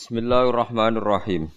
Bismillahirrahmanirrahim. 0.00 1.52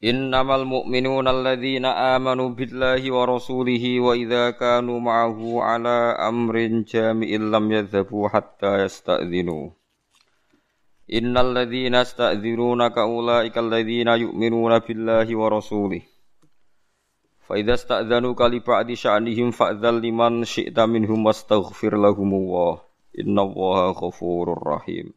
Innamal 0.00 0.64
mu'minuna 0.64 1.28
alladzina 1.28 2.16
amanu 2.16 2.56
billahi 2.56 3.12
wa 3.12 3.28
rasulihi 3.28 4.00
wa 4.00 4.16
idza 4.16 4.56
kanu 4.56 4.96
ma'ahu 5.04 5.60
ala 5.60 6.16
amrin 6.16 6.80
jami'in 6.88 7.52
lam 7.52 7.68
yadhhabu 7.68 8.24
hatta 8.24 8.88
yasta'dhinu. 8.88 9.68
Innal 11.12 11.52
ladzina 11.52 12.08
yasta'dhinunaka 12.08 13.04
ulaika 13.04 13.60
alladzina 13.60 14.16
yu'minuna 14.16 14.80
billahi 14.80 15.36
wa 15.36 15.52
rasulihi. 15.52 16.08
Fa 17.44 17.60
idza 17.60 17.76
sta'dhanuka 17.84 18.48
li 18.48 18.64
ba'di 18.64 18.96
sya'nihim 18.96 19.52
fa'dzal 19.52 20.00
liman 20.00 20.40
syi'ta 20.48 20.88
minhum 20.88 21.20
wastaghfir 21.28 22.00
lahumullah. 22.00 22.80
Innallaha 23.12 23.92
ghafurur 23.92 24.56
rahim. 24.56 25.12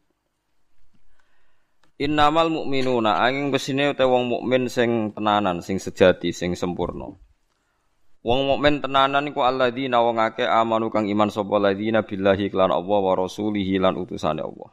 Innamal 2.04 2.52
mukminuna 2.52 3.16
angin 3.24 3.48
besine 3.48 3.96
te 3.96 4.04
wong 4.04 4.28
mukmin 4.28 4.68
sing 4.68 5.16
tenanan, 5.16 5.64
sing 5.64 5.80
sejati, 5.80 6.36
sing 6.36 6.52
sempurna. 6.52 7.08
Wong 8.20 8.40
mukmin 8.44 8.84
tenanan 8.84 9.24
iku 9.32 9.40
alladzina 9.40 10.04
wong 10.04 10.20
akeh 10.20 10.44
amanu 10.44 10.92
kang 10.92 11.08
iman 11.08 11.32
sapa 11.32 11.56
alladzina 11.56 12.04
billahi 12.04 12.52
lan 12.52 12.76
Allah 12.76 13.00
wa 13.00 13.12
rasulihi 13.16 13.80
lan 13.80 13.96
utusane 13.96 14.44
Allah. 14.44 14.70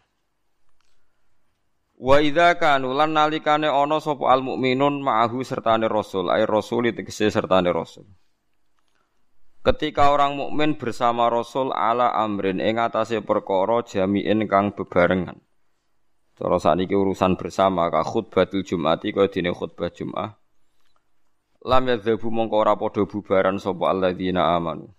Wa 1.96 2.20
idza 2.20 2.60
kanu 2.60 2.92
lan 2.92 3.16
nalikane 3.16 3.72
ana 3.72 4.04
sapa 4.04 4.28
al 4.28 4.44
mukminun 4.44 5.00
ma'ahu 5.00 5.40
sertane 5.48 5.88
rasul, 5.88 6.28
ay 6.36 6.44
rasul 6.44 6.92
tegese 6.92 7.32
sertane 7.32 7.72
rasul. 7.72 8.12
Ketika 9.64 10.12
orang 10.12 10.36
mukmin 10.36 10.76
bersama 10.76 11.32
rasul 11.32 11.72
ala 11.72 12.12
amrin 12.12 12.60
ing 12.60 12.76
atase 12.76 13.24
perkara 13.24 13.88
jami'in 13.88 14.50
kang 14.52 14.76
bebarengan. 14.76 15.40
Cara 16.42 16.58
sakniki 16.58 16.98
urusan 16.98 17.38
bersama 17.38 17.86
ka 17.94 18.02
khutbatul 18.02 18.66
Jumati 18.66 19.14
kaya 19.14 19.30
dene 19.30 19.54
khutbah 19.54 19.94
Jumat. 19.94 20.42
Lam 21.62 21.86
yadzabu 21.86 22.34
mongko 22.34 22.66
ora 22.66 22.74
padha 22.74 23.06
bubaran 23.06 23.62
sapa 23.62 23.94
alladzina 23.94 24.58
amanu. 24.58 24.90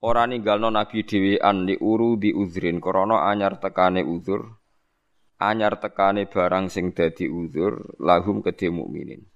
Ora 0.00 0.24
ninggalno 0.24 0.72
nabi 0.72 1.04
dhewean 1.04 1.68
li 1.68 1.76
uru 1.76 2.16
di 2.16 2.32
uzrin 2.32 2.80
krana 2.80 3.28
anyar 3.28 3.60
tekane 3.60 4.00
uzur. 4.00 4.48
Anyar 5.36 5.76
tekane 5.76 6.24
barang 6.24 6.72
sing 6.72 6.96
dadi 6.96 7.28
uzur 7.28 8.00
lahum 8.00 8.40
kedhe 8.40 8.72
mukminin. 8.72 9.28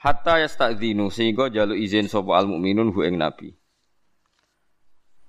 Hatta 0.00 0.40
yastadzinu 0.40 1.12
sehingga 1.12 1.52
jaluk 1.52 1.76
izin 1.76 2.08
sapa 2.08 2.40
al 2.40 2.48
mukminun 2.48 2.96
hu 2.96 3.04
ing 3.04 3.20
nabi. 3.20 3.59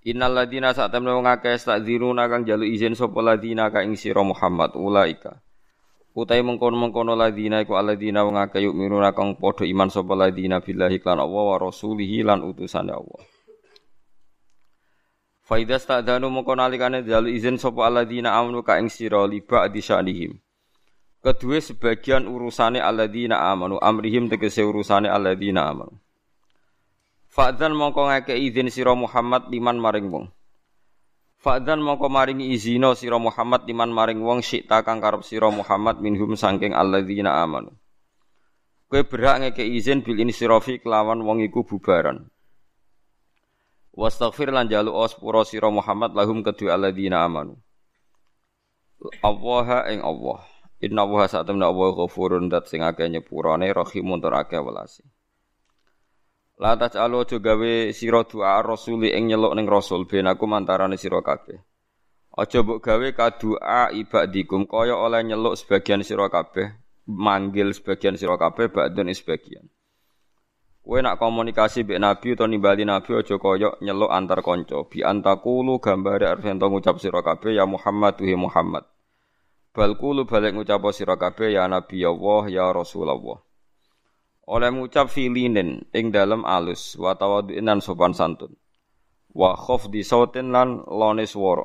Innal 0.01 0.33
ladina 0.33 0.73
sak 0.73 0.89
temne 0.89 1.13
wong 1.13 1.29
akeh 1.29 1.61
stakdiruna 1.61 2.25
kang 2.25 2.41
jalu 2.41 2.65
izin 2.65 2.97
sapa 2.97 3.21
ladina 3.21 3.69
ka 3.69 3.85
ing 3.85 3.93
sira 3.93 4.25
Muhammad 4.25 4.73
ulaika. 4.73 5.37
Utai 6.17 6.41
mengkono-mengkono 6.41 7.13
ladina 7.13 7.61
iku 7.61 7.77
aladina 7.77 8.25
wong 8.25 8.41
akeh 8.41 8.65
yuk 8.65 8.73
miruna 8.73 9.13
kang 9.13 9.37
padha 9.37 9.61
iman 9.61 9.93
sapa 9.93 10.17
ladina 10.17 10.57
billahi 10.57 10.97
lan 11.05 11.21
Allah 11.21 11.43
wa 11.53 11.57
rasulihi 11.61 12.25
lan 12.25 12.41
utusane 12.41 12.89
Allah. 12.89 13.21
Faida 15.45 15.77
stadanu 15.77 16.33
mengko 16.33 16.57
nalikane 16.57 17.05
jalu 17.05 17.37
izin 17.37 17.61
sapa 17.61 17.85
aladina 17.85 18.33
amanu 18.41 18.65
ka 18.65 18.81
ing 18.81 18.89
sira 18.89 19.21
liba 19.29 19.69
di 19.69 19.85
syanihim. 19.85 20.33
Kedua 21.21 21.61
sebagian 21.61 22.25
urusane 22.25 22.81
aladina 22.81 23.53
amanu 23.53 23.77
amrihim 23.77 24.33
tegese 24.33 24.65
urusane 24.65 25.05
aladina 25.05 25.69
amanu. 25.69 25.93
Fa'dzan 27.31 27.71
mongko 27.71 28.11
ngake 28.11 28.35
izin 28.35 28.67
sira 28.67 28.91
Muhammad 28.91 29.47
liman 29.47 29.79
maring 29.79 30.11
wong. 30.11 30.27
Fa'dzan 31.39 31.79
mongko 31.79 32.11
maringi 32.11 32.51
izino 32.51 32.91
sira 32.91 33.15
Muhammad 33.15 33.63
liman 33.63 33.87
maring 33.87 34.19
wong 34.19 34.43
syi'ta 34.43 34.83
kang 34.83 34.99
karep 34.99 35.23
sira 35.23 35.47
Muhammad 35.47 36.03
minhum 36.03 36.35
sangking 36.35 36.75
alladzina 36.75 37.39
amanu. 37.39 37.71
Kowe 38.91 39.07
berhak 39.07 39.47
ngeke 39.47 39.63
izin 39.63 40.03
bil 40.03 40.19
insirafi 40.19 40.83
kelawan 40.83 41.23
wong 41.23 41.39
iku 41.47 41.63
bubaran. 41.63 42.27
Wastaghfir 43.95 44.51
lan 44.51 44.67
jalu 44.67 44.91
ospura 44.91 45.47
sira 45.47 45.71
Muhammad 45.71 46.11
lahum 46.11 46.43
kedua 46.43 46.75
alladzina 46.75 47.23
amanu. 47.23 47.55
Allah 49.23 49.87
ing 49.87 50.03
Allah. 50.03 50.43
Inna 50.83 51.07
wa 51.07 51.23
sa'atamna 51.23 51.71
Allah 51.71 51.95
ghafurun 51.95 52.51
dat 52.51 52.67
sing 52.67 52.83
akeh 52.83 53.07
nyepurane 53.07 53.71
rahimun 53.71 54.19
tur 54.19 54.35
akeh 54.35 54.59
welasi. 54.59 55.07
La 56.61 56.77
taj'alu 56.77 57.25
aja 57.25 57.41
gawe 57.41 57.89
sira 57.89 58.21
doa 58.21 58.61
rasuli 58.61 59.09
ing 59.09 59.33
nyeluk 59.33 59.57
ning 59.57 59.65
rasul 59.65 60.05
ben 60.05 60.29
aku 60.29 60.45
mantarane 60.45 60.93
sira 60.93 61.17
kabeh. 61.25 61.57
Aja 62.37 62.61
mbok 62.61 62.85
gawe 62.85 63.07
kadua 63.17 63.89
ibadikum 63.89 64.69
kaya 64.69 64.93
oleh 64.93 65.25
nyeluk 65.25 65.57
sebagian 65.57 66.05
sira 66.05 66.29
kabeh, 66.29 66.69
manggil 67.09 67.73
sebagian 67.73 68.13
sira 68.13 68.37
kabeh 68.37 68.69
ba'dun 68.69 69.09
sebagian. 69.09 69.65
Kowe 70.85 71.01
nak 71.01 71.17
komunikasi 71.17 71.81
mbek 71.81 71.97
nabi 71.97 72.37
utawa 72.37 72.53
nimbali 72.53 72.85
nabi 72.85 73.09
aja 73.17 73.41
kaya 73.41 73.69
nyeluk 73.81 74.13
antar 74.13 74.45
kanca. 74.45 74.85
Bi 74.85 75.01
antakulu 75.01 75.81
gambare 75.81 76.29
arep 76.29 76.45
ento 76.45 76.69
ngucap 76.69 77.01
sira 77.01 77.25
kabeh 77.25 77.57
ya 77.57 77.65
Muhammad 77.65 78.21
tuhi 78.21 78.37
Muhammad. 78.37 78.85
Bal 79.73 79.97
kulu 79.97 80.29
balik 80.29 80.53
ngucap 80.53 80.85
sira 80.93 81.17
kabeh 81.17 81.57
ya 81.57 81.65
nabi 81.65 82.05
Allah 82.05 82.53
ya 82.53 82.69
Rasulullah 82.69 83.17
oleh 84.49 84.69
ngucap 84.73 85.11
filinin 85.11 85.85
ing 85.93 86.09
dalam 86.09 86.41
alus 86.47 86.97
wa 86.97 87.13
tawadhu'in 87.13 87.69
sopan 87.83 88.15
santun. 88.17 88.53
Wa 89.31 89.55
di 89.87 90.01
sautin 90.03 90.51
lan 90.51 90.83
lone 90.87 91.23
swara. 91.23 91.63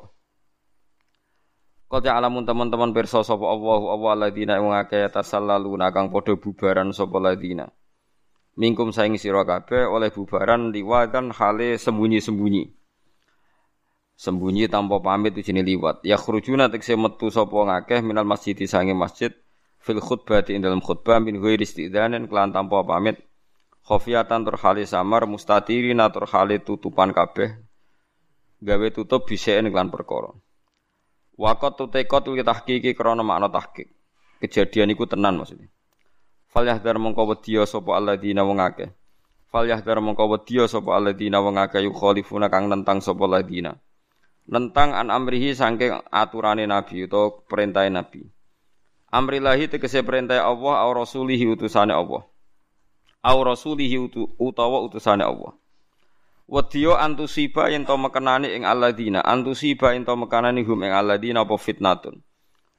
Kau 1.87 2.03
alamun 2.03 2.43
teman-teman 2.43 2.91
perso 2.91 3.23
sapa 3.23 3.47
Allah 3.47 3.79
Allah 3.95 4.13
ladina 4.27 4.59
wong 4.59 4.75
akeh 4.75 5.07
tasallaluna 5.07 5.95
kang 5.95 6.11
padha 6.11 6.35
bubaran 6.35 6.91
sapa 6.91 7.15
ladina. 7.15 7.71
Mingkum 8.59 8.91
saing 8.91 9.15
sira 9.15 9.47
kabeh 9.47 9.87
oleh 9.87 10.11
bubaran 10.11 10.75
liwatan 10.75 11.31
hale 11.31 11.79
sembunyi-sembunyi. 11.79 12.75
Sembunyi 14.19 14.67
tanpa 14.67 14.99
pamit 14.99 15.37
ujine 15.39 15.63
liwat. 15.63 16.03
Ya 16.03 16.19
khurujuna 16.19 16.67
tekse 16.67 16.99
metu 16.99 17.31
sapa 17.31 17.55
ngakeh 17.55 18.03
minal 18.03 18.27
masjid 18.27 18.57
sange 18.67 18.91
masjid 18.91 19.31
fil 19.87 20.03
khutbah 20.03 20.43
di 20.43 20.59
dalam 20.59 20.83
khutbah 20.83 21.23
min 21.23 21.39
ghairi 21.39 21.63
istidzanin 21.63 22.27
kelan 22.27 22.51
tanpa 22.51 22.83
pamit. 22.83 23.23
Khofiyatan 23.87 24.43
tur 24.43 24.59
hali 24.59 24.83
samar 24.83 25.23
mustatirina 25.23 26.11
tur 26.11 26.27
hali 26.27 26.59
tutupan 26.59 27.15
kabeh. 27.15 27.55
Gawe 28.59 28.87
tutup 28.91 29.23
biseen 29.23 29.71
kelan 29.71 29.87
perkara. 29.87 30.35
Wakot 31.39 31.79
tutekot 31.79 32.27
li 32.35 32.43
tahqiqi 32.43 32.91
krana 32.91 33.23
makna 33.23 33.47
tahqiq. 33.47 33.87
Kejadian 34.43 34.91
iku 34.91 35.07
tenan 35.07 35.39
maksudnya. 35.39 35.71
Fal 36.51 36.67
yahdar 36.67 36.99
mongko 36.99 37.23
wedya 37.31 37.63
sapa 37.63 37.95
alladzina 37.95 38.43
wong 38.43 38.59
akeh. 38.59 38.91
Fal 39.47 39.63
yahdar 39.71 40.03
mongko 40.03 40.35
wedya 40.35 40.67
sapa 40.67 40.99
alladzina 40.99 41.39
wong 41.39 41.55
akeh 41.55 41.87
yukhalifuna 41.87 42.51
kang 42.51 42.67
nentang 42.67 42.99
sapa 42.99 43.23
alladzina. 43.23 43.79
Nentang 44.51 44.91
an 44.91 45.07
amrihi 45.15 45.55
saking 45.55 45.95
aturane 46.11 46.67
nabi 46.67 47.07
utawa 47.07 47.39
perintah 47.47 47.87
nabi 47.87 48.27
Amrillahi 49.07 49.71
tegese 49.71 50.03
perintah 50.03 50.43
Allah 50.43 50.83
au 50.83 50.91
rasulihi 50.91 51.47
utusane 51.47 51.95
Allah. 51.95 52.27
Au 53.23 53.39
rasulihi 53.39 53.95
utu, 53.95 54.27
utawa 54.35 54.83
utusane 54.83 55.23
Allah. 55.23 55.55
Wadiyo 56.47 56.95
antusiba 56.95 57.67
yen 57.71 57.83
to 57.83 57.95
mekenani 57.99 58.55
ing 58.55 58.63
alladzina, 58.63 59.19
antusiba 59.23 59.91
yen 59.95 60.03
to 60.07 60.15
mekenani 60.15 60.63
hum 60.63 60.79
ing 60.83 60.95
alladzina 60.95 61.43
apa 61.43 61.55
fitnatun. 61.59 62.23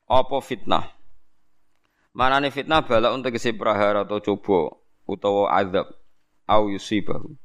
Apa 0.08 0.40
fitnah? 0.40 0.88
Manane 2.16 2.48
fitnah 2.48 2.84
bala 2.84 3.12
untuk 3.12 3.36
kese 3.36 3.52
prahara 3.52 4.08
atau 4.08 4.20
coba 4.24 4.76
utawa 5.04 5.52
azab 5.52 5.88
au 6.48 6.72
yusibahu. 6.72 7.36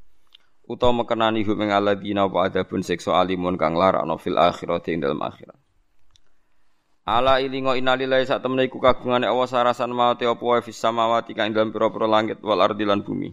Utawa 0.68 1.04
mekenani 1.04 1.44
hum 1.44 1.60
ing 1.60 1.72
alladzina 1.72 2.28
apa 2.28 2.52
adabun 2.52 2.84
siksa 2.84 3.16
alimun 3.16 3.56
kang 3.60 3.80
larakno 3.80 4.16
fil 4.20 4.40
akhirati 4.40 4.96
ing 4.96 5.04
dalam 5.04 5.20
akhirat. 5.24 5.63
Ala 7.04 7.44
ilingo 7.44 7.76
innalillahi 7.76 8.24
sak 8.24 8.40
temene 8.40 8.72
iku 8.72 8.80
kagungane 8.80 9.28
Allah 9.28 9.44
sarasan 9.44 9.92
mawate 9.92 10.24
apa 10.24 10.40
wae 10.40 10.64
fis 10.64 10.80
samawati 10.80 11.36
kang 11.36 11.52
dalam 11.52 11.76
pira-pira 11.76 12.08
langit 12.08 12.40
wal 12.40 12.64
ardi 12.64 12.88
lan 12.88 13.04
bumi. 13.04 13.28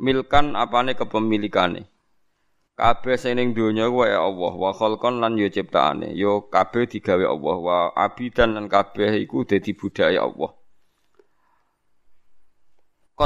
Milkan 0.00 0.56
apane 0.56 0.96
kepemilikane. 0.96 1.84
Kabeh 2.80 3.20
sing 3.20 3.36
ning 3.36 3.52
donya 3.52 3.92
wae 3.92 4.16
Allah 4.16 4.54
wa 4.56 4.72
khalqan 4.72 5.20
lan 5.20 5.36
yo 5.36 5.52
ciptaane. 5.52 6.16
Yo 6.16 6.48
kabeh 6.48 6.88
digawe 6.88 7.20
Allah 7.28 7.56
wa 7.60 7.76
abidan 7.92 8.56
lan 8.56 8.64
kabeh 8.64 9.12
iku 9.28 9.44
dadi 9.44 9.76
budaya 9.76 10.24
Allah. 10.24 10.56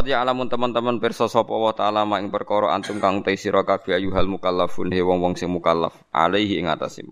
Ya 0.02 0.26
alamun 0.26 0.50
teman-teman 0.50 0.98
pirsa 0.98 1.30
sapa 1.30 1.54
wa 1.54 1.70
ta'ala 1.70 2.02
ing 2.18 2.34
perkara 2.34 2.74
antum 2.74 2.98
kang 2.98 3.22
te 3.22 3.38
sira 3.38 3.62
kabeh 3.62 3.94
ayuhal 3.94 4.26
mukallafun 4.26 4.90
he 4.90 4.98
wong-wong 4.98 5.38
sing 5.38 5.54
mukallaf 5.54 5.94
alaihi 6.10 6.58
ing 6.58 6.66
atase 6.66 7.06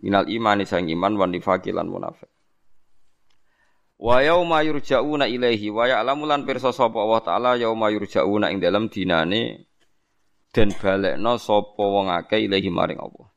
minal 0.00 0.28
imani 0.28 0.64
sang 0.68 0.88
iman 0.88 1.14
wan 1.16 1.30
nifaqi 1.32 1.72
lan 1.72 1.88
munafik. 1.88 2.28
Wa 3.96 4.20
yauma 4.20 4.60
yurja'una 4.60 5.24
ilaihi 5.24 5.72
wa 5.72 5.88
ya'lamu 5.88 6.28
lan 6.28 6.44
pirsa 6.44 6.68
sapa 6.68 7.00
Allah 7.00 7.22
taala 7.24 7.50
yauma 7.56 7.88
yurja'una 7.88 8.52
ing 8.52 8.60
dalam 8.60 8.92
dinane 8.92 9.72
den 10.52 10.68
balekno 10.76 11.40
sapa 11.40 11.80
wong 11.80 12.12
akeh 12.12 12.44
ilaihi 12.44 12.68
maring 12.68 13.00
Allah. 13.00 13.32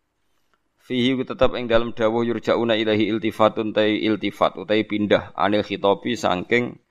Fihi 0.83 1.15
tetap 1.21 1.53
ing 1.53 1.69
dalam 1.69 1.93
dawuh 1.93 2.25
yurjauna 2.25 2.73
ilahi 2.75 3.07
iltifatun 3.13 3.71
tai 3.71 4.01
iltifat 4.03 4.57
utai 4.57 4.83
pindah 4.83 5.37
anil 5.37 5.61
khitobi 5.61 6.17
sangking 6.17 6.81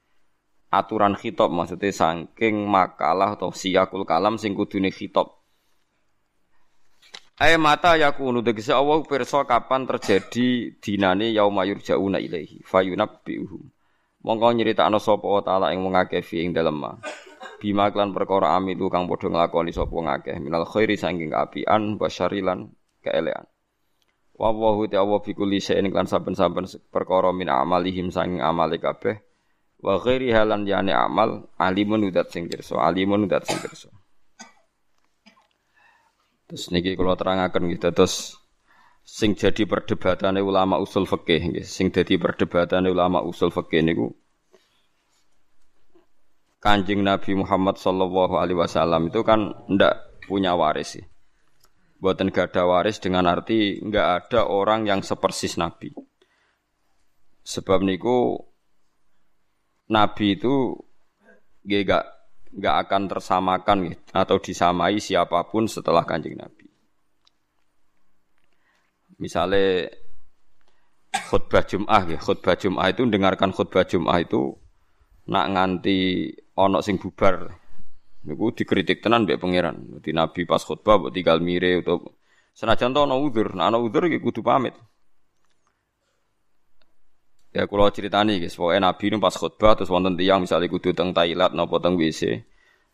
aturan 0.70 1.16
khitab 1.16 1.48
maksudnya 1.48 1.90
sangking 1.90 2.68
makalah 2.68 3.34
atau 3.34 3.50
siyakul 3.50 4.04
kalam 4.06 4.38
sing 4.38 4.54
kudune 4.54 4.92
khitab. 4.92 5.37
Ay 7.38 7.54
mata 7.54 7.94
yakunu 7.94 8.42
tegese 8.42 8.74
Allah 8.74 8.98
pirsa 9.06 9.46
kapan 9.46 9.86
terjadi 9.86 10.74
dinane 10.82 11.30
yauma 11.30 11.62
yurjauna 11.70 12.18
ilahi 12.18 12.66
fayunabbiuhum. 12.66 13.62
Mongko 14.26 14.58
nyeritakno 14.58 14.98
sapa 14.98 15.46
taala 15.46 15.70
ing 15.70 15.86
mengakeh 15.86 16.18
fi 16.18 16.42
ing 16.42 16.50
dalem 16.50 16.82
ma. 16.82 16.98
Bima 17.62 17.94
klan 17.94 18.10
perkara 18.10 18.58
amilu 18.58 18.90
kang 18.90 19.06
padha 19.06 19.30
nglakoni 19.30 19.70
sapa 19.70 19.94
minal 20.42 20.66
khairi 20.66 20.98
sangking 20.98 21.30
apian 21.30 21.94
basyarilan 21.94 22.74
keelean. 23.06 23.46
Wa 24.34 24.50
wa 24.50 24.74
ta 24.90 24.98
Allah 24.98 25.22
fi 25.22 25.30
kulli 25.30 25.62
shay'in 25.62 25.94
kan 25.94 26.10
saben-saben 26.10 26.66
perkara 26.90 27.30
min 27.30 27.46
amalihim 27.46 28.10
sang 28.10 28.42
amale 28.42 28.82
kabeh. 28.82 29.14
Wa 29.78 30.02
ghairi 30.02 30.34
halan 30.34 30.66
yani 30.66 30.90
amal 30.90 31.46
alimun 31.54 32.02
udat 32.10 32.34
sing 32.34 32.50
alimun 32.50 33.30
udat 33.30 33.46
sing. 33.46 33.62
Terus 36.48 36.72
niki 36.72 36.96
kula 36.96 37.12
terangaken 37.12 37.68
gitu 37.68 37.92
terus 37.92 38.40
sing 39.04 39.36
jadi 39.36 39.68
perdebatane 39.68 40.40
ulama 40.40 40.80
usul 40.80 41.04
fikih 41.04 41.52
nggih, 41.52 41.66
sing 41.68 41.92
dadi 41.92 42.16
perdebatane 42.16 42.88
ulama 42.88 43.20
usul 43.20 43.52
fikih 43.52 43.84
niku 43.84 44.08
Kanjeng 46.58 47.06
Nabi 47.06 47.38
Muhammad 47.38 47.78
sallallahu 47.78 48.34
alaihi 48.34 48.58
wasallam 48.58 49.14
itu 49.14 49.22
kan 49.22 49.54
ndak 49.70 50.26
punya 50.26 50.58
waris 50.58 50.98
sih. 50.98 51.04
Buatan 52.02 52.34
gak 52.34 52.54
ada 52.54 52.66
waris 52.66 52.98
dengan 52.98 53.30
arti 53.30 53.78
nggak 53.78 54.06
ada 54.26 54.50
orang 54.50 54.82
yang 54.82 55.00
sepersis 55.06 55.54
Nabi. 55.54 55.94
Sebab 57.46 57.86
niku 57.86 58.42
Nabi 59.88 60.34
itu 60.34 60.74
gak 61.64 62.17
nggak 62.54 62.76
akan 62.88 63.02
tersamakan 63.10 63.76
gitu, 63.92 64.02
atau 64.12 64.36
disamai 64.40 64.96
siapa 64.98 65.44
pun 65.48 65.68
setelah 65.68 66.04
kanjeng 66.04 66.36
Nabi. 66.38 66.66
Misalnya 69.18 69.90
khutbah 71.28 71.66
Jum'ah 71.66 72.02
ya, 72.06 72.18
khutbah 72.22 72.54
Jum'ah 72.54 72.88
itu 72.92 73.02
dengarkan 73.08 73.50
khutbah 73.50 73.84
Jum'ah 73.84 74.18
itu 74.22 74.54
nak 75.28 75.46
nganti 75.52 76.32
onok 76.56 76.80
sing 76.80 76.96
bubar 76.96 77.52
Niku 78.28 78.50
dikritik 78.50 79.00
tenan 79.00 79.24
mbek 79.24 79.38
pangeran. 79.38 80.02
Di 80.02 80.10
Nabi 80.10 80.42
pas 80.44 80.60
khutbah 80.60 80.98
mbok 80.98 81.14
tinggal 81.14 81.38
mire 81.38 81.80
atau 81.80 82.02
senajan 82.52 82.90
to 82.90 83.00
ana 83.06 83.14
udzur, 83.14 83.54
nah 83.54 83.70
ana 83.70 83.78
udzur 83.78 84.04
kudu 84.04 84.42
pamit. 84.42 84.74
Ya 87.58 87.66
kula 87.66 87.90
critani 87.90 88.38
guys, 88.38 88.54
pokoke 88.54 88.78
Nabi 88.78 89.10
nu 89.10 89.18
pas 89.18 89.34
khutbah 89.34 89.74
terus 89.74 89.90
wonten 89.90 90.14
tiyang 90.14 90.46
misalnya 90.46 90.70
kudu 90.70 90.94
teng 90.94 91.10
toilet 91.10 91.50
napa 91.58 91.82
teng 91.82 91.98
WC. 91.98 92.38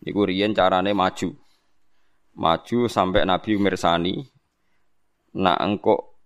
Niku 0.01 0.25
riyen 0.25 0.57
carane 0.57 0.97
maju. 0.97 1.37
Maju 2.33 2.79
sampai 2.89 3.29
Nabi 3.29 3.61
mirsani. 3.61 4.25
Nak 5.37 5.61
engko 5.61 6.17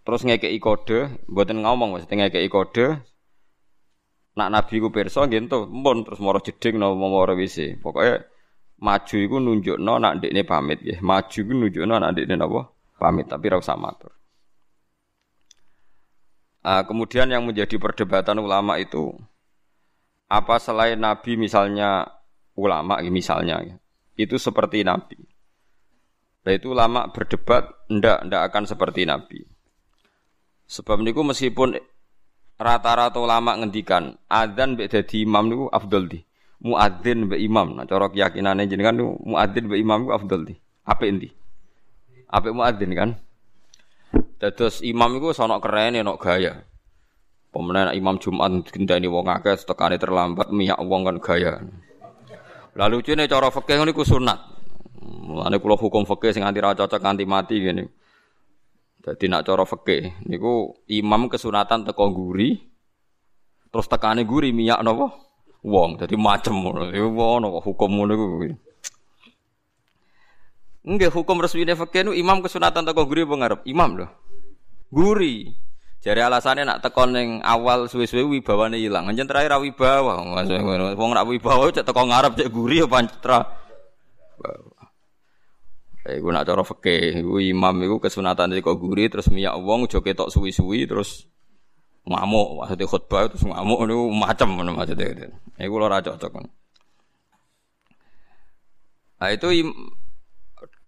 terus 0.00 0.24
ngekeki 0.24 0.56
kode, 0.64 1.28
mboten 1.28 1.60
ngomong 1.60 2.00
mesti 2.00 2.08
ngekeki 2.08 2.48
kode. 2.48 3.04
Nak 4.32 4.48
Nabi 4.48 4.74
ku 4.80 4.88
pirsa 4.88 5.28
nggih 5.28 5.52
mpun 5.52 6.08
terus 6.08 6.24
mara 6.24 6.40
jeding 6.40 6.80
napa 6.80 6.96
mara 6.96 7.36
WC. 7.36 7.84
Pokoke 7.84 8.32
maju 8.80 9.16
iku 9.20 9.36
nunjukno 9.44 10.00
nak 10.00 10.16
ndekne 10.16 10.40
pamit 10.48 10.80
nggih. 10.80 11.04
Maju 11.04 11.38
iku 11.44 11.52
nunjukno 11.52 12.00
nak 12.00 12.16
ndekne 12.16 12.32
napa? 12.40 12.72
Pamit 12.96 13.28
tapi 13.28 13.52
ora 13.52 13.60
usah 13.60 13.76
matur. 13.76 14.17
Uh, 16.58 16.82
kemudian 16.82 17.30
yang 17.30 17.46
menjadi 17.46 17.78
perdebatan 17.78 18.42
ulama 18.42 18.82
itu 18.82 19.14
apa 20.26 20.58
selain 20.58 20.98
Nabi 20.98 21.38
misalnya 21.38 22.18
ulama 22.58 22.98
misalnya 23.06 23.62
itu 24.18 24.36
seperti 24.36 24.82
Nabi. 24.82 25.22
Nah 26.42 26.52
itu 26.52 26.74
ulama 26.74 27.06
berdebat 27.14 27.70
ndak 27.86 28.26
ndak 28.26 28.42
akan 28.50 28.64
seperti 28.66 29.06
Nabi. 29.06 29.46
Sebab 30.68 31.00
niku 31.00 31.22
meskipun 31.22 31.78
rata-rata 32.58 33.22
ulama 33.22 33.54
ngendikan 33.54 34.18
adzan 34.26 34.74
mbek 34.74 34.90
dadi 34.90 35.22
imam 35.22 35.46
niku 35.46 35.64
afdal 35.70 36.10
di 36.10 36.20
muadzin 36.58 37.30
be 37.30 37.38
imam. 37.38 37.78
Nah 37.78 37.86
cara 37.86 38.10
keyakinane 38.10 38.66
jenengan 38.66 38.98
nu 38.98 39.14
muadzin 39.22 39.70
be 39.70 39.78
imam 39.78 40.04
ku 40.04 40.10
afdal 40.10 40.42
di. 40.42 40.58
Apik 40.82 41.08
endi? 41.08 41.28
Apik 42.26 42.52
muadzin 42.52 42.90
kan? 42.98 43.10
Dados 44.38 44.86
imam 44.86 45.18
iku 45.18 45.34
sono 45.34 45.58
keren 45.58 45.98
ono 45.98 46.14
gaya. 46.14 46.62
Pemenang 47.50 47.90
imam 47.90 48.22
Jumat 48.22 48.70
gendani 48.70 49.10
wong 49.10 49.26
akeh 49.26 49.58
tekane 49.66 49.98
terlambat 49.98 50.54
miyak 50.54 50.78
wong 50.78 51.02
kan 51.02 51.18
gaya. 51.18 51.58
Lalu 52.78 53.02
cene 53.02 53.26
cara 53.26 53.50
fikih 53.50 53.82
niku 53.82 54.06
sunat. 54.06 54.38
Mulane 55.02 55.58
kula 55.58 55.74
hukum 55.74 56.06
fikih 56.06 56.30
sing 56.30 56.46
anti 56.46 56.62
ra 56.62 56.70
cocok 56.70 57.02
anti 57.02 57.26
mati 57.26 57.58
ngene. 57.58 57.90
Dadi 59.02 59.26
nak 59.26 59.42
cara 59.42 59.66
fikih 59.66 60.22
niku 60.30 60.70
imam 60.86 61.26
kesunatan 61.26 61.82
teko 61.82 62.06
guri 62.14 62.54
terus 63.74 63.90
tekane 63.90 64.22
guri 64.22 64.54
minyak 64.54 64.78
napa? 64.86 65.10
wong. 65.66 65.98
Dadi 65.98 66.14
macem 66.14 66.54
ngono. 66.54 66.94
Iku 66.94 67.08
ono 67.18 67.58
hukum 67.58 67.90
ngono 67.90 68.12
iku. 68.14 68.26
Nggih 70.86 71.10
hukum 71.10 71.42
resmine 71.42 71.74
fikih 71.74 72.06
imam 72.14 72.38
kesunatan 72.38 72.86
teko 72.86 73.02
guri 73.02 73.26
apa 73.26 73.34
ngarep? 73.34 73.60
Imam 73.66 73.98
lho. 73.98 74.06
Guri. 74.88 75.52
Jare 75.98 76.22
alasannya 76.22 76.62
nak 76.62 76.80
tekon 76.80 77.10
ning 77.10 77.28
awal 77.42 77.90
suwe-suwe 77.90 78.22
wibawane 78.22 78.78
ilang. 78.78 79.10
Anjen 79.10 79.26
terakhir 79.26 79.52
ra 79.54 79.58
wibawa. 79.58 80.22
Wong 80.94 81.10
nak 81.12 81.26
wibawa 81.26 81.68
cek 81.74 81.84
teko 81.84 82.02
ngarep 82.06 82.38
cek 82.38 82.48
guri 82.54 82.80
ya 82.80 82.86
pancra. 82.86 83.42
Iku 86.08 86.32
nak 86.32 86.48
cara 86.48 86.64
fikih, 86.64 87.20
iku 87.20 87.36
imam 87.36 87.84
iku 87.84 88.00
kesunatan 88.00 88.56
teko 88.56 88.80
guri 88.80 89.12
terus 89.12 89.28
miyak 89.28 89.60
wong 89.60 89.84
aja 89.84 90.00
ketok 90.00 90.32
suwi-suwi 90.32 90.88
terus 90.88 91.28
ngamuk 92.08 92.64
maksudnya 92.64 92.88
khutbah 92.88 93.28
terus 93.28 93.44
ngamuk 93.44 93.84
itu 93.84 93.98
macam 94.16 94.48
mana 94.56 94.72
maksudnya 94.72 95.28
kalau 95.60 95.84
raja 95.92 96.16
cocok. 96.16 96.48
Nah 99.20 99.28
itu 99.34 99.48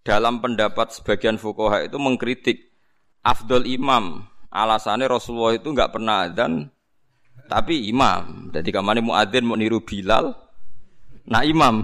dalam 0.01 0.41
pendapat 0.41 0.97
sebagian 0.97 1.37
fukoha 1.37 1.85
itu 1.85 2.01
mengkritik 2.01 2.70
afdol 3.21 3.65
imam 3.69 4.25
alasannya 4.51 5.07
Rasulullah 5.07 5.55
itu 5.57 5.71
nggak 5.71 5.93
pernah 5.95 6.27
adzan 6.27 6.69
tapi 7.51 7.91
imam. 7.91 8.55
Jadi 8.55 8.71
kamane 8.71 9.03
muadzin 9.03 9.43
mau 9.43 9.59
niru 9.59 9.83
Bilal, 9.83 10.31
nah 11.27 11.43
imam 11.43 11.83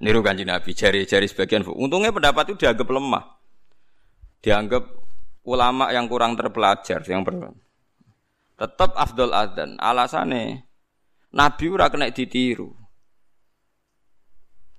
niru 0.00 0.24
kanji 0.24 0.48
Nabi 0.48 0.72
jari-jari 0.72 1.28
sebagian. 1.28 1.64
Untungnya 1.68 2.08
pendapat 2.08 2.52
itu 2.52 2.64
dianggap 2.64 2.88
lemah, 2.88 3.24
dianggap 4.40 4.84
ulama 5.44 5.92
yang 5.92 6.08
kurang 6.08 6.38
terpelajar 6.40 7.04
yang 7.04 7.20
ber 7.20 7.52
tetap 8.56 8.96
afdol 8.96 9.36
adzan. 9.36 9.76
Alasane 9.76 10.64
Nabi 11.32 11.64
ora 11.68 11.92
kena 11.92 12.08
ditiru. 12.08 12.81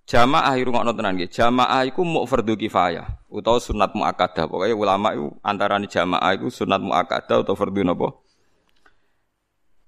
Jamaah 0.03 0.59
iku 0.59 0.75
ngono 0.75 0.91
tenan 0.91 1.15
nggih. 1.15 1.31
Jamaah 1.31 1.87
iku 1.87 2.03
muk 2.03 2.27
fardhu 2.27 2.59
kifayah 2.59 3.07
utawa 3.31 3.59
sunat 3.59 3.95
muakkadah. 3.95 4.51
Pokoke 4.51 4.75
ulama 4.75 5.15
iku 5.15 5.31
antarané 5.39 5.87
jamaah 5.87 6.35
iku 6.35 6.51
sunat 6.51 6.83
muakkadah 6.83 7.47
utawa 7.47 7.55
fardhu 7.55 7.81
napa? 7.87 8.11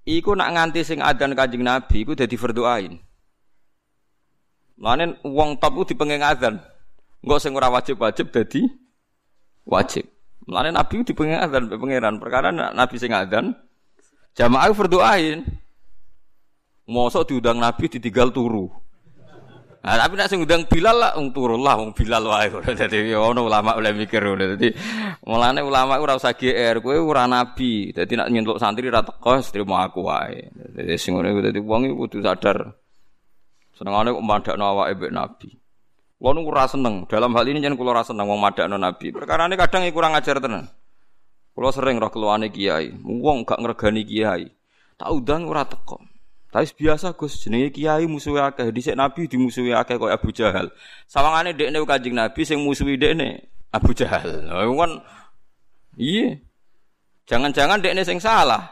Iku 0.08 0.32
nak 0.38 0.56
nganti 0.56 0.86
sing 0.88 1.04
adzan 1.04 1.36
Kanjeng 1.36 1.68
Nabi 1.68 2.08
iku 2.08 2.16
dadi 2.16 2.40
fardhu 2.40 2.64
ain. 2.64 2.96
Mane 4.80 5.20
wong 5.26 5.60
top 5.60 5.74
ku 5.76 5.84
dipenging 5.84 6.24
adzan. 6.24 6.64
Engko 7.20 7.36
sing 7.42 7.52
ora 7.52 7.68
wajib-wajib 7.68 8.32
dadi 8.32 8.72
wajib. 9.68 10.08
Mulane 10.48 10.72
Nabi 10.72 11.04
dipenging 11.04 11.44
adzan 11.44 11.68
pangeran. 11.68 12.24
Perkara 12.24 12.56
Nabi 12.56 12.96
sing 12.96 13.12
adzan 13.12 13.52
Jamaah 14.36 14.72
berdoain. 14.76 15.48
Mosok 16.86 17.34
diundang 17.34 17.58
Nabi 17.58 17.90
ditinggal 17.90 18.30
turu. 18.30 18.85
Nah, 19.86 20.02
tapi 20.02 20.18
nak 20.18 20.34
sing 20.34 20.42
undang 20.42 20.66
Bilal 20.66 20.98
lah 20.98 21.14
wong 21.14 21.30
turu 21.30 21.62
lah 21.62 21.78
wong 21.78 21.94
Bilal 21.94 22.26
wae. 22.26 22.50
Dadi 22.82 23.14
ono 23.14 23.46
ulama 23.46 23.78
oleh 23.78 23.94
mikir 23.94 24.18
ngono. 24.18 24.58
Dadi 24.58 24.74
mulane 25.30 25.62
ulama 25.62 26.02
ora 26.02 26.18
usah 26.18 26.34
GR, 26.34 26.82
kowe 26.82 26.98
ora 26.98 27.30
nabi. 27.30 27.94
Dadi 27.94 28.18
nak 28.18 28.34
nyentuk 28.34 28.58
santri 28.58 28.90
ra 28.90 29.06
teko 29.06 29.38
trimo 29.46 29.78
aku 29.78 30.10
wae. 30.10 30.50
Dadi 30.74 30.98
sing 30.98 31.14
ngono 31.14 31.38
dadi 31.38 31.62
wong 31.62 31.86
iku 31.86 32.10
kudu 32.10 32.18
sadar. 32.26 32.66
Senengane 33.78 34.10
kok 34.10 34.26
mandakno 34.26 34.66
awake 34.74 34.98
mbek 34.98 35.14
nabi. 35.14 35.50
Nu 36.18 36.42
ora 36.50 36.66
seneng. 36.66 37.06
Dalam 37.06 37.38
hal 37.38 37.46
ini 37.46 37.62
jangan 37.62 37.78
kulo 37.78 37.94
ora 37.94 38.02
seneng 38.02 38.26
wong 38.26 38.42
madakno 38.42 38.82
nabi. 38.82 39.14
Perkara 39.14 39.46
ini 39.46 39.54
kadang 39.54 39.86
kurang 39.94 40.18
ajar 40.18 40.42
tenan. 40.42 40.66
Kulo 41.54 41.70
sering 41.70 42.02
roh 42.02 42.10
keluane 42.10 42.50
kiai, 42.50 42.90
wong 43.06 43.46
gak 43.46 43.62
ngregani 43.62 44.02
kiai. 44.02 44.50
Tak 44.98 45.14
undang 45.14 45.46
ora 45.46 45.62
teko. 45.62 46.15
Tapi 46.56 46.72
biasa 46.88 47.12
Gus 47.20 47.44
jenenge 47.44 47.68
kiai 47.76 48.08
musuhe 48.08 48.40
akeh, 48.40 48.72
dhisik 48.72 48.96
Nabi 48.96 49.28
dimusuhi 49.28 49.76
akeh 49.76 50.00
koyo 50.00 50.16
Abu 50.16 50.32
Jahal. 50.32 50.72
Sawangane 51.04 51.52
dekne 51.52 51.84
Kanjeng 51.84 52.16
Nabi 52.16 52.48
sing 52.48 52.64
musuhi 52.64 52.96
dekne 52.96 53.44
Abu 53.76 53.92
Jahal. 53.92 54.48
Nah, 54.48 54.64
kan 54.64 54.92
Iya. 56.00 56.40
Jangan-jangan 57.28 57.84
dekne 57.84 58.08
sing 58.08 58.24
salah. 58.24 58.72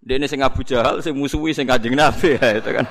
Dekne 0.00 0.24
sing 0.24 0.40
Abu 0.40 0.64
Jahal 0.64 1.04
sing 1.04 1.12
musuhi 1.12 1.52
sing 1.52 1.68
Kanjeng 1.68 1.92
Nabi 1.92 2.34
ya 2.40 2.56
itu 2.56 2.72
kan. 2.72 2.88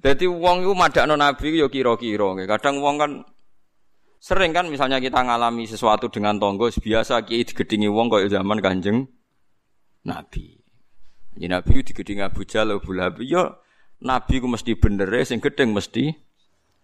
Jadi 0.00 0.24
wong 0.24 0.64
iku 0.64 0.72
madakno 0.72 1.12
Nabi 1.12 1.52
yo 1.52 1.68
kira-kira. 1.68 2.56
Kadang 2.56 2.80
wong 2.80 2.96
kan 2.96 3.10
sering 4.16 4.56
kan 4.56 4.72
misalnya 4.72 4.96
kita 4.96 5.20
ngalami 5.20 5.68
sesuatu 5.68 6.08
dengan 6.08 6.40
tonggo 6.40 6.72
biasa 6.72 7.20
kiai 7.28 7.44
digedingi 7.44 7.92
wong 7.92 8.08
kaya 8.08 8.32
zaman 8.32 8.64
Kanjeng 8.64 9.04
Nabi. 10.08 10.61
Jadi 11.32 11.46
Nabi 11.48 11.80
digedingi 11.80 12.22
Abu 12.22 12.44
Jahal 12.44 12.76
Abu 12.76 12.92
Lahab 12.92 13.24
yo 13.24 13.56
Nabi 14.04 14.42
ku 14.42 14.50
mesti 14.50 14.76
bener 14.76 15.08
sing 15.24 15.40
gedeng 15.40 15.72
mesti 15.72 16.12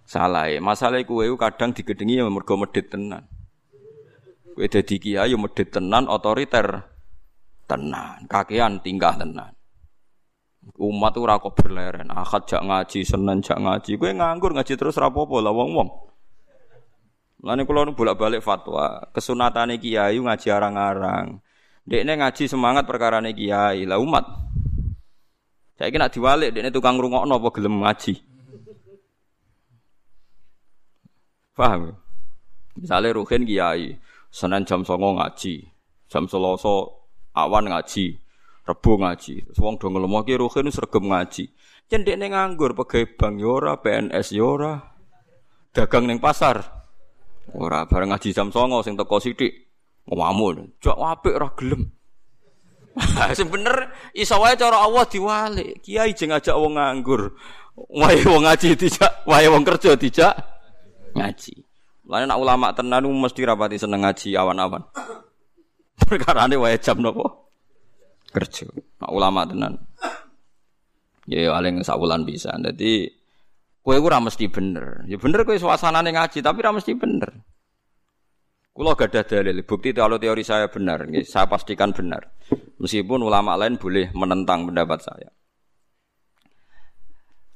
salah. 0.08 0.48
Masalah 0.62 1.04
kuwe 1.04 1.28
kadang 1.36 1.76
digedingi 1.76 2.22
yo 2.22 2.30
mergo 2.32 2.56
medhit 2.56 2.88
tenan. 2.88 3.28
Kowe 4.56 4.66
dadi 4.66 4.96
kiai 4.96 5.30
yo 5.30 5.36
medhit 5.36 5.68
tenan 5.68 6.08
otoriter 6.08 6.82
tenan, 7.68 8.24
kakean 8.24 8.80
tingkah 8.80 9.14
tenan. 9.20 9.52
Umat 10.78 11.16
ora 11.16 11.40
kok 11.40 11.56
berleren, 11.56 12.12
akad 12.12 12.44
jak 12.44 12.62
ngaji, 12.64 13.00
senen 13.04 13.40
jak 13.44 13.60
ngaji. 13.60 14.00
Kowe 14.00 14.10
nganggur 14.10 14.52
ngaji 14.56 14.74
terus 14.76 14.96
ra 15.00 15.08
apa 15.08 15.36
lah 15.40 15.52
wong-wong. 15.52 15.88
Lane 17.38 17.62
kula 17.62 17.94
bolak-balik 17.94 18.42
fatwa, 18.42 18.98
kesunatane 19.14 19.78
kiai 19.78 20.18
ngaji 20.18 20.48
arang-arang. 20.50 21.38
Dekne 21.88 22.20
ngaji 22.20 22.44
semangat 22.44 22.84
perkara 22.84 23.24
kiai, 23.32 23.88
lah 23.88 23.96
umat. 23.96 24.28
Saya 25.80 25.88
kira 25.88 26.12
diwalik, 26.12 26.52
dekne 26.52 26.68
tukang 26.68 27.00
rungokno 27.00 27.40
apa 27.40 27.48
gelem 27.48 27.80
ngaji. 27.80 28.12
Paham? 31.56 31.96
Misalnya 32.76 33.16
Ruhin 33.16 33.48
kiai, 33.48 33.96
Senin 34.28 34.68
jam 34.68 34.84
songo 34.84 35.16
ngaji, 35.16 35.64
jam 36.12 36.28
Selasa 36.28 36.92
awan 37.32 37.72
ngaji, 37.72 38.20
Rebo 38.68 39.00
ngaji. 39.00 39.48
Terus 39.48 39.58
wong 39.64 39.80
do 39.80 39.88
nglemokke 39.88 40.36
ruhin 40.36 40.68
sregep 40.68 41.00
ngaji. 41.00 41.44
Cendek 41.88 42.20
ning 42.20 42.36
nganggur 42.36 42.76
pegawai 42.76 43.16
bank 43.16 43.34
yora, 43.40 43.72
ya 43.72 43.80
PNS 43.80 44.28
yora, 44.36 44.76
ya 45.72 45.88
dagang 45.88 46.04
ning 46.04 46.20
pasar. 46.20 46.60
Ora 47.56 47.88
bareng 47.88 48.12
ngaji 48.12 48.36
jam 48.36 48.52
songo 48.52 48.84
sing 48.84 48.92
teko 48.92 49.16
sithik. 49.24 49.67
Ngomong, 50.08 50.80
jak 50.80 50.96
apik 50.96 51.36
ora 51.36 51.48
gelem. 51.52 51.92
Sing 53.38 53.52
bener 53.52 53.92
iso 54.16 54.40
wae 54.40 54.56
cara 54.56 54.82
Allah 54.82 55.04
diwalik. 55.04 55.84
Kiai 55.84 56.16
jeng 56.16 56.32
ngajak 56.32 56.56
wong 56.56 56.80
nganggur. 56.80 57.36
Wae 57.76 58.24
wong 58.26 58.42
ngaji 58.48 58.74
dijak, 58.74 59.22
wae 59.28 59.46
wong 59.46 59.62
kerja 59.62 59.94
dijak 59.94 60.34
ngaji. 61.14 61.62
Lain 62.08 62.26
nak 62.26 62.40
ulama 62.40 62.72
tenan 62.72 63.04
mesti 63.04 63.44
rapati 63.44 63.76
seneng 63.76 64.02
ngaji 64.02 64.34
awan-awan. 64.34 64.82
Perkara 66.08 66.48
ini 66.48 66.56
wae 66.56 66.80
jam 66.80 66.98
nopo? 66.98 67.48
kerja. 68.32 68.68
Nah, 69.00 69.10
ulama 69.10 69.48
tenan. 69.48 69.74
Ya 71.28 71.48
ya 71.48 71.50
aling 71.56 71.84
sakulan 71.84 72.24
bisa. 72.24 72.52
Jadi 72.56 73.08
kowe 73.84 73.96
ora 73.96 74.20
mesti 74.20 74.48
bener. 74.48 75.04
Ya 75.08 75.16
bener 75.20 75.44
kowe 75.44 75.56
suasanane 75.56 76.12
ngaji 76.12 76.40
tapi 76.40 76.58
ora 76.64 76.72
mesti 76.76 76.92
bener. 76.96 77.30
Kulo 78.78 78.94
ada 78.94 79.26
dalil, 79.26 79.66
bukti 79.66 79.90
kalau 79.90 80.22
teori 80.22 80.46
saya 80.46 80.70
benar, 80.70 81.02
saya 81.26 81.50
pastikan 81.50 81.90
benar. 81.90 82.30
Meskipun 82.78 83.26
ulama 83.26 83.58
lain 83.58 83.74
boleh 83.74 84.14
menentang 84.14 84.70
pendapat 84.70 85.02
saya. 85.02 85.34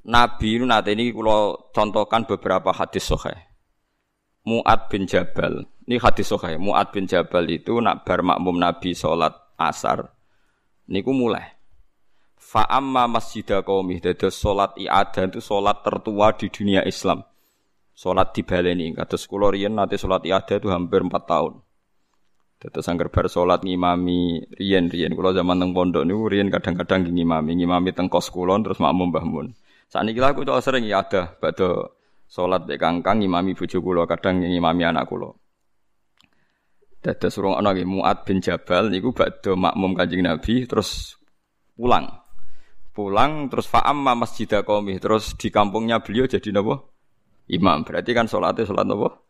Nabi 0.03 0.59
itu 0.59 0.67
nanti 0.67 0.99
ini 0.99 1.15
kulo 1.15 1.71
contohkan 1.71 2.27
beberapa 2.27 2.75
hadis 2.75 3.07
sohe. 3.07 3.39
Mu'ad 4.43 4.91
bin 4.91 5.07
Jabal, 5.07 5.63
ini 5.87 6.03
hadis 6.03 6.27
sohe. 6.27 6.59
Mu'ad 6.59 6.91
bin 6.91 7.07
Jabal 7.07 7.47
itu 7.47 7.79
nak 7.79 8.03
bar 8.03 8.27
makmum 8.27 8.59
Nabi 8.59 8.91
sholat 8.91 9.31
asar 9.63 10.11
niku 10.91 11.15
mulai 11.15 11.55
fa 12.37 12.67
amma 12.67 13.07
masjidah 13.07 13.63
qaumi 13.63 14.03
dados 14.03 14.35
salat 14.35 14.75
i'adah 14.77 15.31
itu 15.31 15.41
salat 15.41 15.79
tertua 15.87 16.35
di 16.35 16.51
dunia 16.51 16.83
Islam 16.83 17.23
salat 17.93 18.33
di 18.35 18.43
baleni. 18.43 18.97
Kados 18.97 19.29
kula 19.29 19.53
riyen 19.53 19.77
nate 19.77 20.01
salat 20.01 20.25
i'adah 20.25 20.57
itu 20.59 20.69
hampir 20.73 21.05
4 21.05 21.13
tahun. 21.29 21.61
Dados 22.63 22.87
angger 22.87 23.11
bar 23.11 23.27
salat 23.27 23.67
ngimami 23.67 24.49
riyen-riyen. 24.55 25.13
Kula 25.19 25.35
zaman 25.35 25.59
teng 25.59 25.71
pondok 25.75 26.07
niku 26.07 26.31
riyen 26.31 26.49
kadang-kadang 26.49 27.11
ngimami. 27.11 27.59
Ngimami 27.59 27.91
teng 27.91 28.07
kos 28.07 28.31
kula 28.31 28.59
terus 28.63 28.79
makmum 28.79 29.11
Mbah 29.11 29.27
Mun. 29.27 29.47
Sakniki 29.91 30.23
lha 30.23 30.33
aku 30.33 30.47
sering 30.63 30.89
i'adah 30.89 31.37
badhe 31.37 31.69
salat 32.31 32.65
mek 32.65 32.81
kangkang 32.81 33.21
ngimami 33.21 33.53
bojo 33.53 33.79
kula 33.83 34.07
kadang 34.09 34.41
ngimami 34.41 34.83
anak 34.89 35.11
kula. 35.11 35.35
Dados 37.03 37.35
surung 37.35 37.59
ana 37.59 37.75
nggih 37.75 37.83
Muad 37.83 38.23
bin 38.23 38.39
Jabal 38.39 38.87
niku 38.87 39.11
badhe 39.11 39.59
makmum 39.59 39.99
Kanjeng 39.99 40.23
Nabi 40.23 40.71
terus 40.71 41.19
pulang. 41.75 42.07
Pulang 42.95 43.51
terus 43.51 43.67
fa'amma 43.67 44.15
masjidah 44.15 44.63
qaumi 44.63 45.03
terus 45.03 45.35
di 45.35 45.51
kampungnya 45.51 45.99
beliau 45.99 46.31
jadi 46.31 46.55
napa? 46.55 46.92
Imam. 47.53 47.85
Berarti 47.85 48.17
kan 48.17 48.25
salatnya 48.25 48.65
salat 48.65 48.89
napa? 48.89 49.21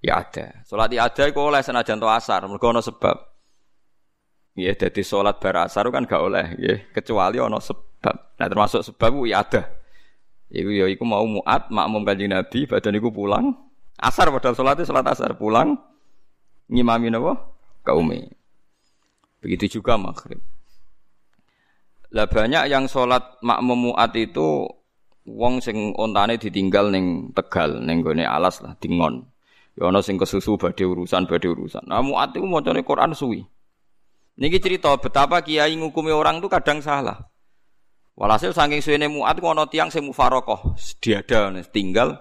Ya 0.00 0.24
ada. 0.24 0.64
Salat 0.64 0.88
ya 0.88 1.04
ada 1.04 1.28
iku 1.28 1.52
oleh 1.52 1.60
senajan 1.60 2.00
to 2.00 2.08
asar, 2.08 2.40
mergo 2.48 2.72
ana 2.72 2.80
sebab. 2.80 3.16
Ya 4.56 4.72
dadi 4.72 5.04
salat 5.04 5.36
bar 5.38 5.68
asar 5.68 5.84
kan 5.92 6.08
gak 6.08 6.22
oleh 6.24 6.56
nggih, 6.56 6.78
kecuali 6.96 7.36
ana 7.36 7.60
sebab. 7.60 8.40
Nah 8.40 8.46
termasuk 8.48 8.80
sebab 8.80 9.20
ya 9.28 9.44
ada. 9.44 9.68
Iku 10.48 10.72
ya 10.72 10.88
iku 10.88 11.04
mau 11.04 11.28
Muad 11.28 11.68
makmum 11.68 12.08
Kanjeng 12.08 12.32
Nabi 12.32 12.64
badan 12.64 12.96
iku 12.96 13.12
pulang 13.12 13.52
asar 14.00 14.32
padahal 14.32 14.56
salatnya 14.56 14.88
salat 14.88 15.04
asar 15.04 15.36
pulang 15.36 15.76
ngimami 16.72 17.12
napa 17.12 17.36
kaumi. 17.84 18.32
Begitu 19.44 19.78
juga 19.78 20.00
maghrib. 20.00 20.40
Lah 22.08 22.24
banyak 22.24 22.72
yang 22.72 22.88
sholat 22.88 23.36
makmum 23.44 23.92
muat 23.92 24.16
itu 24.16 24.64
wong 25.28 25.60
sing 25.60 25.92
ontane 25.98 26.40
ditinggal 26.40 26.88
ning 26.88 27.36
Tegal 27.36 27.84
ning 27.84 28.00
gone 28.00 28.24
alas 28.24 28.64
lah 28.64 28.72
dingon. 28.80 29.28
Ya 29.76 29.92
ana 29.92 30.00
sing 30.00 30.16
kesusu 30.16 30.56
badhe 30.56 30.88
urusan 30.88 31.28
badhe 31.28 31.52
urusan. 31.52 31.84
Nah 31.86 32.00
muat 32.00 32.34
itu 32.34 32.42
macane 32.48 32.82
Quran 32.82 33.12
suwi. 33.12 33.44
Niki 34.38 34.58
cerita 34.62 34.94
betapa 34.96 35.42
kiai 35.42 35.74
ngukumi 35.76 36.14
orang 36.14 36.40
itu 36.40 36.48
kadang 36.50 36.82
salah. 36.82 37.28
Walhasil 38.18 38.50
saking 38.50 38.82
suwene 38.82 39.06
muat 39.06 39.38
ana 39.38 39.70
tiyang 39.70 39.94
sing 39.94 40.02
mufarokoh, 40.02 40.74
diada 40.98 41.54
tinggal 41.70 42.18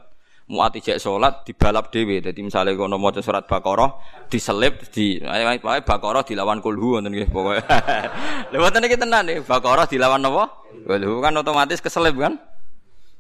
muat 0.48 0.80
ijek 0.80 0.98
salat 0.98 1.44
dibalap 1.44 1.92
dhewe. 1.92 2.24
Dadi 2.24 2.40
misale 2.42 2.74
kono 2.74 2.96
maca 2.98 3.20
surat 3.20 3.44
Baqarah 3.46 3.92
diselip 4.32 4.88
di 4.94 5.20
pokoke 5.20 5.82
Baqarah 5.84 6.24
dilawan 6.24 6.64
kulhu 6.64 6.98
ngoten 6.98 7.12
nggih 7.12 7.30
pokoke. 7.30 7.62
Lha 8.52 8.58
wonten 8.58 8.88
iki 8.88 8.98
tenan 8.98 9.28
nih 9.28 9.44
Baqarah 9.44 9.86
dilawan 9.86 10.24
napa? 10.24 10.50
Kulhu 10.88 11.20
kan 11.20 11.36
otomatis 11.36 11.84
keselip 11.84 12.16
kan? 12.18 12.40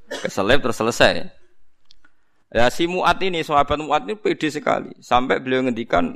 Keselip 0.08 0.64
terus 0.64 0.80
selesai. 0.80 1.28
Ya 2.48 2.72
si 2.72 2.88
Muat 2.88 3.20
ini, 3.20 3.44
sahabat 3.44 3.76
Muat 3.80 4.08
ini 4.08 4.16
pede 4.16 4.48
sekali. 4.48 4.96
Sampai 5.04 5.44
beliau 5.44 5.68
ngendikan, 5.68 6.16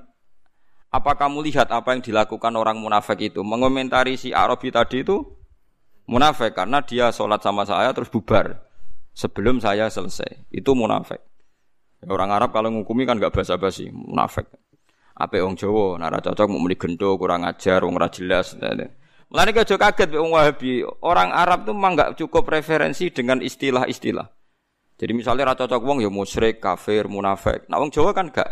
apa 0.91 1.11
kamu 1.15 1.43
lihat 1.51 1.71
apa 1.71 1.95
yang 1.95 2.03
dilakukan 2.03 2.55
orang 2.55 2.79
munafik 2.79 3.19
itu? 3.19 3.43
Mengomentari 3.43 4.15
si 4.15 4.31
Arabi 4.31 4.71
tadi 4.71 5.03
itu 5.03 5.19
munafik 6.07 6.55
karena 6.55 6.83
dia 6.83 7.11
sholat 7.11 7.39
sama 7.39 7.63
saya 7.63 7.95
terus 7.95 8.11
bubar 8.11 8.59
sebelum 9.11 9.59
saya 9.59 9.91
selesai. 9.91 10.47
Itu 10.51 10.71
munafik. 10.75 11.19
Orang 12.07 12.33
Arab 12.33 12.49
kalau 12.51 12.73
ngukumi 12.73 13.05
kan 13.05 13.21
gak 13.21 13.31
basa-basi, 13.31 13.93
munafik. 13.93 14.49
Apa 15.13 15.37
orang 15.43 15.53
Jawa, 15.53 16.01
nara 16.01 16.17
cocok 16.17 16.49
mau 16.49 16.57
meni 16.57 16.73
gendo, 16.73 17.13
kurang 17.19 17.45
ajar, 17.45 17.85
wong 17.85 17.99
jelas. 18.09 18.57
Mulane 19.31 19.55
aja 19.55 19.75
kaget 19.79 20.11
wong 20.11 20.35
Wahabi. 20.35 20.83
Orang 21.07 21.31
Arab 21.31 21.63
tuh 21.63 21.71
memang 21.71 21.95
gak 21.95 22.11
cukup 22.19 22.51
referensi 22.51 23.07
dengan 23.15 23.39
istilah-istilah. 23.39 24.27
Jadi 24.99 25.11
misalnya 25.15 25.49
ra 25.49 25.55
cocok 25.55 25.81
wong 25.81 26.03
ya 26.03 26.11
musyrik, 26.11 26.59
kafir, 26.59 27.07
munafik. 27.07 27.65
Nah 27.71 27.79
wong 27.79 27.95
Jawa 27.95 28.11
kan 28.11 28.27
gak. 28.27 28.51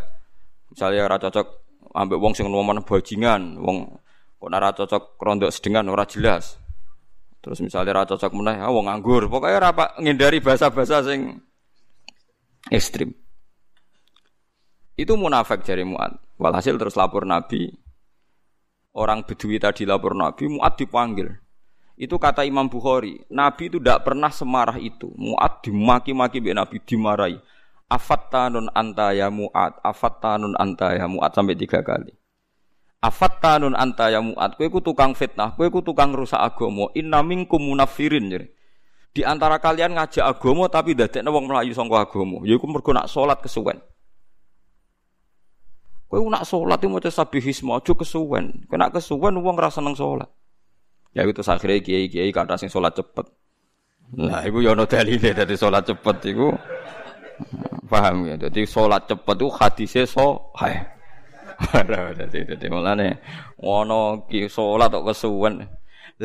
Misalnya 0.72 1.12
ra 1.12 1.20
cocok 1.20 1.48
ambek 1.92 2.18
wong 2.18 2.32
sing 2.32 2.48
ngomong 2.48 2.88
bajingan, 2.88 3.60
wong 3.60 4.00
kok 4.40 4.50
nara 4.50 4.72
cocok 4.72 5.20
rondok 5.20 5.52
sedengan 5.52 5.84
ora 5.92 6.08
jelas. 6.08 6.56
Terus 7.44 7.60
misalnya 7.60 8.00
ra 8.00 8.04
cocok 8.08 8.32
meneh, 8.32 8.64
ah 8.64 8.72
wong 8.72 8.88
nganggur. 8.88 9.28
Pokoknya 9.28 9.60
ra 9.60 9.72
ngindari 10.00 10.40
bahasa-bahasa 10.40 11.12
sing 11.12 11.44
ekstrim. 12.72 13.12
Itu 14.96 15.20
munafik 15.20 15.68
jari 15.68 15.84
Mu'ad. 15.84 16.40
Walhasil 16.40 16.80
terus 16.80 16.96
lapor 16.96 17.28
Nabi. 17.28 17.68
Orang 18.94 19.26
Bedui 19.26 19.62
tadi 19.62 19.86
lapor 19.86 20.18
Nabi, 20.18 20.50
Mu'ad 20.50 20.78
dipanggil. 20.78 21.30
Itu 22.00 22.16
kata 22.18 22.48
Imam 22.48 22.72
Bukhari, 22.72 23.22
Nabi 23.30 23.70
itu 23.70 23.78
tidak 23.78 24.08
pernah 24.08 24.32
semarah 24.34 24.80
itu. 24.80 25.12
Mu'ad 25.14 25.62
dimaki-maki 25.62 26.42
Nabi 26.42 26.82
dimarahi. 26.82 27.38
Afattanun 27.90 28.70
anta 28.74 29.14
ya 29.14 29.30
Mu'ad, 29.30 29.82
afattanun 29.82 30.58
anta 30.58 30.94
ya 30.98 31.06
Mu'ad 31.06 31.34
sampai 31.34 31.58
tiga 31.58 31.82
kali. 31.82 32.20
Afattanun 33.00 33.80
anta 33.80 34.12
ya 34.12 34.20
mu'at. 34.20 34.60
Kowe 34.60 34.68
ku 34.68 34.84
tukang 34.84 35.16
fitnah, 35.16 35.56
kowe 35.56 35.64
ku 35.72 35.80
tukang 35.80 36.12
rusak 36.12 36.40
agama. 36.40 36.92
Inna 37.00 37.24
minkum 37.24 37.64
munafirin 37.64 38.28
jadi. 38.28 38.48
Di 39.16 39.24
antara 39.24 39.58
kalian 39.58 39.96
ngajak 39.96 40.22
agama 40.22 40.68
tapi 40.68 40.94
dadekne 40.94 41.32
wong 41.32 41.48
melayu 41.48 41.72
sangka 41.72 42.04
agama. 42.04 42.44
Yaiku 42.44 42.68
mergo 42.68 42.92
nak 42.92 43.08
salat 43.08 43.40
kesuwen. 43.40 43.80
Kowe 46.10 46.26
nak 46.26 46.42
salat 46.42 46.82
itu 46.82 46.90
maca 46.90 47.14
sabihisme 47.14 47.70
aja 47.70 47.94
kesuwen. 47.94 48.66
Kena 48.66 48.90
kesuwen 48.90 49.38
wong 49.46 49.62
ora 49.62 49.70
seneng 49.70 49.94
salat. 49.94 50.26
Ya 51.14 51.22
itu 51.22 51.46
akhirnya 51.46 51.86
kiai-kiai 51.86 52.34
kata 52.34 52.58
sing 52.58 52.74
salat 52.74 52.98
cepet. 52.98 53.30
Nah, 54.18 54.42
iku 54.42 54.66
ya 54.66 54.74
ono 54.74 54.90
dalile 54.90 55.38
dadi 55.38 55.54
salat 55.54 55.86
cepet 55.86 56.18
iku. 56.34 56.50
Paham 57.86 58.26
ya? 58.26 58.42
Jadi 58.42 58.66
salat 58.66 59.06
cepet 59.06 59.38
itu 59.38 59.48
hadisnya 59.54 60.04
so, 60.10 60.50
hai. 60.58 60.82
Dadi 62.18 62.40
dadi 62.42 62.66
mulane 62.74 63.22
ono 63.62 64.26
ki 64.26 64.50
salat 64.50 64.90
kok 64.90 65.14
kesuwen. 65.14 65.62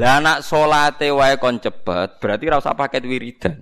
Lah 0.01 0.17
nak 0.25 0.41
salate 0.43 1.13
wae 1.13 1.37
kon 1.37 1.61
cepet, 1.61 2.19
berarti 2.19 2.45
ora 2.49 2.59
usah 2.59 2.73
paket 2.73 3.05
wiridan. 3.05 3.61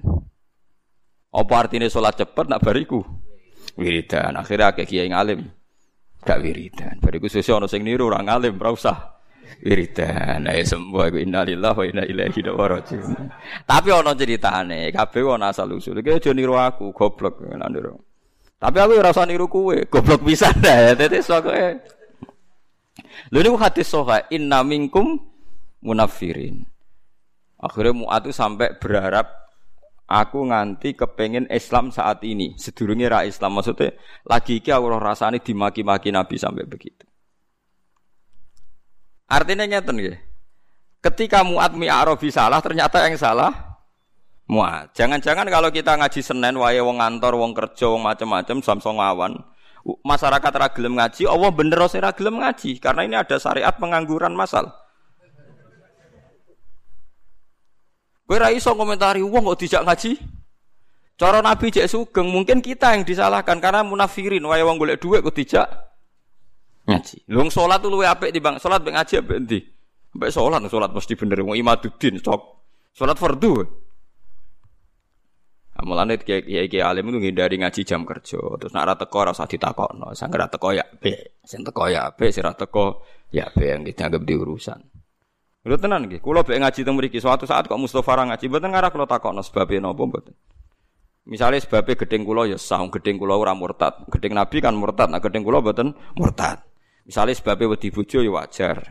Apa 1.35 1.67
artinya 1.67 1.91
salat 1.91 2.15
cepet 2.15 2.47
nak 2.47 2.63
bariku? 2.63 3.03
Wiridan. 3.75 4.39
Akhirnya 4.39 4.71
akeh 4.71 4.87
kiai 4.87 5.11
ngalim 5.11 5.51
gak 6.23 6.39
wiridan. 6.39 7.03
Bariku 7.03 7.27
sesuk 7.27 7.59
ana 7.59 7.67
sing 7.67 7.83
niru 7.83 8.09
ora 8.09 8.23
ngalim, 8.23 8.55
ora 8.63 8.71
usah 8.71 8.99
wiridan. 9.63 10.47
Ayo 10.47 10.63
sembuh 10.63 11.11
iku 11.11 11.19
innalillahi 11.19 11.77
wa 11.79 11.85
inna 11.85 12.05
ilaihi 12.07 12.41
raji'un. 12.47 13.23
Tapi 13.67 13.89
ana 13.91 14.13
ceritane, 14.15 14.95
kabeh 14.95 15.23
ana 15.27 15.51
asal 15.51 15.75
usul. 15.75 15.99
Iki 15.99 16.23
aja 16.23 16.31
niru 16.31 16.55
aku, 16.55 16.95
goblok 16.95 17.43
niru. 17.43 17.99
Tapi 18.63 18.77
aku 18.79 18.93
ora 18.95 19.11
usah 19.11 19.27
niru 19.27 19.51
kowe, 19.51 19.77
goblok 19.91 20.23
pisan 20.23 20.55
dah. 20.65 20.95
Dadi 20.95 21.19
sokoe. 21.19 21.67
Lha 23.33 23.39
niku 23.43 23.57
hadis 23.59 23.91
soha 23.91 24.31
inna 24.31 24.63
minkum 24.63 25.19
munafirin. 25.83 26.63
Akhirnya 27.63 27.95
Mu'ad 27.95 28.27
itu 28.27 28.35
sampai 28.35 28.75
berharap 28.75 29.52
Aku 30.13 30.45
nganti 30.45 30.93
kepengen 30.93 31.49
Islam 31.49 31.89
saat 31.89 32.21
ini. 32.29 32.53
Sedurunge 32.61 33.09
ra 33.09 33.25
Islam 33.25 33.57
maksudnya 33.57 33.97
lagi 34.29 34.61
iki 34.61 34.69
aku 34.69 34.93
rasane 35.01 35.41
dimaki-maki 35.41 36.13
Nabi 36.13 36.37
sampai 36.37 36.69
begitu. 36.69 37.09
Artinya 39.25 39.65
nyeten 39.65 39.97
nggih. 39.97 40.21
Ketika 41.01 41.41
Muat 41.41 41.73
Arabi 41.73 42.29
salah 42.29 42.61
ternyata 42.61 43.01
yang 43.09 43.17
salah 43.17 43.73
Muat. 44.53 44.93
Jangan-jangan 44.93 45.49
kalau 45.49 45.73
kita 45.73 45.97
ngaji 45.97 46.21
Senin 46.21 46.61
wae 46.61 46.77
wong 46.85 47.01
ngantor, 47.01 47.33
wong 47.41 47.57
kerja, 47.57 47.89
wong 47.89 48.05
macam-macam 48.05 48.61
samsung 48.61 49.01
awan, 49.01 49.33
masyarakat 50.05 50.53
ra 50.53 50.69
gelem 50.69 51.01
ngaji, 51.01 51.25
Allah 51.25 51.51
bener 51.57 51.79
ora 51.81 52.13
ngaji 52.13 52.71
karena 52.77 53.01
ini 53.07 53.17
ada 53.17 53.41
syariat 53.41 53.73
pengangguran 53.73 54.37
masal. 54.37 54.82
Kowe 58.33 58.41
ra 58.41 58.49
iso 58.49 58.73
komentari 58.73 59.21
wong 59.21 59.45
kok 59.45 59.61
dijak 59.61 59.85
ngaji. 59.85 60.17
Cara 61.21 61.45
Nabi 61.45 61.69
cek 61.69 61.85
sugeng, 61.85 62.33
mungkin 62.33 62.65
kita 62.65 62.97
yang 62.97 63.05
disalahkan 63.05 63.61
karena 63.61 63.85
munafirin 63.85 64.41
wae 64.49 64.65
wong 64.65 64.81
golek 64.81 64.97
dhuwit 65.05 65.21
kok 65.21 65.37
dijak 65.37 65.69
ngaji. 66.89 67.29
Lung 67.29 67.53
salat 67.53 67.85
luwe 67.85 68.09
apik 68.09 68.33
timbang 68.33 68.57
salat 68.57 68.81
mek 68.81 68.97
ngaji 68.97 69.21
apik 69.21 69.37
endi? 69.37 69.61
Mbek 70.17 70.33
salat 70.33 70.65
salat 70.65 70.97
mesti 70.97 71.13
bener 71.13 71.45
wong 71.45 71.61
imaduddin 71.61 72.25
cok. 72.25 72.41
Salat 72.97 73.21
fardu. 73.21 73.69
Mulane 75.85 76.17
kiai 76.17 76.73
kiai 76.73 76.81
alim 76.81 77.13
itu 77.13 77.21
ngindari 77.21 77.61
ngaji 77.61 77.85
jam 77.85 78.09
kerja. 78.09 78.41
Terus 78.41 78.73
nak 78.73 78.89
ora 78.89 78.97
teko 78.97 79.29
ora 79.29 79.37
usah 79.37 79.45
ditakokno. 79.45 80.17
Sang 80.17 80.33
ora 80.33 80.49
teko 80.49 80.73
ya 80.73 80.89
be. 80.89 81.37
Sing 81.45 81.61
teko 81.61 81.85
ya 81.85 82.09
be, 82.17 82.33
sing 82.33 82.49
ora 82.49 82.57
teko 82.57 83.05
ya 83.29 83.53
be 83.53 83.77
yang 83.77 83.85
dianggap 83.85 84.25
diurusan. 84.25 84.81
Lho 85.63 85.79
tenan 85.79 86.11
nggih, 86.11 86.19
kula 86.19 86.43
bek 86.43 86.59
ngaji 86.59 86.83
teng 86.83 86.99
mriki 86.99 87.23
suatu 87.23 87.47
saat 87.47 87.71
kok 87.71 87.79
Mustofa 87.79 88.19
ra 88.19 88.27
ngaji 88.27 88.51
mboten 88.51 88.75
ngarah 88.75 88.91
kula 88.91 89.07
takokno 89.07 89.47
sebabe 89.47 89.79
napa 89.79 90.03
mboten. 90.03 90.35
Misale 91.23 91.63
sebabe 91.63 91.95
gedeng 91.95 92.27
kula 92.27 92.51
ya 92.51 92.59
sah, 92.59 92.83
gedeng 92.91 93.15
kula 93.15 93.39
ora 93.39 93.55
murtad. 93.55 93.95
Gedeng 94.11 94.35
Nabi 94.35 94.59
kan 94.59 94.75
murtad, 94.75 95.07
nah 95.07 95.23
gedeng 95.23 95.47
kula 95.47 95.63
mboten 95.63 95.95
murtad. 96.19 96.67
Misale 97.07 97.31
sebabe 97.31 97.71
wedi 97.71 97.95
bojo 97.95 98.27
ya 98.27 98.31
wajar. 98.35 98.91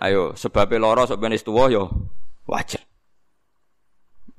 Ayo, 0.00 0.32
sebabe 0.40 0.80
lara 0.80 1.04
sok 1.04 1.20
ben 1.20 1.36
tuwa 1.36 1.68
ya 1.68 1.84
wajar. 2.48 2.80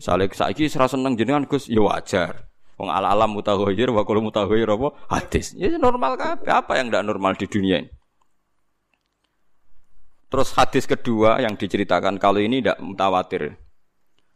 Misale 0.01 0.25
saiki 0.33 0.65
ora 0.81 0.89
seneng 0.89 1.13
jenengan 1.13 1.45
Gus 1.45 1.69
ya 1.69 1.85
wajar. 1.85 2.49
Wong 2.81 2.89
ala-alam 2.89 3.37
mutaghayyir 3.37 3.93
wa 3.93 4.01
kullu 4.01 4.25
mutaghayyir 4.25 4.71
apa 4.71 4.97
hadis. 5.13 5.53
Ya 5.53 5.69
normal 5.77 6.17
kabeh, 6.17 6.49
apa 6.49 6.79
yang 6.79 6.89
ndak 6.89 7.05
normal 7.05 7.37
di 7.37 7.45
dunia 7.45 7.85
ini? 7.85 7.98
Terus 10.29 10.53
hadis 10.53 10.85
kedua 10.85 11.41
yang 11.41 11.57
diceritakan 11.57 12.21
kalau 12.21 12.37
ini 12.37 12.61
tidak 12.61 12.77
mutawatir. 12.85 13.57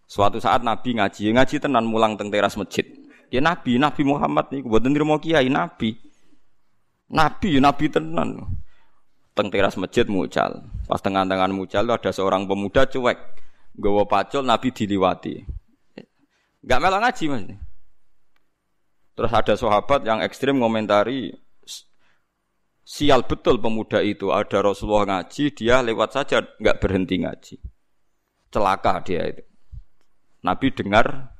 Suatu 0.10 0.42
saat 0.42 0.66
Nabi 0.66 0.98
ngaji, 0.98 1.34
ngaji 1.38 1.56
tenan 1.62 1.86
mulang 1.86 2.18
teng 2.18 2.34
teras 2.34 2.58
masjid. 2.58 2.86
Ya 3.30 3.42
Nabi, 3.42 3.82
Nabi 3.82 4.02
Muhammad 4.06 4.50
nih, 4.54 4.62
buat 4.62 4.82
nerimo 4.86 5.18
kiai 5.18 5.50
Nabi. 5.50 5.98
Nabi, 7.10 7.62
Nabi 7.62 7.86
tenan. 7.90 8.30
Teng 9.34 9.50
teras 9.50 9.78
masjid 9.78 10.06
mucal. 10.06 10.66
Pas 10.86 11.02
tengah-tengah 11.02 11.50
mucal 11.50 11.86
ada 11.86 12.12
seorang 12.14 12.46
pemuda 12.46 12.86
cuek. 12.86 13.18
Gawa 13.74 14.06
pacul 14.06 14.46
Nabi 14.46 14.70
diliwati. 14.70 15.42
Gak 16.62 16.80
melok 16.80 17.02
ngaji 17.02 17.24
mas. 17.34 17.44
Terus 19.14 19.32
ada 19.34 19.54
sahabat 19.58 20.02
yang 20.06 20.22
ekstrim 20.26 20.58
ngomentari 20.58 21.34
Sial 22.84 23.24
betul 23.24 23.63
pemuda 23.63 24.04
itu. 24.04 24.36
Ada 24.36 24.60
Rasulullah 24.60 25.24
ngaji, 25.24 25.56
dia 25.56 25.80
lewat 25.80 26.10
saja 26.19 26.43
nggak 26.43 26.78
berhenti 26.84 27.15
ngaji. 27.24 27.56
Celaka 28.52 29.00
dia 29.08 29.24
itu. 29.32 29.43
Nabi 30.43 30.76
dengar 30.76 31.32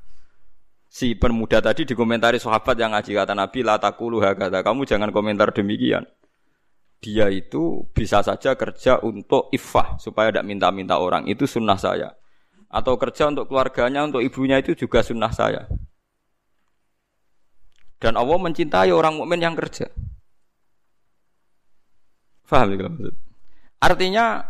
si 0.88 1.12
pemuda 1.20 1.60
tadi 1.60 1.84
dikomentari 1.84 2.40
sahabat 2.40 2.80
yang 2.80 2.96
ngaji 2.96 3.12
kata 3.12 3.36
Nabi 3.36 3.60
latakulu 3.60 4.24
kata 4.24 4.64
kamu 4.64 4.88
jangan 4.88 5.12
komentar 5.12 5.52
demikian. 5.52 6.08
Dia 7.04 7.28
itu 7.28 7.84
bisa 7.92 8.24
saja 8.24 8.56
kerja 8.56 9.04
untuk 9.04 9.52
ifah 9.52 10.00
supaya 10.00 10.32
tidak 10.32 10.48
minta-minta 10.48 10.96
orang 10.96 11.28
itu 11.28 11.44
sunnah 11.44 11.76
saya. 11.76 12.16
Atau 12.72 12.96
kerja 12.96 13.28
untuk 13.28 13.52
keluarganya, 13.52 14.08
untuk 14.08 14.24
ibunya 14.24 14.58
itu 14.58 14.74
juga 14.74 15.04
sunnah 15.04 15.30
saya. 15.30 15.68
Dan 18.00 18.16
Allah 18.16 18.40
mencintai 18.40 18.90
orang 18.96 19.20
mukmin 19.20 19.44
yang 19.44 19.54
kerja. 19.54 19.92
Faham 22.54 22.78
ya? 22.78 22.86
Artinya 23.82 24.46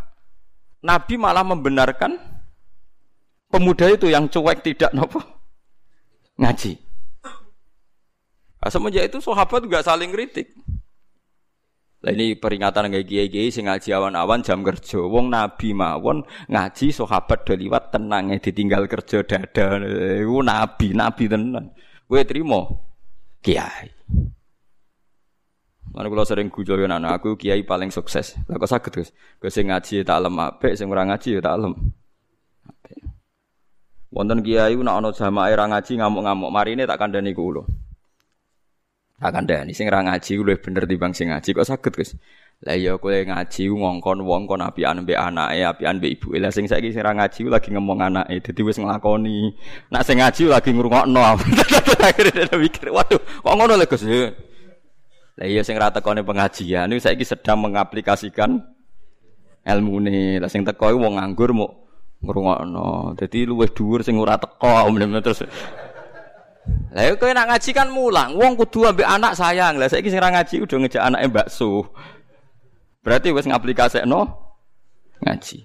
Nabi 0.84 1.16
malah 1.16 1.48
membenarkan 1.48 2.20
pemuda 3.48 3.88
itu 3.88 4.12
yang 4.12 4.28
cuek 4.28 4.60
tidak 4.60 4.92
nopo 4.92 5.24
ngaji. 6.36 6.76
Nah, 8.60 8.68
semenjak 8.72 9.08
itu 9.08 9.24
sahabat 9.24 9.63
juga 9.63 9.80
saling 9.80 10.12
kritik. 10.12 10.52
Lah 12.04 12.12
ini 12.12 12.36
peringatan 12.36 12.92
kayak 12.92 13.08
kiai-kiai 13.08 13.48
sing 13.48 13.72
ngaji 13.72 13.96
awan-awan 13.96 14.44
jam 14.44 14.60
kerja. 14.60 15.00
Wong 15.00 15.32
Nabi 15.32 15.72
mawon 15.72 16.28
ngaji 16.52 16.92
sahabat 16.92 17.48
do 17.48 17.56
liwat 17.56 17.96
tenangnya 17.96 18.44
ditinggal 18.44 18.92
kerja 18.92 19.24
dada. 19.24 19.80
Iku 20.20 20.44
Nabi, 20.44 20.92
Nabi 20.92 21.24
tenan. 21.32 21.72
Kowe 22.04 22.20
trimo 22.28 22.92
kiai. 23.39 23.88
Mana 25.93 26.10
kalau 26.10 26.25
sering 26.25 26.49
gujo 26.49 26.73
yo 26.73 26.89
aku 26.89 27.38
kiai 27.38 27.62
paling 27.62 27.93
sukses. 27.93 28.34
Lah 28.49 28.58
kok 28.58 28.65
saged 28.65 28.93
Gus? 28.97 29.13
Gus 29.38 29.53
sing 29.53 29.69
ngaji 29.69 30.01
tak 30.01 30.25
lem 30.25 30.34
apik, 30.41 30.73
sing 30.73 30.89
ora 30.89 31.06
ngaji 31.06 31.38
tak 31.38 31.53
lem. 31.62 31.73
Wonten 34.10 34.41
kiai 34.41 34.73
nek 34.73 34.89
ana 34.97 35.10
jamaah 35.13 35.53
ora 35.53 35.65
ngaji 35.69 36.01
ngamuk-ngamuk, 36.01 36.49
marine 36.49 36.89
tak 36.89 36.97
kandhani 36.97 37.38
kula. 37.38 37.62
Tak 39.21 39.38
kandhani 39.38 39.69
sing 39.77 39.86
ora 39.86 40.01
ngaji 40.01 40.41
luwih 40.41 40.58
bener 40.58 40.89
timbang 40.89 41.13
sing 41.13 41.29
ngaji 41.29 41.49
kok 41.53 41.67
saged 41.69 41.93
Gus. 41.93 42.17
Lah 42.65 42.73
iya 42.73 42.97
kowe 42.97 43.13
ngaji 43.13 43.69
ngongkon 43.69 44.25
wong 44.25 44.49
kon 44.49 44.65
apian 44.65 44.97
mbek 45.06 45.13
anake, 45.13 45.62
apian 45.62 46.01
mbek 46.01 46.17
ibuke. 46.17 46.41
Lah 46.41 46.49
sing 46.49 46.65
saiki 46.65 46.89
sing 46.89 47.06
ora 47.06 47.13
ngaji 47.21 47.45
lagi 47.53 47.69
ngomong 47.69 48.01
anake, 48.01 48.41
dadi 48.49 48.62
wis 48.65 48.82
nglakoni. 48.82 49.53
Nak 49.93 50.01
sing 50.10 50.17
ngaji 50.17 50.49
lagi 50.49 50.73
ngrungokno. 50.73 51.21
Akhire 52.03 52.49
mikir, 52.58 52.89
waduh, 52.89 53.21
kok 53.21 53.53
ngono 53.53 53.77
lho 53.77 53.86
Gus? 53.86 54.03
Lah 55.34 55.50
iya 55.50 55.65
sing 55.65 55.82
ra 55.82 55.89
tekone 55.89 56.22
pengajian 56.22 56.86
niku 56.86 57.02
saiki 57.02 57.26
sedang 57.26 57.58
mengaplikasikan 57.65 58.62
ilmu 59.65 59.96
ne. 60.06 60.38
Lah 60.38 60.50
sing 60.50 60.62
teko 60.62 60.93
wong 60.93 61.17
nganggur 61.17 61.58
mau 61.58 61.69
ngrungokno. 62.22 63.17
Dadi 63.17 63.50
luwih 63.50 63.74
dhuwur 63.74 64.06
sing 64.06 64.22
ora 64.22 64.38
teko 64.38 64.93
terus. 65.26 65.41
Lah 66.93 67.10
kowe 67.17 67.34
nak 67.34 67.50
ngaji 67.50 67.69
kan 67.76 67.89
mulang, 67.89 68.38
wong 68.38 68.54
kudu 68.56 68.88
ambek 68.88 69.10
anak 69.10 69.34
sayang. 69.34 69.82
Lah 69.82 69.89
saiki 69.89 70.13
sing 70.13 70.22
ra 70.22 70.30
ngaji 70.30 70.62
udah 70.62 70.78
ngejak 70.86 71.02
anake 71.02 71.28
bakso. 71.34 71.89
Berarti 73.02 73.34
wis 73.34 73.50
ngaplikasekno 73.50 74.22
ngaji. 75.26 75.58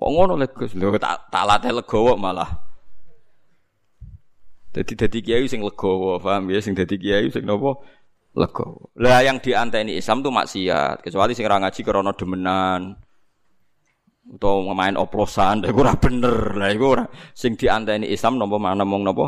Kok 0.00 0.10
ngono 0.16 0.32
lek 0.40 0.56
Gus? 0.56 0.72
Lho 0.72 0.96
tak 0.96 1.28
tak 1.28 1.44
latih 1.44 1.76
legowo 1.76 2.16
malah. 2.16 2.48
Dadi 4.72 4.96
dadi 4.96 5.18
kiai 5.20 5.44
sing 5.44 5.60
legowo, 5.60 6.16
paham 6.16 6.48
ya 6.48 6.62
sing 6.64 6.72
dadi 6.72 6.96
kiai 6.96 7.28
sing 7.28 7.44
nopo? 7.44 7.84
Lego. 8.36 8.94
Lah 8.98 9.22
yang 9.24 9.42
dianteni 9.42 9.98
Islam 9.98 10.22
tuh 10.22 10.32
maksiat, 10.34 11.06
kecuali 11.06 11.32
sing 11.34 11.46
ora 11.46 11.58
ngaji 11.62 11.80
krana 11.82 12.12
demenan 12.14 12.82
atau 14.30 14.62
main 14.70 14.94
oplosan, 14.94 15.66
iku 15.66 15.82
ora 15.82 15.94
bener. 15.98 16.54
Lah 16.54 16.70
iku 16.70 16.84
ora 16.94 17.04
sing 17.34 17.58
dianteni 17.58 18.06
Islam 18.10 18.38
napa 18.38 18.56
mana 18.60 18.86
mong 18.86 19.02
napa 19.02 19.26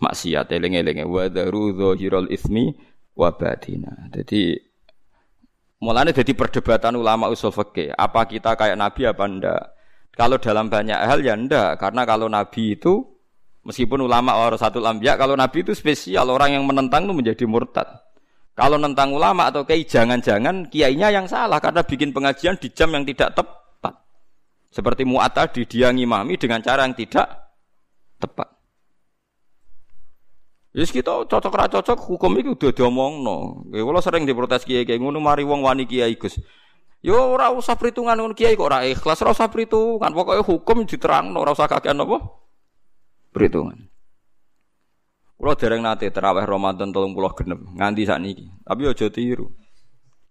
maksiat 0.00 0.50
eling-elinge 0.50 1.04
wa 1.06 1.28
daru 1.30 1.76
dzahirul 1.76 2.32
ismi 2.32 2.74
wa 3.14 3.30
batina. 3.36 4.10
Jadi 4.10 4.70
Mulanya 5.80 6.12
jadi 6.12 6.36
perdebatan 6.36 6.92
ulama 7.00 7.32
usul 7.32 7.48
fikih. 7.56 7.96
Apa 7.96 8.28
kita 8.28 8.52
kayak 8.52 8.76
Nabi 8.76 9.08
apa 9.08 9.24
ndak? 9.24 9.62
Kalau 10.12 10.36
dalam 10.36 10.68
banyak 10.68 11.00
hal 11.00 11.24
ya 11.24 11.32
ndak. 11.32 11.80
Karena 11.80 12.04
kalau 12.04 12.28
Nabi 12.28 12.76
itu 12.76 13.00
meskipun 13.64 14.04
ulama 14.04 14.36
orang 14.36 14.60
satu 14.60 14.76
lambiak, 14.76 15.16
kalau 15.16 15.40
Nabi 15.40 15.64
itu 15.64 15.72
spesial 15.72 16.28
orang 16.28 16.60
yang 16.60 16.68
menentang 16.68 17.08
itu 17.08 17.16
menjadi 17.16 17.44
murtad. 17.48 17.88
Kalau 18.54 18.76
nentang 18.76 19.14
ulama 19.14 19.48
atau 19.48 19.64
kiai 19.64 19.86
jangan-jangan 19.86 20.68
kiainya 20.68 21.08
yang 21.14 21.24
salah 21.24 21.62
karena 21.62 21.80
bikin 21.86 22.10
pengajian 22.12 22.58
di 22.60 22.68
jam 22.74 22.92
yang 22.92 23.06
tidak 23.06 23.32
tepat. 23.32 23.94
Seperti 24.70 25.02
Mu'at 25.02 25.34
tadi 25.34 25.66
dia 25.66 25.90
ngimami 25.90 26.38
dengan 26.38 26.62
cara 26.62 26.86
yang 26.86 26.94
tidak 26.94 27.26
tepat. 28.20 28.60
Yes 30.70 30.94
kita 30.94 31.26
cocok 31.26 31.50
ra 31.50 31.66
cocok 31.66 31.98
hukum 31.98 32.30
itu 32.38 32.54
udah 32.54 32.70
diomongno. 32.70 33.66
Ya 33.74 33.82
kalau 33.82 33.98
sering 33.98 34.22
diprotes 34.22 34.62
kiai 34.62 34.86
kiai 34.86 35.02
ngono 35.02 35.18
mari 35.18 35.42
wong 35.42 35.66
wani 35.66 35.82
kiai 35.82 36.14
Gus. 36.14 36.38
Yo 37.02 37.18
ora 37.18 37.50
usah 37.50 37.74
perhitungan 37.74 38.14
ngono 38.14 38.38
kiai 38.38 38.54
kok 38.54 38.70
ora 38.70 38.86
ikhlas, 38.86 39.18
ora 39.26 39.34
usah 39.34 39.50
perhitungan. 39.50 40.14
Pokoknya 40.14 40.46
hukum 40.46 40.86
diterangno 40.86 41.42
ora 41.42 41.50
usah 41.50 41.66
kakean 41.66 41.98
apa? 41.98 42.22
Perhitungan. 43.34 43.89
Kulo 45.40 45.56
dereng 45.56 45.80
nate 45.80 46.12
terawih 46.12 46.44
Ramadan 46.44 46.92
30 46.92 47.16
genep 47.16 47.64
nganti 47.72 48.04
sakniki. 48.04 48.44
Tapi 48.60 48.82
aja 48.84 49.08
tiru. 49.08 49.48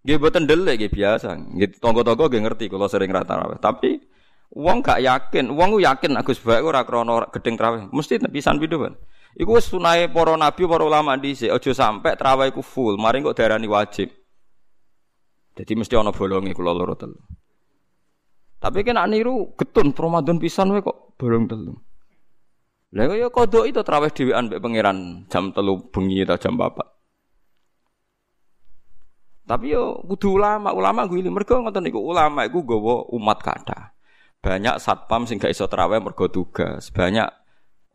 Nggih 0.06 0.22
mboten 0.22 0.46
ndelik 0.46 0.78
nggih 0.78 0.94
biasa. 0.94 1.34
Nggih 1.34 1.82
tangga-tangga 1.82 2.30
nggih 2.30 2.42
ngerti 2.46 2.66
kula 2.70 2.86
sering 2.86 3.10
ra 3.10 3.26
tarawih. 3.26 3.58
Tapi 3.58 4.06
wong 4.54 4.86
gak 4.86 5.02
yakin, 5.02 5.50
wong 5.50 5.82
yakin 5.82 6.14
Agus 6.14 6.38
Baik 6.38 6.62
ora 6.62 6.86
krana 6.86 7.26
gedeng 7.34 7.58
tarawih. 7.58 7.90
Mesti 7.90 8.22
pisan 8.30 8.62
pindho, 8.62 8.86
Pak. 8.86 9.02
Iku 9.34 9.58
sunahe 9.58 10.14
para 10.14 10.38
nabi, 10.38 10.70
para 10.70 10.86
ulama 10.86 11.18
dhisik, 11.18 11.50
aja 11.50 11.72
sampe 11.74 12.14
traweh 12.14 12.54
iku 12.54 12.62
full, 12.62 13.02
mari 13.02 13.26
kok 13.26 13.34
darani 13.34 13.66
wajib. 13.66 14.14
Jadi 15.58 15.74
mesti 15.74 15.98
ana 15.98 16.14
bolonge 16.14 16.54
kula 16.54 16.70
loro 16.70 16.94
telu. 16.94 17.18
Tapi 18.62 18.86
kena 18.86 19.10
niru 19.10 19.58
getun 19.58 19.90
Ramadan 19.90 20.38
pisan 20.38 20.70
wae 20.70 20.86
kok 20.86 21.18
bolong 21.18 21.50
telu. 21.50 21.74
Lah 22.90 23.06
ya 23.14 23.30
kodok 23.30 23.70
itu 23.70 23.86
traweh 23.86 24.10
dhewean 24.10 24.50
mbek 24.50 24.62
pangeran 24.66 25.30
jam 25.30 25.54
telu 25.54 25.78
bengi 25.94 26.26
atau 26.26 26.42
jam 26.42 26.58
4. 26.58 26.82
Tapi 29.46 29.74
yo 29.74 30.02
kudu 30.06 30.38
ulama, 30.38 30.74
ulama 30.74 31.10
gue 31.10 31.22
ini 31.22 31.30
mergo 31.30 31.58
ngoten 31.58 31.86
niku 31.86 32.02
ulama 32.02 32.46
iku 32.46 32.66
gawa 32.66 33.10
umat 33.14 33.42
kata. 33.42 33.94
Banyak 34.42 34.78
satpam 34.82 35.26
sing 35.26 35.42
gak 35.42 35.54
iso 35.54 35.66
traweh 35.70 36.02
mergo 36.02 36.30
tugas, 36.30 36.90
banyak 36.94 37.30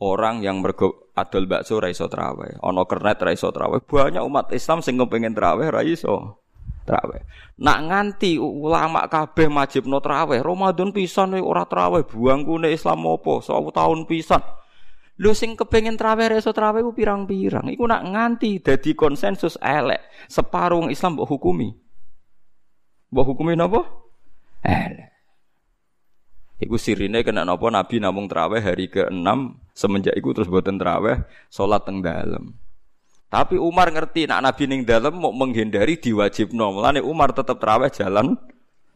orang 0.03 0.43
yang 0.43 0.59
mergo 0.59 1.11
adol 1.15 1.47
bakso 1.47 1.79
ra 1.79 1.91
iso 1.91 2.11
traweh, 2.11 2.59
ana 2.59 2.83
kernet 2.87 3.19
ra 3.23 3.31
iso 3.31 3.55
traweh. 3.55 3.83
Banyak 3.83 4.23
umat 4.27 4.51
Islam 4.51 4.83
sing 4.83 4.99
kepengin 4.99 5.35
traweh 5.35 5.71
ra 5.71 5.87
iso 5.87 6.43
traweh. 6.87 7.23
Nak 7.63 7.79
nganti 7.87 8.35
ulama 8.39 9.07
kabeh 9.07 9.47
majibno 9.47 10.03
traweh, 10.03 10.43
Ramadan 10.43 10.91
pisan 10.91 11.39
ora 11.39 11.67
traweh, 11.67 12.03
buangkune 12.03 12.71
Islam 12.71 13.07
opo? 13.07 13.39
100 13.43 13.75
tahun 13.75 14.07
pisan. 14.11 14.43
Lho 15.15 15.31
sing 15.31 15.55
kepengin 15.55 15.95
traweh 15.95 16.27
ra 16.27 16.37
iso 16.43 16.51
traweh 16.51 16.83
pirang-pirang. 16.91 17.71
Iku 17.71 17.87
nak 17.87 18.03
nganti 18.03 18.59
dadi 18.59 18.99
konsensus 18.99 19.55
elek, 19.63 20.03
separuh 20.27 20.91
Islam 20.91 21.15
mbok 21.15 21.31
hukumi. 21.31 21.71
Mbok 23.15 23.27
hukumi 23.31 23.55
napa? 23.55 23.87
Elek. 24.67 25.15
Iku 26.59 26.75
sirine 26.79 27.23
kena 27.23 27.47
napa 27.47 27.71
Nabi 27.71 28.03
namung 28.03 28.27
traweh 28.27 28.59
hari 28.59 28.91
ke-6 28.91 29.27
semenjak 29.71 30.19
iku 30.19 30.35
terus 30.35 30.51
boten 30.51 30.83
traweh 30.83 31.23
salat 31.47 31.87
teng 31.87 32.03
dalem. 32.03 32.55
Tapi 33.31 33.59
Umar 33.59 33.91
ngerti 33.91 34.31
nak 34.31 34.43
Nabi 34.47 34.67
ning 34.67 34.83
dalem 34.87 35.15
mau 35.19 35.35
menghindari 35.35 35.99
diwajibno. 35.99 36.75
Mulane 36.75 37.03
Umar 37.03 37.35
tetap 37.35 37.59
traweh 37.59 37.91
jalan 37.91 38.35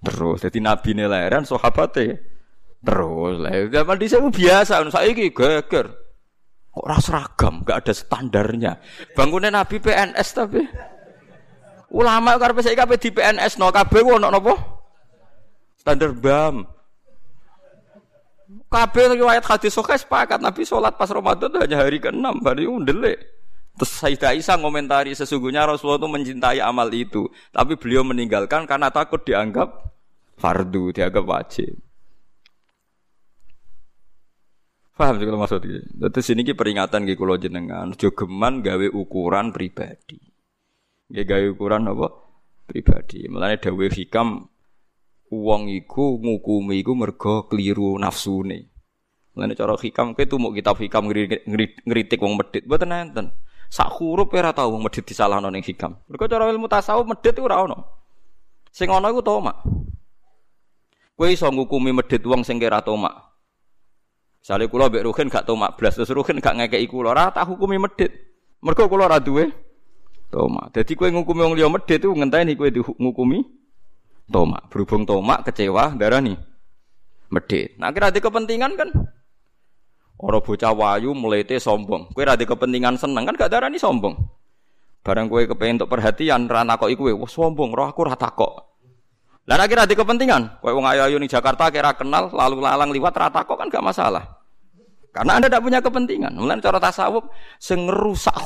terus. 0.03 0.47
Jadi 0.47 0.63
Nabi 0.63 0.95
ne 0.95 1.11
lahiran 1.11 1.43
sahabate 1.47 2.23
terus. 2.83 3.35
Lah 3.43 3.55
zaman 3.71 3.99
dhisik 3.99 4.23
biasa 4.35 4.83
saiki 4.91 5.31
geger. 5.31 6.08
Kok 6.79 6.87
ora 6.87 7.03
seragam, 7.03 7.67
gak 7.67 7.83
ada 7.83 7.91
standarnya. 7.91 8.79
Bangunnya 9.19 9.51
Nabi 9.51 9.83
PNS 9.83 10.29
tapi 10.31 10.63
ulama 11.91 12.39
karepe 12.39 12.63
saiki 12.63 12.79
kabeh 12.79 12.95
di 13.03 13.11
PNS 13.11 13.59
no 13.59 13.75
kabeh 13.75 13.99
ono 14.07 14.31
napa? 14.31 14.55
Standar 15.75 16.15
BAM. 16.15 16.63
Kabeh 18.71 19.19
riwayat 19.19 19.43
hadis 19.43 19.75
sahih 19.75 19.99
sepakat 19.99 20.39
Nabi 20.39 20.63
sholat 20.63 20.95
pas 20.95 21.11
Ramadan 21.11 21.51
hanya 21.59 21.83
hari 21.83 21.99
ke-6, 21.99 22.47
hari 22.47 22.71
undelik. 22.71 23.27
Terus 23.75 23.91
Sayyidah 23.99 24.39
Aisyah 24.39 24.63
ngomentari 24.63 25.19
sesungguhnya 25.19 25.67
Rasulullah 25.67 25.99
itu 25.99 26.11
mencintai 26.15 26.63
amal 26.63 26.87
itu, 26.95 27.27
tapi 27.51 27.75
beliau 27.75 28.07
meninggalkan 28.07 28.71
karena 28.71 28.87
takut 28.95 29.19
dianggap 29.27 29.83
fardu, 30.39 30.95
dianggap 30.95 31.27
wajib. 31.27 31.88
Paham 34.99 35.15
sih 35.23 35.27
kalau 35.31 35.39
maksudnya. 35.39 35.79
Terus 36.11 36.29
ini 36.35 36.43
ki 36.43 36.59
peringatan 36.59 37.07
ki 37.07 37.15
kulo 37.15 37.39
jenengan, 37.39 37.95
jogeman 37.95 38.67
gawe 38.67 38.87
ukuran 38.91 39.55
pribadi. 39.55 40.19
Gak 41.07 41.23
gawe 41.23 41.47
ukuran 41.55 41.87
apa? 41.87 42.11
Pribadi. 42.67 43.31
Mulane 43.31 43.63
dawe 43.63 43.87
hikam 43.87 44.43
Uang 45.29 45.69
iku 45.69 46.17
ngukumi 46.17 46.81
iku 46.81 46.97
mergo 46.97 47.45
keliru 47.53 48.01
nafsune. 48.01 48.73
Mulane 49.37 49.53
cara 49.53 49.77
hikam 49.77 50.17
kowe 50.17 50.25
tuh 50.25 50.41
mau 50.41 50.57
kitab 50.57 50.81
hikam 50.81 51.05
ngritik 51.85 52.17
wong 52.17 52.41
medit 52.41 52.65
mboten 52.65 52.97
enten. 52.97 53.27
Sak 53.69 53.93
huruf 54.01 54.33
ora 54.33 54.57
tau 54.57 54.73
wong 54.73 54.89
medit 54.89 55.05
disalahno 55.05 55.53
ning 55.53 55.61
hikam. 55.61 56.01
Mergo 56.09 56.25
cara 56.25 56.49
ilmu 56.49 56.65
tasawuf 56.65 57.05
medit 57.05 57.37
iku 57.37 57.45
ora 57.45 57.61
ono. 57.61 57.77
Sing 58.73 58.89
ono 58.89 59.05
iku 59.13 59.21
tomak. 59.21 59.57
Kowe 61.13 61.29
iso 61.29 61.45
ngukumi 61.53 61.93
medit 61.93 62.25
wong 62.25 62.41
sing 62.41 62.57
kira 62.57 62.81
tomak. 62.81 63.28
Misale 64.49 64.65
kula 64.65 64.89
mbek 64.89 65.05
Ruhin 65.05 65.29
gak 65.29 65.45
tomak 65.45 65.77
blas, 65.77 65.93
terus 65.93 66.09
Ruhin 66.09 66.41
gak 66.41 66.57
ngekeki 66.57 66.89
kula, 66.89 67.13
ora 67.13 67.29
tak 67.29 67.45
hukumi 67.53 67.77
medit. 67.77 68.09
Mergo 68.65 68.89
kula 68.89 69.05
ora 69.05 69.21
duwe 69.21 69.53
tomak. 70.33 70.73
Dadi 70.73 70.97
kowe 70.97 71.05
ngukumi 71.05 71.45
wong 71.45 71.53
liya 71.53 71.69
medit 71.69 72.01
iku 72.01 72.17
ngenteni 72.17 72.57
kowe 72.57 72.73
ngukumi 72.97 73.45
tomak. 74.33 74.73
Berhubung 74.73 75.05
tomak 75.05 75.45
kecewa 75.45 75.93
darah 76.01 76.25
nih 76.25 76.41
medit. 77.29 77.77
Nah 77.77 77.93
kira 77.93 78.09
di 78.09 78.25
kepentingan 78.25 78.73
kan 78.73 78.89
orang 80.17 80.41
bocah 80.41 80.73
wayu 80.73 81.13
melete 81.13 81.61
sombong. 81.61 82.09
Kue 82.17 82.25
rada 82.25 82.41
kepentingan 82.41 82.97
seneng 82.97 83.29
kan 83.29 83.37
gak 83.37 83.53
darah 83.53 83.69
nih 83.69 83.77
sombong. 83.77 84.17
Barang 85.05 85.29
kue 85.29 85.45
kepengen 85.45 85.85
untuk 85.85 85.93
perhatian 85.93 86.49
rana 86.49 86.81
kok 86.81 86.89
ikue, 86.89 87.13
wah 87.13 87.29
sombong, 87.29 87.77
roh 87.77 87.93
aku 87.93 88.01
rata 88.01 88.33
kok. 88.33 88.81
Lah 89.45 89.69
kira 89.69 89.85
di 89.85 89.93
kepentingan, 89.93 90.65
kue 90.65 90.73
wong 90.73 90.89
ayu 90.89 91.05
ayu 91.05 91.21
Jakarta 91.29 91.69
kira 91.69 91.93
kenal 91.93 92.33
lalu 92.33 92.65
lalang 92.65 92.89
liwat 92.97 93.13
rata 93.13 93.45
kok 93.45 93.61
kan 93.61 93.69
gak 93.69 93.85
masalah. 93.85 94.38
Karena 95.19 95.35
anda 95.35 95.51
tidak 95.51 95.63
punya 95.67 95.83
kepentingan. 95.83 96.31
Mulai 96.39 96.63
cara 96.63 96.79
tasawuf, 96.79 97.27
sing 97.59 97.91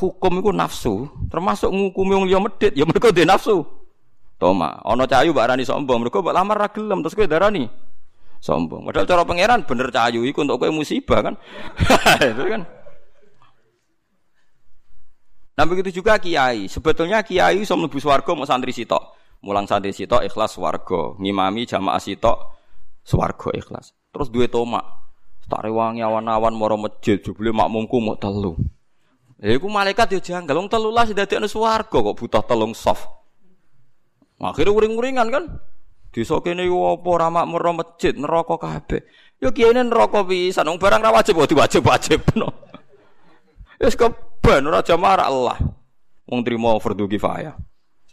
hukum 0.01 0.33
itu 0.41 0.51
nafsu, 0.57 1.05
termasuk 1.29 1.69
ngukumi 1.69 2.17
wong 2.17 2.25
liya 2.25 2.41
medit, 2.41 2.73
ya 2.73 2.89
mereka 2.89 3.13
nafsu. 3.29 3.61
Toma, 4.41 4.81
ono 4.89 5.05
cayu 5.05 5.37
mbak 5.37 5.53
Rani 5.53 5.69
sombong, 5.69 6.01
mereka 6.01 6.25
mbak 6.25 6.33
lamar 6.33 6.57
ragilem 6.65 7.05
terus 7.05 7.13
kowe 7.13 7.29
darani 7.29 7.69
sombong. 8.41 8.89
Padahal 8.89 9.05
cara 9.05 9.23
pangeran 9.29 9.69
bener 9.69 9.93
cayu 9.93 10.25
iku 10.25 10.49
untuk 10.49 10.65
kowe 10.65 10.73
musibah 10.73 11.21
kan. 11.21 11.35
itu 12.33 12.45
kan. 12.49 12.65
Nah 15.53 15.65
begitu 15.69 16.01
juga 16.01 16.17
kiai. 16.17 16.73
Sebetulnya 16.73 17.21
kiai 17.21 17.61
iso 17.61 17.77
mlebu 17.77 18.01
swarga 18.01 18.33
mau 18.33 18.49
santri 18.49 18.73
sitok. 18.73 19.13
Mulang 19.45 19.69
santri 19.69 19.93
sitok 19.93 20.25
ikhlas 20.25 20.57
swarga, 20.57 21.21
ngimami 21.21 21.69
jamaah 21.69 22.01
sitok 22.01 22.57
swarga 23.05 23.53
ikhlas. 23.53 23.93
Terus 24.09 24.33
duwe 24.33 24.49
tomak. 24.49 25.02
Tak 25.53 25.69
rewangi 25.69 26.01
awan-awan 26.01 26.57
moro 26.57 26.81
masjid 26.81 27.21
jebule 27.21 27.53
makmumku 27.53 28.01
mau 28.01 28.17
telu. 28.17 28.57
Ya 29.37 29.53
iku 29.53 29.69
malaikat 29.69 30.17
yo 30.17 30.21
janggal 30.25 30.57
wong 30.57 30.73
telulas 30.73 31.13
dadekno 31.13 31.45
swarga 31.45 31.93
kok 31.93 32.17
butuh 32.17 32.41
telung 32.41 32.73
soft. 32.73 33.05
Akhirnya 34.41 34.73
uring-uringan 34.73 35.29
kan. 35.29 35.45
Desa 36.09 36.41
kene 36.41 36.65
yo 36.65 36.97
apa 36.97 37.05
ora 37.05 37.29
makmur 37.29 37.69
masjid 37.77 38.17
neraka 38.17 38.57
kabeh. 38.57 39.05
Yo 39.45 39.53
kiyene 39.53 39.85
neraka 39.85 40.25
pisan 40.25 40.73
wong 40.73 40.81
barang 40.81 41.05
ra 41.05 41.13
wajib 41.13 41.37
kok 41.37 41.53
diwajib-wajibno. 41.53 42.49
Wis 43.77 43.93
keben 43.93 44.73
ora 44.73 44.81
jamaah 44.81 45.29
Allah. 45.29 45.61
Wong 46.33 46.41
trimo 46.49 46.81
fardu 46.81 47.13
kifayah. 47.13 47.53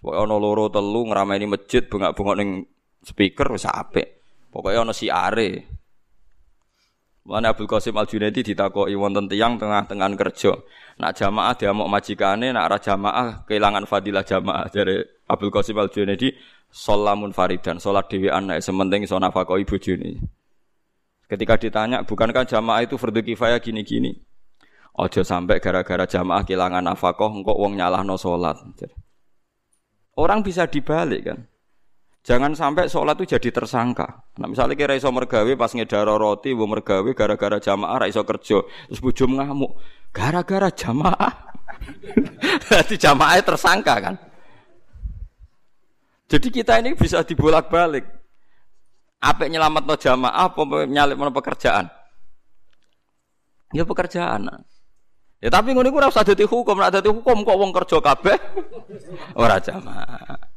Pokoke 0.03 0.19
ana 0.19 0.35
loro 0.35 0.67
telu 0.67 1.07
ngrameni 1.07 1.47
masjid 1.47 1.87
bengak-bengok 1.87 2.35
ning 2.35 2.67
speaker 2.99 3.47
wis 3.55 3.63
apik. 3.63 4.27
Pokoke 4.51 4.75
ana 4.75 4.91
siare. 4.91 5.78
Mulane 7.29 7.53
Abdul 7.53 7.69
Qasim 7.69 7.93
Al 7.93 8.09
Junaidi 8.09 8.41
ditakoki 8.41 8.97
wonten 8.97 9.29
tiyang 9.29 9.61
tengah-tengah 9.61 10.17
kerja. 10.17 10.49
Nak 10.97 11.13
jamaah 11.13 11.53
diamuk 11.53 11.85
majikane, 11.85 12.49
nak 12.49 12.73
ora 12.73 12.81
jamaah 12.81 13.45
kehilangan 13.45 13.85
fadilah 13.85 14.25
jamaah 14.25 14.65
dari 14.73 14.97
Abdul 15.29 15.53
Qasim 15.53 15.77
Al 15.77 15.93
Junaidi 15.93 16.33
solamun 16.73 17.29
faridan, 17.29 17.77
salat 17.77 18.09
dhewean 18.09 18.49
nek 18.49 18.65
sementing 18.65 19.05
iso 19.05 19.21
nafakoi 19.21 19.61
bojone. 19.61 20.17
Ketika 21.29 21.61
ditanya, 21.61 22.01
bukankah 22.01 22.49
jamaah 22.49 22.81
itu 22.81 22.97
fardu 22.97 23.21
kifayah 23.21 23.61
gini-gini? 23.61 24.17
Ojo 24.97 25.21
sampai 25.21 25.61
gara-gara 25.61 26.09
jamaah 26.09 26.41
kehilangan 26.41 26.81
nafkah 26.81 27.29
engkau 27.29 27.53
wong 27.53 27.77
nyalahno 27.77 28.17
salat. 28.17 28.57
Orang 30.17 30.41
bisa 30.41 30.65
dibalik 30.65 31.29
kan. 31.29 31.45
Jangan 32.29 32.53
sampai 32.53 32.85
sholat 32.85 33.17
itu 33.17 33.33
jadi 33.33 33.49
tersangka. 33.49 34.05
Nah, 34.37 34.45
misalnya 34.45 34.77
kira 34.77 34.93
iso 34.93 35.09
mergawe 35.09 35.49
pas 35.57 35.73
ngedaro 35.73 36.13
roti, 36.13 36.53
bu 36.53 36.69
mergawe 36.69 37.09
gara-gara 37.17 37.57
jamaah 37.57 37.97
ra 37.97 38.05
iso 38.05 38.21
kerja, 38.21 38.61
terus 38.85 39.01
bojo 39.01 39.25
ngamuk. 39.25 39.73
Gara-gara 40.13 40.69
jamaah. 40.69 41.33
Jadi 42.69 43.01
jamaah 43.01 43.41
tersangka 43.41 43.95
kan. 43.97 44.15
Jadi 46.29 46.47
kita 46.53 46.77
ini 46.85 46.93
bisa 46.93 47.25
dibolak-balik. 47.25 48.05
Apa 49.25 49.49
nyelamat 49.49 49.89
no 49.89 49.95
jamaah, 49.97 50.53
apa 50.53 50.61
nyalip 50.85 51.17
no 51.17 51.33
pekerjaan? 51.33 51.89
Ya 53.73 53.89
pekerjaan. 53.89 54.53
Ya 55.41 55.49
tapi 55.49 55.73
ngono 55.73 55.89
iku 55.89 55.97
ora 55.97 56.13
usah 56.13 56.21
dadi 56.21 56.45
hukum, 56.45 56.77
ora 56.77 56.93
dadi 56.93 57.09
hukum 57.09 57.41
kok 57.41 57.57
wong 57.57 57.73
kerja 57.73 57.97
kabeh 58.05 58.37
ora 59.41 59.57
jamaah. 59.57 60.48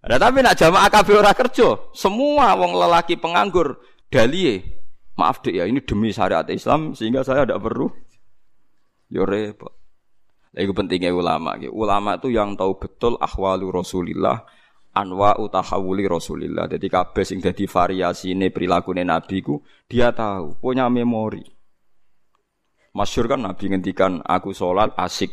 Nah, 0.00 0.16
tapi 0.16 0.40
nak 0.40 0.56
jamaah 0.56 0.88
kabeh 0.88 1.12
ora 1.20 1.36
kerja, 1.36 1.76
semua 1.92 2.56
wong 2.56 2.72
lelaki 2.72 3.20
penganggur 3.20 3.76
dalie. 4.08 4.64
Maaf 5.20 5.44
dek 5.44 5.60
ya, 5.60 5.68
ini 5.68 5.84
demi 5.84 6.08
syariat 6.08 6.48
Islam 6.48 6.96
sehingga 6.96 7.20
saya 7.20 7.44
tidak 7.44 7.60
perlu. 7.60 7.92
Yo 9.12 9.28
repot. 9.28 9.76
Lah 10.56 10.64
pentingnya 10.72 11.12
ulama. 11.12 11.60
Ulama 11.68 12.16
itu 12.16 12.32
yang 12.32 12.56
tahu 12.56 12.80
betul 12.80 13.20
ahwalu 13.20 13.68
Rasulillah, 13.68 14.40
anwa 14.96 15.36
utahawuli 15.36 16.08
Rasulillah. 16.08 16.64
Jadi 16.64 16.86
kabeh 16.88 17.24
sing 17.28 17.44
dadi 17.44 17.68
variasine 17.68 18.48
perilakune 18.48 19.04
Nabi 19.04 19.44
ku 19.44 19.60
dia 19.84 20.16
tahu, 20.16 20.56
punya 20.64 20.88
memori. 20.88 21.44
Masyur 22.96 23.28
kan 23.28 23.44
Nabi 23.44 23.68
ngendikan 23.68 24.24
aku 24.24 24.56
sholat 24.56 24.96
asik. 24.96 25.30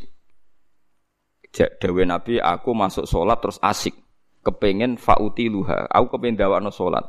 Dewe 1.55 2.03
Nabi 2.03 2.37
aku 2.37 2.75
masuk 2.75 3.07
sholat 3.07 3.39
terus 3.39 3.57
asik 3.63 4.06
kepengen 4.47 4.95
fauti 4.95 5.51
luha. 5.51 5.83
Aku 5.91 6.15
kepengen 6.15 6.39
dawakno 6.39 6.71
salat. 6.71 7.03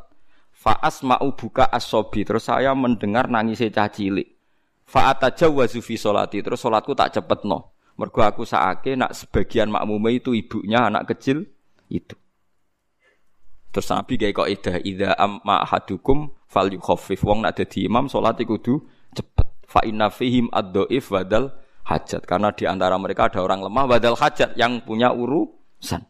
Faas 0.51 1.07
mau 1.07 1.31
buka 1.39 1.71
asobi 1.71 2.27
terus 2.27 2.51
saya 2.51 2.75
mendengar 2.75 3.31
nangis 3.31 3.63
cilik. 3.63 4.27
Faat 4.83 5.23
aja 5.23 5.47
wazufi 5.47 5.95
solati 5.95 6.43
terus 6.43 6.59
solatku 6.59 6.99
tak 6.99 7.15
cepet 7.15 7.47
no. 7.47 7.79
Mergo 7.95 8.25
aku 8.25 8.43
saake 8.43 8.99
nak 8.99 9.15
sebagian 9.15 9.71
makmume 9.71 10.19
itu 10.19 10.35
ibunya 10.35 10.91
anak 10.91 11.15
kecil 11.15 11.47
itu. 11.87 12.17
Terus 13.69 13.87
Nabi 13.93 14.17
gaya 14.17 14.33
kok 14.33 14.49
ida 14.49 14.75
ida 14.81 15.11
amma 15.15 15.63
hadukum 15.63 16.33
fal 16.49 16.73
yukhafif 16.73 17.21
wong 17.21 17.45
nak 17.45 17.61
dadi 17.61 17.85
imam 17.85 18.09
salat 18.09 18.41
kudu 18.43 18.83
cepet. 19.15 19.47
Fa 19.69 19.85
inna 19.85 20.09
fihim 20.09 20.49
ad-dhaif 20.49 21.13
badal 21.13 21.53
hajat 21.85 22.25
karena 22.25 22.49
di 22.57 22.65
antara 22.65 22.97
mereka 22.97 23.29
ada 23.29 23.45
orang 23.45 23.61
lemah 23.61 23.85
badal 23.85 24.17
hajat 24.17 24.57
yang 24.57 24.81
punya 24.81 25.13
urusan. 25.13 26.08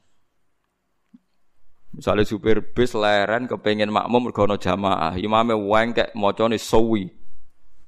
Misalnya 1.99 2.23
supir 2.23 2.63
bis 2.63 2.95
leren 2.95 3.51
kepengen 3.51 3.91
makmum 3.91 4.31
mergo 4.31 4.47
jamaah, 4.47 5.19
imame 5.19 5.59
wengkek 5.59 6.15
macane 6.15 6.55
sawi. 6.55 7.11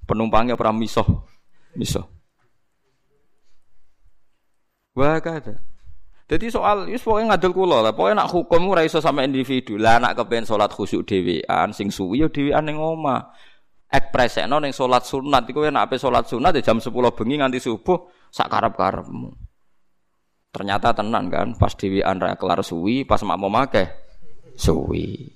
Penumpangnya 0.03 0.59
pernah 0.59 0.75
misoh. 0.75 1.31
Misoh. 1.79 2.11
Wah 4.99 5.23
kada. 5.23 5.63
Jadi 6.27 6.51
soal 6.51 6.91
wis 6.91 7.07
pokoke 7.07 7.27
ngadil 7.27 7.55
kula 7.55 7.87
lah, 7.87 7.95
pokoke 7.95 8.15
nak 8.19 8.31
hukum 8.35 8.75
ora 8.75 8.83
iso 8.83 8.99
sama 8.99 9.23
individu. 9.23 9.79
Lah 9.79 10.03
nak 10.03 10.19
kepengen 10.19 10.47
salat 10.47 10.75
khusyuk 10.75 11.07
dhewean 11.07 11.71
sing 11.71 11.95
suwi 11.95 12.27
ya 12.27 12.29
dhewean 12.31 12.67
ning 12.67 12.83
omah. 12.83 13.31
Ekspresekno 13.91 14.59
ning 14.59 14.75
salat 14.75 15.07
sunat 15.07 15.47
iku 15.47 15.63
nek 15.71 15.87
ape 15.87 16.03
salat 16.03 16.27
sunat 16.27 16.59
ya 16.59 16.67
jam 16.67 16.83
10 16.83 16.91
bengi 16.91 17.39
nganti 17.39 17.63
subuh 17.63 18.11
sak 18.31 18.51
karep-karepmu. 18.51 19.50
Ternyata 20.51 20.91
tenan 20.91 21.31
kan, 21.31 21.55
pas 21.55 21.71
dhewean 21.79 22.19
ra 22.19 22.35
kelar 22.35 22.61
suwi, 22.67 23.07
pas 23.07 23.23
makmum 23.23 23.55
akeh 23.55 23.87
suwi. 24.59 25.31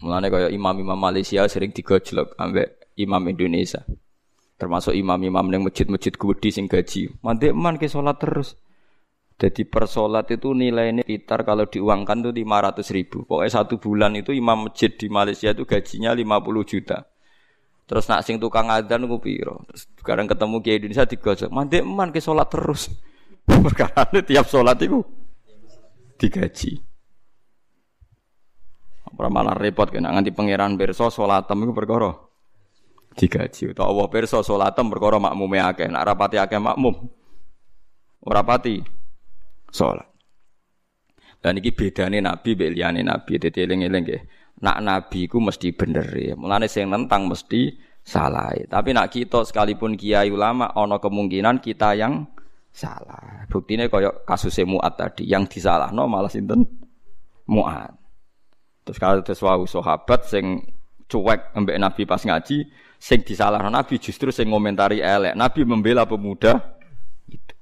Mulane 0.00 0.28
kaya 0.32 0.48
imam-imam 0.48 0.96
Malaysia 0.96 1.44
sering 1.48 1.72
digojlok 1.76 2.36
ambek 2.40 2.92
imam 2.96 3.24
Indonesia. 3.28 3.84
Termasuk 4.56 4.96
imam-imam 4.96 5.44
yang 5.50 5.62
masjid-masjid 5.66 6.14
gede 6.14 6.48
sing 6.52 6.64
gaji. 6.68 7.12
Mandek 7.20 7.52
man 7.52 7.76
ke 7.76 7.88
sholat 7.88 8.16
terus. 8.16 8.56
Jadi 9.34 9.66
per 9.66 9.90
sholat 9.90 10.30
itu 10.30 10.54
nilainya 10.54 11.02
sekitar 11.02 11.42
kalau 11.42 11.66
diuangkan 11.66 12.22
itu 12.22 12.30
500 12.46 12.94
ribu. 12.94 13.26
Pokoknya 13.26 13.50
satu 13.50 13.82
bulan 13.82 14.14
itu 14.14 14.30
imam 14.30 14.70
masjid 14.70 14.94
di 14.94 15.10
Malaysia 15.10 15.50
itu 15.50 15.66
gajinya 15.66 16.14
50 16.14 16.70
juta. 16.70 17.10
Terus 17.84 18.08
nak 18.08 18.24
sing 18.24 18.40
tukang 18.40 18.72
adzan 18.72 19.04
ku 19.04 19.20
piro? 19.20 19.60
Terus 19.68 19.84
sekarang 20.00 20.24
ketemu 20.24 20.56
Kiai 20.64 20.76
Indonesia 20.80 21.04
digojok, 21.04 21.52
"Mandek 21.52 21.84
man 21.84 22.08
ke 22.08 22.20
salat 22.20 22.48
terus." 22.48 22.88
Perkara 23.64 24.08
tiap 24.24 24.48
salat 24.48 24.80
itu 24.80 25.04
digaji. 26.16 26.80
Ora 29.14 29.28
malah 29.30 29.54
repot 29.54 29.92
kena 29.92 30.10
nganti 30.10 30.34
pangeran 30.34 30.74
pirsa 30.74 31.06
salatem 31.06 31.62
iku 31.62 31.72
perkara 31.76 32.10
digaji. 33.14 33.70
Utawa 33.70 33.92
Allah 33.92 34.06
pirsa 34.10 34.42
salatem 34.42 34.90
perkara 34.90 35.22
makmume 35.22 35.62
akeh, 35.62 35.86
nak 35.86 36.02
rapati 36.08 36.40
akeh 36.40 36.58
makmum. 36.58 36.98
Ora 38.24 38.42
pati 38.42 38.80
salat. 39.70 40.08
Dan 41.38 41.60
iki 41.60 41.76
bedane 41.76 42.24
nabi 42.24 42.56
mbek 42.56 42.70
liyane 42.72 43.04
nabi. 43.04 43.36
Dadi 43.36 43.58
eling-eling 43.60 44.02
nggih 44.02 44.22
nak 44.62 44.78
nabi 44.84 45.26
ku 45.26 45.42
mesti 45.42 45.74
bener 45.74 46.06
ya. 46.14 46.34
Mulane 46.38 46.70
sing 46.70 46.86
nentang 46.86 47.26
mesti 47.26 47.74
salah. 48.04 48.52
Tapi 48.68 48.92
nak 48.92 49.10
kita 49.10 49.42
sekalipun 49.42 49.96
kiai 49.96 50.28
ulama 50.28 50.70
ono 50.76 51.00
kemungkinan 51.00 51.58
kita 51.58 51.96
yang 51.98 52.22
salah. 52.70 53.48
Buktine 53.48 53.88
kaya 53.88 54.12
kasus 54.28 54.58
Muat 54.68 54.94
tadi 55.00 55.24
yang 55.26 55.48
disalahno 55.48 56.04
malah 56.06 56.28
sinten 56.28 56.62
Muat. 57.48 57.90
Terus 58.84 58.98
kalau 59.00 59.24
terus 59.24 59.40
wau 59.40 59.64
sahabat 59.64 60.28
sing 60.28 60.60
cuek 61.08 61.56
ambek 61.56 61.76
Nabi 61.80 62.02
pas 62.04 62.20
ngaji, 62.20 62.68
sing 63.00 63.20
disalahno 63.24 63.72
Nabi 63.72 63.96
justru 63.96 64.28
sing 64.28 64.52
ngomentari 64.52 65.00
elek. 65.00 65.32
Nabi 65.32 65.64
membela 65.64 66.04
pemuda 66.04 66.60
itu. 67.32 67.56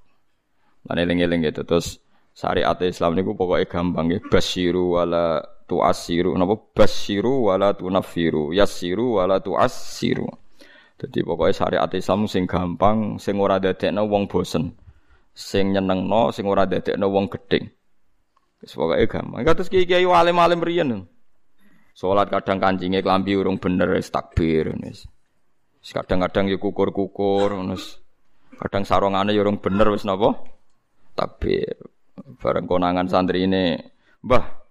Lan 0.90 0.98
eling-eling 0.98 1.46
gitu. 1.46 1.62
Terus 1.62 2.02
syariat 2.34 2.74
Islam 2.82 3.14
niku 3.14 3.38
pokoknya 3.38 3.70
gampang 3.70 4.06
ya. 4.10 4.18
Basyiru 4.26 4.98
wala 4.98 5.38
tuasiru 5.64 6.34
napa? 6.36 6.58
Basiru 6.72 7.50
wala 7.50 7.74
tunafiru 7.76 8.54
yasiru 8.54 9.20
wala 9.20 9.38
tuasiru 9.42 10.42
jadi 11.02 11.18
pokoknya 11.26 11.50
syariat 11.50 11.90
Islam 11.90 12.30
sing 12.30 12.46
gampang 12.46 13.18
sing 13.18 13.42
ora 13.42 13.58
dadekno 13.58 14.06
wong 14.06 14.30
bosen. 14.30 14.78
Sing 15.34 15.74
nyenengno 15.74 16.30
sing 16.30 16.46
ora 16.46 16.62
dadekno 16.62 17.10
wong 17.10 17.26
gedeng. 17.26 17.66
Wis 18.62 18.78
pokoke 18.78 19.10
gampang. 19.10 19.42
Kados 19.42 19.66
kiai-kiai 19.66 20.06
alim-alim 20.06 20.62
riyen. 20.62 20.90
Salat 21.98 22.30
kadang 22.30 22.62
kancingnya 22.62 23.02
klambi 23.02 23.34
urung 23.34 23.58
bener 23.58 23.98
wis 23.98 24.14
takbir 24.14 24.70
wis. 24.78 25.10
Kadang-kadang 25.82 26.46
ya 26.46 26.62
kukur-kukur 26.62 27.50
wis. 27.74 27.98
Kadang 28.62 28.86
sarongane 28.86 29.34
ya 29.34 29.42
urung 29.42 29.58
bener 29.58 29.90
wis 29.90 30.06
napa? 30.06 30.38
Takbir. 31.18 31.82
Bareng 32.38 32.70
konangan 32.70 33.10
santri 33.10 33.50
ini 33.50 33.74
Mbah 34.22 34.61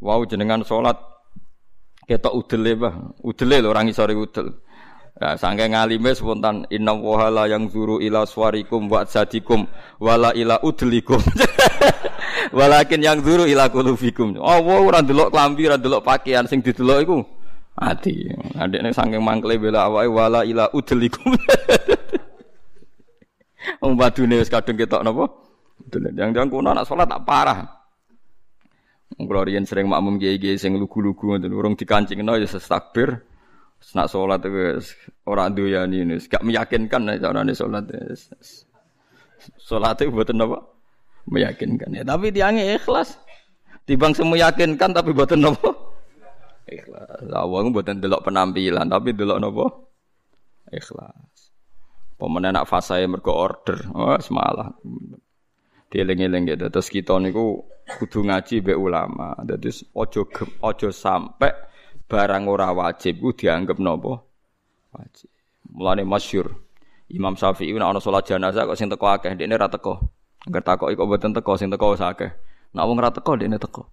Wow 0.00 0.28
jenengan 0.28 0.60
sholat 0.62 0.96
ketok 2.06 2.34
udele 2.36 2.72
bah, 2.76 2.94
udele 3.24 3.64
lho 3.64 3.68
orang 3.72 3.90
isore 3.90 4.14
udel. 4.14 4.52
Nah, 5.16 5.32
sangke 5.40 5.64
ngalime 5.64 6.12
spontan 6.12 6.68
inna 6.68 6.92
wahala 6.92 7.48
yang 7.48 7.72
zuru 7.72 8.04
ila 8.04 8.28
swarikum 8.28 8.84
wa 8.92 9.08
sadikum 9.08 9.64
wala 9.96 10.36
ila 10.36 10.60
udlikum. 10.60 11.16
Walakin 12.56 13.00
yang 13.00 13.24
zuru 13.24 13.48
ila 13.48 13.72
kulufikum. 13.72 14.36
Oh, 14.38 14.60
wow, 14.60 14.84
ora 14.86 15.00
ndelok 15.02 15.32
klambi, 15.32 15.66
ora 15.66 15.80
ndelok 15.80 16.04
pakaian 16.04 16.44
sing 16.44 16.60
didelok 16.60 16.98
iku 17.02 17.18
ati. 17.74 18.28
Adekne 18.60 18.92
saking 18.92 19.24
mangkle 19.24 19.56
bela 19.56 19.88
awake 19.88 20.12
wala 20.12 20.44
ila 20.44 20.68
udlikum. 20.70 21.32
Wong 23.82 23.92
badune 23.98 24.38
wis 24.38 24.52
kadung 24.52 24.78
ketok 24.78 25.02
napa? 25.02 25.26
Yang-yang 25.96 26.48
kono 26.52 26.70
anak 26.70 26.86
salat 26.86 27.08
tak 27.08 27.24
parah. 27.26 27.60
Riyen 29.14 29.62
sering 29.62 29.86
makmum 29.86 30.18
kiai-kiai 30.18 30.58
sing 30.58 30.74
lugu-lugu 30.74 31.38
ngoten 31.38 31.54
urung 31.54 31.78
dikancingno 31.78 32.34
ya 32.36 32.48
takbir. 32.50 33.22
Nak 33.94 34.10
salat 34.10 34.42
ora 35.28 35.46
doyani 35.46 36.16
wis 36.16 36.26
gak 36.26 36.42
meyakinkan 36.42 37.06
nek 37.06 37.22
carane 37.22 37.52
salat. 37.54 37.86
Salat 39.62 40.00
itu 40.02 40.10
mboten 40.10 40.42
apa? 40.42 40.58
Meyakinkan. 41.30 41.94
Ya 41.94 42.02
tapi 42.02 42.34
tiange 42.34 42.66
ikhlas. 42.76 43.20
Tibang 43.86 44.10
semu 44.10 44.34
yakinkan 44.34 44.90
tapi 44.90 45.14
mboten 45.14 45.46
apa? 45.46 45.70
Ikhlas. 46.66 47.30
Lah 47.30 47.46
wong 47.46 47.70
mboten 47.70 48.02
delok 48.02 48.26
penampilan 48.26 48.90
tapi 48.90 49.14
delok 49.14 49.38
napa? 49.38 49.66
Ikhlas. 50.74 51.54
Pemenang 52.16 52.58
nak 52.58 52.66
fasae 52.66 53.04
mergo 53.06 53.30
order. 53.30 53.76
Oh, 53.92 54.16
semalah. 54.18 54.72
Dieling-eling 55.86 56.50
gitu. 56.50 56.66
Terus 56.66 56.88
kita 56.90 57.14
niku 57.22 57.62
kudu 57.98 58.26
ngaji 58.26 58.62
be 58.62 58.74
ulama. 58.74 59.38
Dadi 59.46 59.70
ojo 59.94 60.26
ojo 60.62 60.88
sampai 60.90 61.54
barang 62.06 62.44
ora 62.46 62.74
wajib 62.74 63.22
ku 63.22 63.30
dianggap 63.34 63.78
nopo 63.78 64.26
wajib. 64.94 65.30
Mulane 65.66 66.06
masyur 66.06 66.66
Imam 67.06 67.38
Syafi'i 67.38 67.70
nek 67.70 67.86
ana 67.86 68.00
salat 68.02 68.26
jenazah 68.26 68.66
kok 68.66 68.74
sing 68.74 68.90
teko 68.90 69.06
akeh, 69.06 69.38
dekne 69.38 69.54
ra 69.54 69.70
teko. 69.70 70.02
Angger 70.42 70.62
takoki 70.62 70.98
kok 70.98 71.06
mboten 71.06 71.30
teko 71.38 71.52
sing 71.54 71.70
teko 71.70 71.94
wis 71.94 72.02
akeh. 72.02 72.34
Nak 72.74 72.82
wong 72.82 72.98
ora 72.98 73.14
teko 73.14 73.38
dekne 73.38 73.62
teko. 73.62 73.86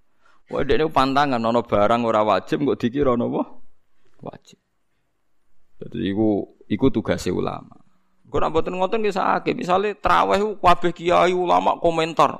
Wah 0.49 0.65
dekne 0.65 0.89
pantangan 0.89 1.38
ana 1.38 1.62
barang 1.62 2.01
ora 2.10 2.25
wajib 2.25 2.65
kok 2.65 2.77
dikira 2.82 3.13
napa? 3.13 3.45
Wajib. 4.17 4.58
Jadi 5.77 5.97
iku 6.10 6.58
iku 6.65 6.89
tugas 6.89 7.21
ulama. 7.29 7.83
Kok 8.34 8.41
nak 8.41 8.50
mboten 8.50 8.74
ngoten 8.74 9.06
nggih 9.06 9.13
sakit. 9.13 9.54
Misale 9.54 9.93
traweh 9.93 10.41
kabeh 10.58 10.89
kiai 10.89 11.38
ulama 11.38 11.78
komentar 11.78 12.34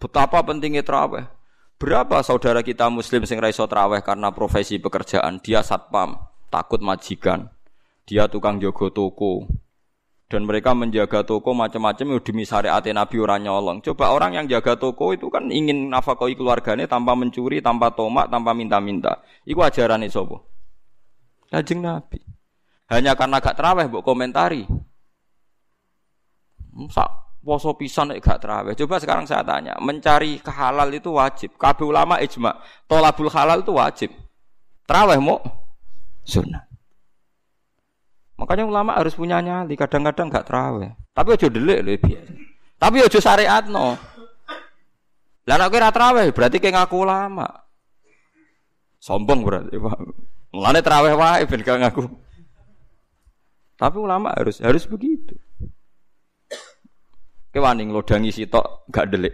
betapa 0.00 0.40
pentingnya 0.40 0.80
traweh. 0.80 1.28
Berapa 1.76 2.24
saudara 2.24 2.64
kita 2.64 2.88
muslim 2.88 3.28
sing 3.28 3.36
ra 3.36 3.52
iso 3.52 3.68
traweh 3.68 4.00
karena 4.00 4.32
profesi 4.32 4.80
pekerjaan, 4.80 5.44
dia 5.44 5.60
satpam, 5.60 6.16
takut 6.48 6.80
majikan. 6.80 7.52
Dia 8.08 8.32
tukang 8.32 8.56
jogo 8.56 8.88
toko, 8.88 9.44
dan 10.26 10.42
mereka 10.42 10.74
menjaga 10.74 11.22
toko 11.22 11.54
macam-macam 11.54 12.18
demi 12.18 12.42
syariat 12.42 12.82
Nabi 12.82 13.16
orang 13.22 13.46
nyolong. 13.46 13.78
Coba 13.78 14.10
orang 14.10 14.34
yang 14.34 14.46
jaga 14.50 14.74
toko 14.74 15.14
itu 15.14 15.30
kan 15.30 15.52
ingin 15.54 15.86
nafkahi 15.86 16.34
keluarganya 16.34 16.90
tanpa 16.90 17.14
mencuri, 17.14 17.62
tanpa 17.62 17.94
tomak, 17.94 18.26
tanpa 18.26 18.50
minta-minta. 18.50 19.22
Iku 19.46 19.62
ajaran 19.62 20.02
sobo. 20.10 20.48
Lajeng 21.54 21.78
Nabi. 21.78 22.18
Hanya 22.90 23.14
karena 23.14 23.38
gak 23.38 23.54
teraweh 23.54 23.86
mbok 23.86 24.02
komentari. 24.02 24.66
Sak 26.92 27.40
poso 27.46 27.70
pisan 27.78 28.10
nek 28.10 28.18
gak 28.18 28.42
teraweh. 28.42 28.74
Coba 28.74 28.98
sekarang 28.98 29.24
saya 29.24 29.46
tanya, 29.46 29.78
mencari 29.78 30.42
kehalal 30.42 30.90
itu 30.90 31.14
wajib. 31.14 31.54
Kabeh 31.54 31.86
ulama 31.86 32.18
ijma, 32.18 32.58
tolabul 32.90 33.30
halal 33.30 33.62
itu 33.62 33.70
wajib. 33.70 34.10
Teraweh 34.82 35.18
mau 35.22 35.38
sunnah. 36.26 36.66
Makanya 38.36 38.68
ulama 38.68 38.92
harus 38.98 39.16
punya 39.16 39.40
nyali. 39.40 39.78
Kadang-kadang 39.78 40.28
gak 40.28 40.46
terawih. 40.46 40.92
Tapi 41.16 41.28
ojo 41.32 41.46
delik 41.48 41.80
loh 41.80 41.96
biasa. 41.96 42.32
Tapi 42.76 42.96
ojo 43.00 43.18
syariat 43.22 43.64
no. 43.64 43.96
Lah 45.46 45.56
nek 45.56 45.70
kira 45.72 45.88
terawih 45.94 46.28
berarti 46.34 46.58
kayak 46.60 46.84
ngaku 46.84 46.96
ulama. 47.00 47.48
Sombong 49.00 49.40
berarti. 49.40 49.78
Mulane 50.52 50.80
terawih 50.84 51.14
wae 51.16 51.42
ben 51.48 51.62
gak 51.64 51.78
ngaku. 51.80 52.04
Tapi 53.80 53.96
ulama 53.96 54.34
harus 54.36 54.60
harus 54.60 54.84
begitu. 54.84 55.38
Kewaning 57.56 57.88
lodangi 57.88 58.28
sitok 58.28 58.84
gak 58.92 59.16
delik. 59.16 59.32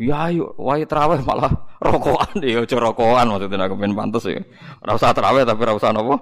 Ya 0.00 0.32
ayo, 0.32 0.56
wae 0.56 0.88
terawih 0.88 1.20
malah 1.20 1.52
rokokan 1.84 2.40
ya 2.40 2.64
aja 2.64 2.80
rokokan 2.80 3.28
maksudnya 3.28 3.68
aku 3.68 3.76
pengen 3.76 3.92
pantes 3.92 4.24
ya. 4.24 4.40
Ora 4.80 4.96
usah 4.96 5.12
terawih 5.12 5.44
tapi 5.44 5.60
ora 5.68 5.76
usah 5.76 5.92
nopo. 5.92 6.16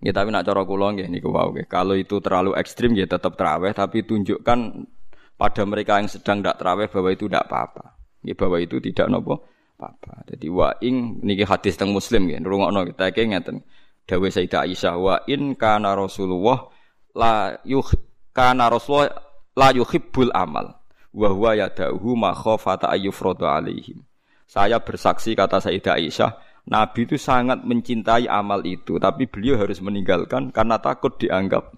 Ya 0.00 0.16
tapi 0.16 0.32
nak 0.32 0.48
cara 0.48 0.64
kula 0.64 0.96
nggih 0.96 1.04
niku 1.12 1.28
wau 1.28 1.52
nggih. 1.52 1.68
Kalau 1.68 2.00
itu 2.00 2.16
terlalu 2.24 2.56
ekstrim 2.56 2.96
ya 2.96 3.04
tetap 3.04 3.36
terawih 3.36 3.76
tapi 3.76 4.08
tunjukkan 4.08 4.88
pada 5.36 5.62
mereka 5.68 6.00
yang 6.00 6.08
sedang 6.08 6.40
tidak 6.40 6.56
terawih 6.56 6.88
bahwa 6.88 7.10
itu 7.12 7.24
tidak 7.28 7.44
apa-apa. 7.44 7.84
Ya 8.24 8.32
bahwa 8.40 8.56
itu 8.56 8.80
tidak 8.80 9.06
nopo 9.12 9.44
apa-apa. 9.76 10.32
Jadi 10.32 10.48
wa 10.48 10.72
ing 10.80 11.20
niki 11.20 11.44
hadis 11.44 11.76
teng 11.76 11.92
Muslim 11.92 12.24
nggih. 12.24 12.40
Ngrungokno 12.40 12.88
kita 12.88 13.12
ngeten. 13.12 13.68
Dawuh 14.08 14.32
Sayyidah 14.32 14.64
Aisyah 14.64 14.94
wa 14.96 15.20
in 15.28 15.52
kana 15.60 15.92
Rasulullah 15.92 16.72
la 17.12 17.52
yuh 17.68 18.07
kana 18.38 18.70
Rasulullah 18.70 19.10
la 19.58 19.74
yuhibbul 19.74 20.30
amal 20.30 20.78
wa 21.10 21.28
huwa 21.34 21.58
yadahu 21.58 22.14
ma 22.14 22.30
khafata 22.30 22.86
ayyufradu 22.94 23.42
alaihim. 23.42 24.06
Saya 24.46 24.78
bersaksi 24.78 25.34
kata 25.34 25.58
Sayyidah 25.58 25.98
Aisyah 25.98 26.30
Nabi 26.68 27.08
itu 27.08 27.16
sangat 27.16 27.64
mencintai 27.64 28.28
amal 28.28 28.60
itu, 28.68 29.00
tapi 29.00 29.24
beliau 29.24 29.56
harus 29.56 29.80
meninggalkan 29.80 30.52
karena 30.52 30.76
takut 30.76 31.16
dianggap 31.16 31.72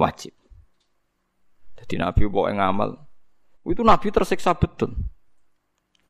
wajib. 0.00 0.32
Jadi 1.76 2.00
Nabi 2.00 2.24
yang 2.24 2.56
ngamal. 2.56 3.04
Itu 3.68 3.84
Nabi 3.84 4.08
tersiksa 4.08 4.56
betul. 4.56 4.96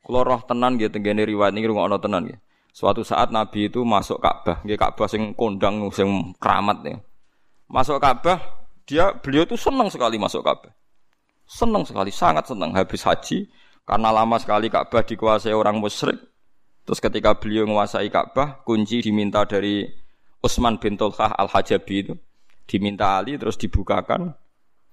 Kalau 0.06 0.22
roh 0.22 0.40
tenan 0.46 0.78
gitu, 0.78 0.94
tenggene 0.94 1.26
riwayat 1.26 1.52
ini 1.58 1.66
rumah 1.66 1.90
tenan 1.98 2.30
gitu. 2.30 2.38
Suatu 2.70 3.02
saat 3.02 3.34
Nabi 3.34 3.66
itu 3.66 3.82
masuk 3.82 4.22
Ka'bah, 4.22 4.62
gitu 4.62 4.78
Ka'bah 4.78 5.10
sing 5.10 5.34
kondang 5.34 5.82
sing 5.90 6.06
keramat 6.38 6.78
ya. 6.86 6.96
Masuk 7.66 7.98
Ka'bah, 7.98 8.38
dia 8.88 9.12
beliau 9.12 9.44
itu 9.44 9.60
senang 9.60 9.92
sekali 9.92 10.16
masuk 10.16 10.40
Ka'bah. 10.40 10.72
Senang 11.44 11.84
sekali, 11.84 12.08
sangat 12.08 12.48
senang 12.48 12.72
habis 12.72 13.04
haji 13.04 13.44
karena 13.84 14.08
lama 14.08 14.40
sekali 14.40 14.72
Ka'bah 14.72 15.04
dikuasai 15.04 15.52
orang 15.52 15.76
musyrik. 15.76 16.16
Terus 16.88 17.04
ketika 17.04 17.36
beliau 17.36 17.68
menguasai 17.68 18.08
Ka'bah, 18.08 18.64
kunci 18.64 19.04
diminta 19.04 19.44
dari 19.44 19.84
Utsman 20.40 20.80
bin 20.80 20.96
Tulkah 20.96 21.36
Al-Hajabi 21.36 21.94
itu. 22.00 22.16
Diminta 22.64 23.20
Ali 23.20 23.36
terus 23.36 23.60
dibukakan. 23.60 24.32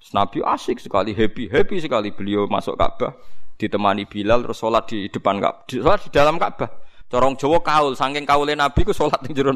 Terus 0.03 0.11
Nabi 0.11 0.43
asik 0.43 0.83
sekali, 0.83 1.15
happy, 1.15 1.47
happy 1.47 1.79
sekali 1.79 2.11
beliau 2.11 2.51
masuk 2.51 2.75
Ka'bah. 2.75 3.15
Ditemani 3.55 4.11
Bilal 4.11 4.43
terus 4.43 4.59
sholat 4.59 4.91
di 4.91 5.07
depan 5.07 5.39
Ka'bah. 5.39 5.63
Sholat 5.71 6.03
di 6.03 6.09
dalam 6.11 6.35
Ka'bah. 6.35 6.67
Corong 7.07 7.39
Jawa 7.39 7.63
kaul, 7.63 7.95
saking 7.95 8.27
kaulnya 8.27 8.59
Nabi 8.59 8.83
ku 8.83 8.91
sholat 8.91 9.23
di 9.23 9.31
jero? 9.31 9.55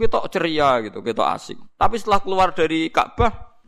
Kita 0.00 0.24
ceria 0.32 0.80
gitu, 0.80 1.04
kita 1.04 1.36
asik. 1.36 1.60
Tapi 1.76 2.00
setelah 2.00 2.24
keluar 2.24 2.56
dari 2.56 2.88
Ka'bah, 2.88 3.60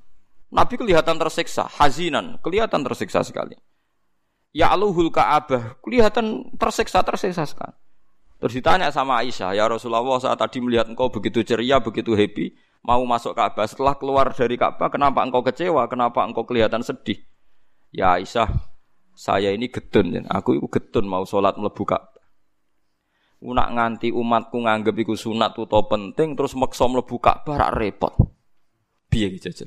Nabi 0.49 0.81
kelihatan 0.81 1.21
tersiksa, 1.21 1.69
hazinan, 1.77 2.41
kelihatan 2.41 2.81
tersiksa 2.81 3.21
sekali. 3.21 3.53
Ya 4.53 4.69
aluhul 4.69 5.09
ka'abah 5.09 5.81
kelihatan 5.81 6.53
tersiksa 6.61 7.01
tersiksa 7.01 7.49
sekali. 7.49 7.73
Terus 8.37 8.53
ditanya 8.61 8.93
sama 8.93 9.25
Aisyah 9.25 9.57
ya 9.57 9.65
Rasulullah 9.65 10.05
saat 10.21 10.37
tadi 10.37 10.61
melihat 10.61 10.93
engkau 10.93 11.09
begitu 11.09 11.41
ceria 11.41 11.81
begitu 11.81 12.13
happy 12.13 12.53
mau 12.85 13.01
masuk 13.09 13.33
Ka'bah? 13.33 13.65
Setelah 13.65 13.97
keluar 13.97 14.29
dari 14.37 14.61
Ka'bah 14.61 14.93
kenapa 14.93 15.25
engkau 15.25 15.41
kecewa? 15.41 15.89
Kenapa 15.89 16.21
engkau 16.29 16.45
kelihatan 16.45 16.85
sedih? 16.85 17.17
Ya 17.89 18.21
Aisyah 18.21 18.53
saya 19.17 19.57
ini 19.57 19.73
getun 19.73 20.29
aku 20.29 20.61
itu 20.61 20.69
getun 20.69 21.09
mau 21.09 21.25
sholat 21.25 21.57
melebu 21.57 21.85
Ka'bah 21.89 22.12
Unak 23.43 23.69
nganti 23.75 24.15
umatku 24.15 24.63
nganggep 24.63 24.95
iku 25.03 25.19
sunat 25.19 25.59
utawa 25.59 25.91
penting 25.91 26.39
terus 26.39 26.55
maksa 26.55 26.87
mlebu 26.87 27.19
Ka'bah 27.19 27.59
rak 27.59 27.75
repot. 27.75 28.15
Piye 29.11 29.35
iki 29.35 29.51
jajal? 29.51 29.67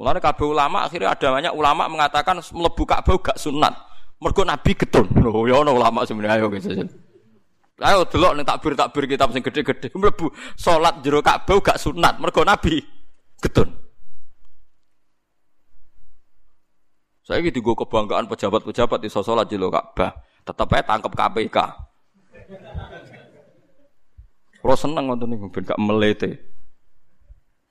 Mulane 0.00 0.16
kabeh 0.16 0.48
ulama 0.48 0.88
akhirnya 0.88 1.12
ada 1.12 1.28
banyak 1.28 1.52
ulama 1.52 1.92
mengatakan 1.92 2.40
mlebu 2.40 2.88
Ka'bah 2.88 3.20
gak 3.20 3.36
sunat. 3.36 3.76
Mergo 4.16 4.48
Nabi 4.48 4.72
getun. 4.72 5.12
Lho 5.12 5.44
ya 5.44 5.60
ana 5.60 5.76
ulama 5.76 6.08
sebenarnya 6.08 6.40
ayo 6.40 6.48
guys. 6.48 6.64
Ayo 7.84 8.08
delok 8.08 8.32
ning 8.40 8.48
takbir-takbir 8.48 9.04
kitab 9.04 9.28
sing 9.36 9.44
gede-gede 9.44 9.92
mlebu 10.00 10.32
salat 10.56 11.04
jero 11.04 11.20
Ka'bah 11.20 11.60
gak 11.60 11.76
sunat. 11.76 12.16
Mergo 12.16 12.48
Nabi 12.48 12.80
getun. 13.44 13.68
Saya 17.28 17.44
gitu 17.44 17.60
gue 17.60 17.76
kebanggaan 17.76 18.24
pejabat-pejabat 18.24 19.04
di 19.04 19.12
sholat 19.12 19.44
jero 19.52 19.68
Ka'bah. 19.68 20.16
Tetap 20.48 20.72
aja 20.72 20.96
tangkap 20.96 21.12
KPK. 21.12 21.89
Kalau 24.60 24.76
seneng 24.76 25.04
nonton 25.08 25.30
nih, 25.30 25.38
ben 25.48 25.64
gak 25.64 25.80
melete. 25.80 26.30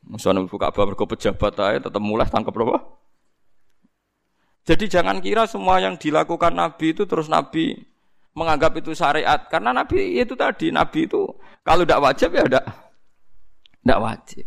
Misalnya 0.10 0.48
buka 0.48 0.74
kabar 0.74 0.90
mergo 0.90 1.06
pejabat 1.06 1.54
aja 1.62 1.80
tetap 1.86 2.02
mulai 2.02 2.26
tangkap 2.26 2.56
apa? 2.56 2.82
Jadi 4.66 4.90
jangan 4.90 5.22
kira 5.22 5.46
semua 5.46 5.78
yang 5.78 6.02
dilakukan 6.02 6.54
Nabi 6.56 6.98
itu 6.98 7.06
terus 7.06 7.30
Nabi 7.30 7.78
menganggap 8.34 8.78
itu 8.82 8.94
syariat 8.98 9.50
karena 9.50 9.74
Nabi 9.74 10.18
itu 10.18 10.34
tadi 10.34 10.74
Nabi 10.74 11.10
itu 11.10 11.30
kalau 11.66 11.86
tidak 11.86 12.02
wajib 12.06 12.30
ya 12.34 12.44
tidak 12.46 12.66
tidak 13.86 14.00
wajib. 14.02 14.46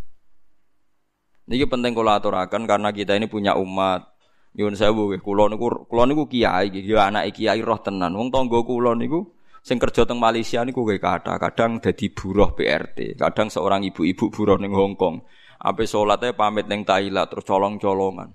Ini 1.47 1.67
penting 1.69 1.93
kalau 1.93 2.13
aturakan 2.15 2.63
karena 2.65 2.89
kita 2.95 3.19
ini 3.19 3.27
punya 3.27 3.59
umat. 3.59 4.09
Nyuwun 4.53 4.77
sewu 4.77 5.09
nggih, 5.09 5.25
kula 5.25 5.49
niku 5.49 5.89
kula 5.89 6.05
niku 6.05 6.29
kiai 6.29 6.69
nggih, 6.69 6.85
ya 6.85 7.09
anak 7.09 7.33
kiai 7.33 7.61
roh 7.65 7.81
tenan. 7.81 8.13
Wong 8.15 8.29
tangga 8.29 8.61
kula 8.63 8.93
niku 8.95 9.33
sing 9.63 9.79
kerja 9.79 10.03
teng 10.03 10.19
Malaysia 10.19 10.67
niku 10.67 10.83
nggih 10.83 10.99
kadang-kadang 10.99 11.79
dadi 11.79 12.11
buruh 12.11 12.51
PRT, 12.53 13.15
kadang 13.15 13.47
seorang 13.47 13.87
ibu-ibu 13.87 14.29
buruh 14.29 14.59
ning 14.59 14.75
Hong 14.75 14.99
Kong. 14.99 15.23
Ape 15.63 15.87
sholatnya 15.87 16.35
pamit 16.35 16.67
neng 16.67 16.83
Thailand 16.83 17.31
terus 17.31 17.47
colong-colongan. 17.47 18.35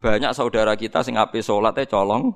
Banyak 0.00 0.32
saudara 0.32 0.72
kita 0.72 1.04
sing 1.04 1.20
ape 1.20 1.44
sholatnya 1.44 1.84
colong 1.84 2.32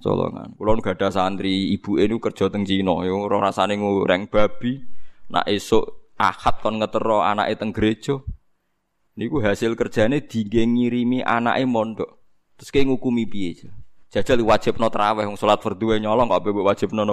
colongan. 0.00 0.56
Kulo 0.56 0.72
gak 0.80 0.96
ada 0.96 1.12
santri 1.12 1.76
ibu 1.76 2.00
ini 2.00 2.16
kerja 2.16 2.48
teng 2.48 2.64
Cina, 2.64 3.04
yo 3.04 3.28
ora 3.28 3.52
rasane 3.52 3.76
ngureng 3.76 4.32
babi. 4.32 4.80
Nak 5.28 5.44
esuk 5.52 6.16
ahad 6.16 6.64
kon 6.64 6.80
ngetero 6.80 7.20
anake 7.20 7.60
teng 7.60 7.76
gereja. 7.76 8.16
Niku 9.20 9.44
hasil 9.44 9.76
kerjane 9.76 10.24
dige 10.24 10.64
ngirimi 10.64 11.20
anake 11.20 11.68
mondok. 11.68 12.10
Terus 12.56 12.72
kayak 12.72 12.88
ngukumi 12.88 13.28
piye 13.28 13.68
Jajal 14.12 14.44
wajib 14.44 14.76
no 14.76 14.92
terawih 14.92 15.24
wong 15.24 15.40
salat 15.40 15.64
fardhu 15.64 15.96
nyolong 15.96 16.28
kok 16.28 16.44
mbok 16.44 16.68
wajib 16.68 16.92
no? 16.92 17.08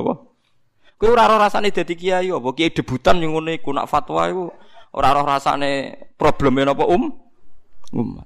Kowe 1.00 1.08
ora 1.16 1.32
ora 1.32 1.48
rasane 1.48 1.72
dadi 1.72 1.96
kiai 1.96 2.28
apa 2.28 2.50
kiai 2.52 2.76
debutan 2.76 3.24
yang 3.24 3.40
ngene 3.40 3.64
iku 3.64 3.72
nak 3.72 3.88
fatwa 3.88 4.28
iku 4.28 4.52
Ora 4.90 5.14
roh 5.14 5.26
rasane 5.26 5.94
probleme 6.18 6.66
napa 6.66 6.82
um? 6.90 7.14
Umat. 7.94 8.26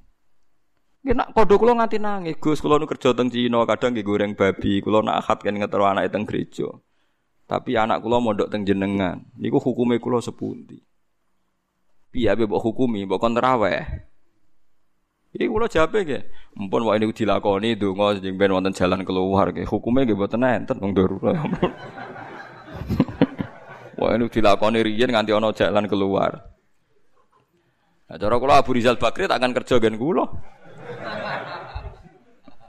Nggih 1.04 1.12
nak 1.12 1.28
kodho 1.36 1.60
kula 1.60 1.76
nganti 1.76 2.00
nangis, 2.00 2.40
Gus 2.40 2.64
kula 2.64 2.80
nu 2.80 2.88
kerja 2.88 3.12
teng 3.12 3.28
Cina, 3.28 3.60
kadang 3.68 3.92
nggih 3.92 4.08
goreng 4.08 4.32
babi, 4.32 4.80
kula 4.80 5.04
nak 5.04 5.20
akad 5.20 5.44
kan 5.44 5.52
ngetero 5.60 5.84
anake 5.84 6.08
teng 6.08 6.24
gereja. 6.24 6.72
Tapi 7.44 7.76
anak 7.76 8.00
kula 8.00 8.24
mondok 8.24 8.48
teng 8.48 8.64
jenengan, 8.64 9.20
niku 9.36 9.60
hukume 9.60 10.00
kula 10.00 10.24
sepundi. 10.24 10.80
Piye 12.08 12.32
abe 12.32 12.48
mbok 12.48 12.64
hukumi, 12.64 13.04
mbok 13.04 13.20
kon 13.20 13.36
terawih. 13.36 13.84
Iki 15.34 15.50
kula 15.50 15.66
jape 15.66 16.06
nggih. 16.06 16.22
Mumpun 16.54 16.86
wae 16.86 17.02
niku 17.02 17.10
dilakoni 17.10 17.74
donga 17.74 18.14
sing 18.22 18.38
ben 18.38 18.54
wonten 18.54 18.70
jalan 18.70 19.02
keluar 19.02 19.50
nggih. 19.50 19.66
Hukume 19.66 20.06
nggih 20.06 20.14
mboten 20.14 20.46
enten 20.46 20.78
wong 20.78 20.94
darurat. 20.94 21.34
Wae 23.98 24.14
niku 24.14 24.38
dilakoni 24.38 24.78
riyen 24.86 25.10
nganti 25.10 25.34
ana 25.34 25.50
jalan 25.50 25.90
keluar. 25.90 26.38
Nah, 28.06 28.14
cara 28.14 28.38
kula 28.38 28.62
Abu 28.62 28.78
Rizal 28.78 28.94
Bakri 28.94 29.26
tak 29.26 29.42
akan 29.42 29.50
kerja 29.58 29.82
gen 29.82 29.98
kula. 29.98 30.22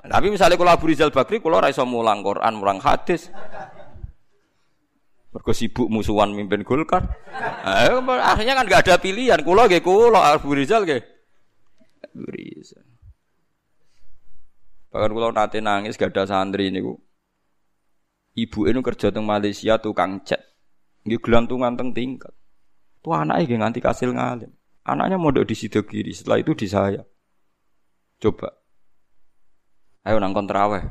Tapi 0.09 0.27
misalnya 0.33 0.57
kula 0.57 0.73
Abu 0.73 0.89
Rizal 0.89 1.13
Bakri 1.13 1.37
kula 1.37 1.61
ora 1.61 1.69
iso 1.69 1.85
mulang 1.85 2.25
Quran, 2.25 2.57
mulang 2.57 2.81
hadis. 2.81 3.29
Mergo 5.29 5.53
sibuk 5.53 5.85
musuhan 5.85 6.33
mimpin 6.33 6.65
Golkar. 6.65 7.05
Nah, 7.65 7.97
akhirnya 8.21 8.61
kan 8.61 8.69
gak 8.69 8.85
ada 8.85 9.01
pilihan. 9.01 9.41
Kula 9.41 9.65
nggih 9.65 9.81
kula 9.85 10.33
Abu 10.33 10.53
Rizal 10.53 10.85
nggih. 10.85 11.14
Bisa. 12.15 12.79
Bahkan 14.95 15.11
kalau 15.11 15.31
nanti 15.35 15.59
nangis 15.59 15.99
gak 15.99 16.15
ada 16.15 16.23
santri 16.23 16.71
ini 16.71 16.79
Ibu 18.35 18.67
ini 18.67 18.79
kerja 18.83 19.11
di 19.11 19.19
Malaysia 19.23 19.79
tukang 19.79 20.23
cat. 20.23 20.39
Nggih 21.07 21.19
gelantungan 21.23 21.75
teng 21.75 21.95
tingkat. 21.95 22.31
Tuh 22.99 23.15
anaknya 23.15 23.63
nganti 23.63 23.79
kasil 23.79 24.11
ngalim. 24.11 24.51
Anaknya 24.83 25.15
mau 25.15 25.31
di 25.31 25.55
situ 25.55 25.81
kiri, 25.87 26.11
setelah 26.11 26.43
itu 26.43 26.51
di 26.51 26.67
saya. 26.67 26.99
Coba. 28.19 28.51
Ayo 30.03 30.19
nang 30.19 30.35
kontraweh. 30.35 30.83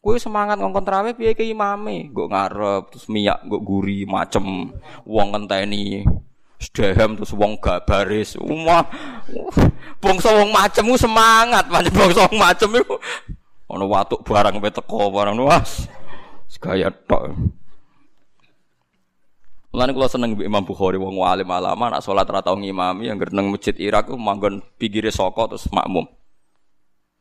Kue 0.00 0.16
semangat 0.16 0.56
ngongkon 0.56 0.84
terawih 0.86 1.12
piye 1.12 1.36
ke 1.36 1.44
imame, 1.44 2.08
nggo 2.08 2.32
ngarep 2.32 2.88
terus 2.88 3.04
miyak 3.12 3.44
nggo 3.44 3.60
guri 3.60 4.08
macem 4.08 4.72
wong 5.04 5.28
ngenteni 5.36 6.08
Sedahem 6.60 7.16
terus 7.16 7.32
wong 7.32 7.56
gak 7.56 7.88
baris. 7.88 8.36
Umah 8.36 8.84
bangsa 9.96 10.28
wong 10.36 10.52
macem 10.52 10.84
semangat, 11.00 11.64
pancen 11.72 11.96
bangsa 11.96 12.20
wong 12.28 12.36
macem 12.36 12.68
iku 12.76 13.00
ana 13.70 13.86
watuk 13.86 14.20
barang 14.26 14.60
pe 14.60 14.68
teko 14.68 15.08
barang 15.08 15.40
was. 15.40 15.88
Segaya 16.52 16.92
tok. 16.92 17.32
Mulane 19.70 19.94
kula 19.94 20.10
seneng 20.10 20.34
Mbak 20.34 20.46
Imam 20.50 20.64
Bukhari 20.66 20.98
wong 20.98 21.22
alim 21.22 21.46
alama 21.46 21.94
nak 21.94 22.02
salat 22.02 22.26
ra 22.26 22.42
tau 22.42 22.58
ngimami 22.58 23.06
yang 23.06 23.22
nang 23.30 23.54
masjid 23.54 23.72
Irak 23.78 24.10
ku 24.10 24.18
manggon 24.18 24.60
pinggire 24.76 25.14
saka 25.14 25.46
terus 25.46 25.70
makmum. 25.70 26.10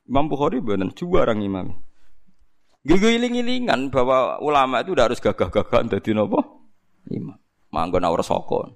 Imam 0.10 0.26
Bukhari 0.26 0.58
bener 0.58 0.90
juara 0.98 1.38
ngimami. 1.38 1.78
Gigiling-gilingan 2.82 3.94
bahwa 3.94 4.42
ulama 4.42 4.82
itu 4.82 4.98
udah 4.98 5.06
harus 5.12 5.22
gagah-gagah 5.22 5.94
dadi 5.94 6.12
napa? 6.18 6.42
Imam. 7.14 7.38
Manggon 7.70 8.02
ora 8.02 8.26
saka. 8.26 8.74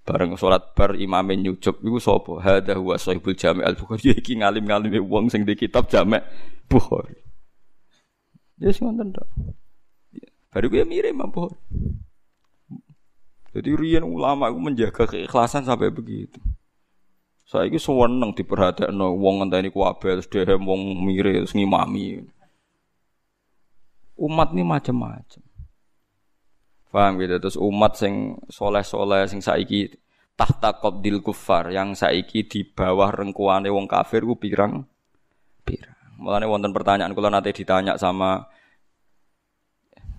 Bareng 0.00 0.32
sholat 0.34 0.72
bar 0.72 0.96
imame 0.96 1.36
nyucup 1.36 1.84
iku 1.84 2.00
sapa? 2.00 2.40
Hadza 2.40 2.74
huwa 2.74 2.96
sahibul 2.96 3.36
Jami' 3.36 3.62
al-Bukhari. 3.62 4.16
Iki 4.20 4.40
ngalim-ngalime 4.40 5.00
wong 5.04 5.28
sing 5.28 5.44
di 5.44 5.52
kitab 5.54 5.86
Jami' 5.92 6.20
Bukhari. 6.66 7.20
Ya 8.56 8.72
sing 8.72 8.88
ngoten 8.88 9.12
tok. 9.12 9.28
Baru 10.50 10.66
gue 10.72 10.82
mirip 10.88 11.12
Bukhari. 11.12 11.56
Jadi 13.50 13.70
riyen 13.74 14.06
ulama 14.06 14.46
itu 14.46 14.62
menjaga 14.62 15.10
keikhlasan 15.10 15.66
sampai 15.66 15.90
begitu. 15.90 16.38
Saya 17.42 17.66
ini 17.66 17.82
seneng 17.82 18.30
diperhatekno 18.30 19.18
wong 19.18 19.42
ngenteni 19.42 19.74
kuwabe 19.74 20.14
terus 20.14 20.30
dhewe 20.30 20.54
wong 20.54 21.02
terus 21.18 21.50
ngimami. 21.50 22.22
Umat 24.14 24.54
ini 24.54 24.62
macam-macam. 24.62 25.49
Paham 26.90 27.22
gitu. 27.22 27.38
Terus 27.38 27.56
umat 27.56 27.94
sing 27.94 28.38
soleh-soleh 28.50 29.30
sing 29.30 29.38
saiki 29.38 29.94
tahta 30.34 30.74
qabdil 30.82 31.22
kufar 31.22 31.70
yang 31.70 31.94
saiki 31.94 32.46
di 32.46 32.66
bawah 32.66 33.14
rengkuane 33.14 33.70
wong 33.70 33.86
kafir 33.86 34.26
ku 34.26 34.34
pirang 34.34 34.82
pirang. 35.62 35.96
Mulane 36.20 36.46
wonten 36.50 36.74
pertanyaan 36.74 37.14
kula 37.16 37.32
nanti 37.32 37.54
ditanya 37.54 37.96
sama 37.96 38.44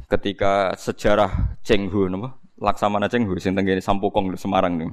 ketika 0.10 0.74
sejarah 0.76 1.60
Chenghu 1.62 2.10
napa? 2.10 2.42
Laksamana 2.62 3.10
Chenghu 3.12 3.38
sing 3.38 3.54
tenggene 3.54 3.82
Sampokong 3.82 4.34
Semarang 4.38 4.78
nih. 4.78 4.92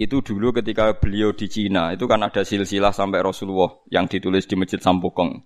Itu 0.00 0.24
dulu 0.24 0.56
ketika 0.56 0.96
beliau 0.96 1.36
di 1.36 1.44
Cina, 1.44 1.92
itu 1.92 2.08
kan 2.08 2.24
ada 2.24 2.40
silsilah 2.40 2.88
sampai 2.88 3.20
Rasulullah 3.20 3.68
yang 3.92 4.08
ditulis 4.08 4.48
di 4.48 4.56
Masjid 4.56 4.80
Sampokong. 4.80 5.44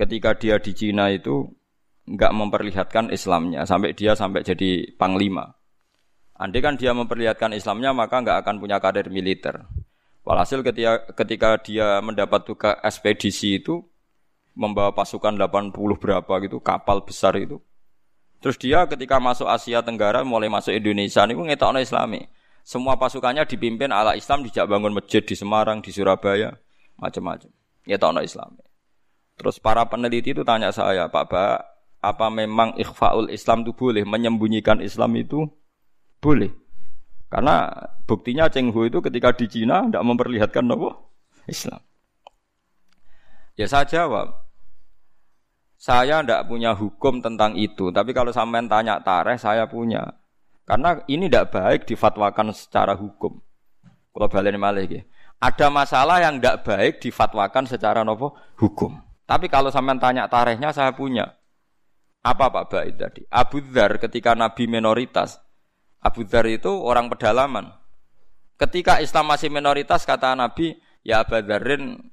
Ketika 0.00 0.32
dia 0.32 0.56
di 0.56 0.72
Cina 0.72 1.12
itu 1.12 1.52
nggak 2.06 2.32
memperlihatkan 2.32 3.10
Islamnya 3.10 3.66
sampai 3.66 3.92
dia 3.92 4.14
sampai 4.14 4.46
jadi 4.46 4.94
panglima. 4.94 5.58
Andai 6.38 6.62
kan 6.62 6.78
dia 6.78 6.94
memperlihatkan 6.94 7.50
Islamnya 7.56 7.90
maka 7.90 8.22
nggak 8.22 8.46
akan 8.46 8.54
punya 8.62 8.78
karir 8.78 9.10
militer. 9.10 9.66
Walhasil 10.22 10.62
ketika 10.62 11.06
ketika 11.14 11.48
dia 11.62 11.98
mendapat 12.02 12.46
tugas 12.46 12.78
ekspedisi 12.82 13.62
itu 13.62 13.82
membawa 14.56 14.94
pasukan 14.94 15.34
80 15.36 15.74
berapa 15.98 16.34
gitu 16.46 16.58
kapal 16.62 17.02
besar 17.02 17.34
itu. 17.38 17.58
Terus 18.40 18.56
dia 18.62 18.86
ketika 18.86 19.18
masuk 19.18 19.48
Asia 19.48 19.82
Tenggara 19.82 20.22
mulai 20.22 20.46
masuk 20.46 20.70
Indonesia 20.74 21.26
ini 21.26 21.34
ngetokno 21.34 21.82
Islami. 21.82 22.22
Semua 22.66 22.98
pasukannya 22.98 23.46
dipimpin 23.46 23.94
ala 23.94 24.18
Islam 24.18 24.42
dijak 24.42 24.66
bangun 24.66 24.90
masjid 24.90 25.22
di 25.22 25.38
Semarang, 25.38 25.78
di 25.78 25.94
Surabaya, 25.94 26.50
macam-macam. 26.98 27.50
Ngetokno 27.86 28.20
Islami. 28.26 28.62
Terus 29.38 29.62
para 29.62 29.86
peneliti 29.86 30.34
itu 30.34 30.42
tanya 30.42 30.74
saya, 30.74 31.06
Pak 31.06 31.24
Pak, 31.30 31.75
apa 32.00 32.26
memang 32.30 32.76
ikhfaul 32.78 33.28
Islam 33.32 33.66
itu 33.66 33.72
boleh? 33.74 34.02
Menyembunyikan 34.06 34.80
Islam 34.80 35.16
itu 35.18 35.46
boleh. 36.22 36.52
Karena 37.26 37.68
buktinya 38.06 38.46
Cheng 38.46 38.70
Hu 38.70 38.86
itu 38.86 39.02
ketika 39.02 39.34
di 39.34 39.46
Cina 39.50 39.86
tidak 39.90 40.04
memperlihatkan 40.06 40.64
apa? 40.70 40.90
Islam. 41.50 41.80
Ya 43.58 43.66
saya 43.66 43.86
jawab. 43.86 44.46
Saya 45.76 46.24
tidak 46.24 46.48
punya 46.48 46.72
hukum 46.72 47.20
tentang 47.20 47.52
itu. 47.58 47.92
Tapi 47.92 48.16
kalau 48.16 48.32
sampean 48.32 48.66
tanya 48.66 49.02
tareh 49.02 49.36
saya 49.36 49.68
punya. 49.68 50.16
Karena 50.66 50.98
ini 51.06 51.28
tidak 51.30 51.52
baik 51.52 51.80
difatwakan 51.86 52.50
secara 52.50 52.96
hukum. 52.96 53.38
Kalau 54.10 54.28
balik 54.32 54.56
malih 54.56 55.04
ada 55.36 55.68
masalah 55.68 56.24
yang 56.24 56.40
tidak 56.40 56.64
baik 56.64 56.94
difatwakan 57.04 57.68
secara 57.68 58.00
nopo 58.00 58.32
hukum. 58.56 58.96
Tapi 59.28 59.52
kalau 59.52 59.68
sampean 59.68 60.00
tanya 60.00 60.24
tarehnya 60.30 60.72
saya 60.72 60.96
punya 60.96 61.35
apa 62.26 62.50
Pak 62.50 62.64
Baid 62.74 62.94
tadi? 62.98 63.22
Abu 63.30 63.62
Dhar 63.62 64.02
ketika 64.02 64.34
Nabi 64.34 64.66
minoritas. 64.66 65.38
Abu 66.02 66.26
Dhar 66.26 66.50
itu 66.50 66.70
orang 66.70 67.06
pedalaman. 67.06 67.70
Ketika 68.58 68.98
Islam 68.98 69.30
masih 69.30 69.46
minoritas 69.52 70.02
kata 70.02 70.34
Nabi, 70.34 70.74
ya 71.06 71.22
Abu 71.22 71.38
Dharin 71.38 72.10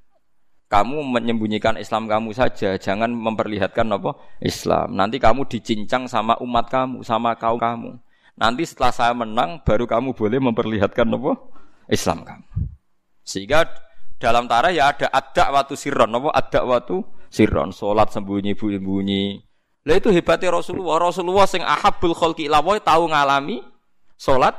kamu 0.69 1.05
menyembunyikan 1.05 1.77
Islam 1.81 2.05
kamu 2.05 2.33
saja, 2.33 2.77
jangan 2.77 3.09
memperlihatkan 3.09 3.89
apa 3.89 4.17
Islam. 4.41 4.93
Nanti 4.93 5.17
kamu 5.17 5.49
dicincang 5.49 6.05
sama 6.05 6.37
umat 6.41 6.69
kamu, 6.69 7.01
sama 7.01 7.33
kaum 7.37 7.57
kamu. 7.57 7.97
Nanti 8.37 8.65
setelah 8.65 8.93
saya 8.93 9.13
menang, 9.13 9.61
baru 9.61 9.85
kamu 9.85 10.17
boleh 10.17 10.41
memperlihatkan 10.41 11.05
apa 11.09 11.37
Islam 11.89 12.25
kamu. 12.25 12.45
Sehingga 13.21 13.69
dalam 14.17 14.49
tarah 14.49 14.73
ya 14.73 14.93
ada 14.93 15.07
ada 15.13 15.53
waktu 15.53 15.77
sirron, 15.77 16.09
apa 16.09 16.29
ada 16.33 16.61
waktu 16.65 17.05
sirron, 17.29 17.69
sholat 17.69 18.09
sembunyi-sembunyi, 18.09 19.52
lah 19.83 19.99
itu 19.99 20.09
hebatnya 20.15 20.55
Rasulullah. 20.55 20.95
Rasulullah 21.11 21.43
sing 21.43 21.59
ahabul 21.59 22.15
khalqi 22.15 22.47
ila 22.47 22.63
tahu 22.79 23.11
ngalami 23.11 23.59
salat 24.15 24.55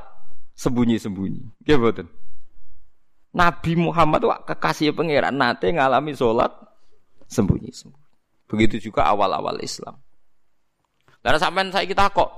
sembunyi-sembunyi. 0.52 1.64
Nggih 1.64 1.76
mboten. 1.80 2.06
Nabi 3.34 3.72
Muhammad 3.74 4.20
itu 4.22 4.30
kekasih 4.30 4.92
pangeran 4.92 5.34
nate 5.34 5.72
ngalami 5.72 6.12
salat 6.12 6.52
sembunyi-sembunyi. 7.32 8.04
Begitu 8.52 8.92
juga 8.92 9.08
awal-awal 9.08 9.64
Islam. 9.64 9.96
Karena 11.24 11.40
sampean 11.40 11.72
saya 11.72 11.88
kita 11.88 12.12
kok. 12.12 12.28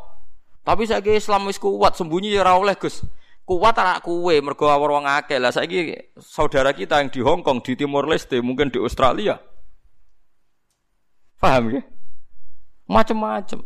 Tapi 0.62 0.86
saya 0.86 1.02
Islam 1.02 1.50
wis 1.50 1.58
kuat 1.58 1.98
sembunyi 1.98 2.38
ya 2.38 2.46
ora 2.46 2.54
oleh 2.54 2.78
Gus. 2.78 3.02
Kuat 3.42 3.74
anak 3.78 4.06
kue 4.06 4.38
mergo 4.38 4.70
awor 4.70 4.94
wong 4.94 5.10
akeh. 5.10 5.42
Lah 5.42 5.50
saiki 5.50 6.14
saudara 6.22 6.70
kita 6.70 7.02
yang 7.02 7.10
di 7.10 7.18
Hong 7.18 7.42
Kong, 7.42 7.62
di 7.62 7.74
Timor 7.74 8.06
Leste, 8.06 8.38
mungkin 8.42 8.70
di 8.70 8.78
Australia. 8.78 9.38
Paham 11.38 11.74
ya? 11.74 11.82
Macem-macem. 12.86 13.60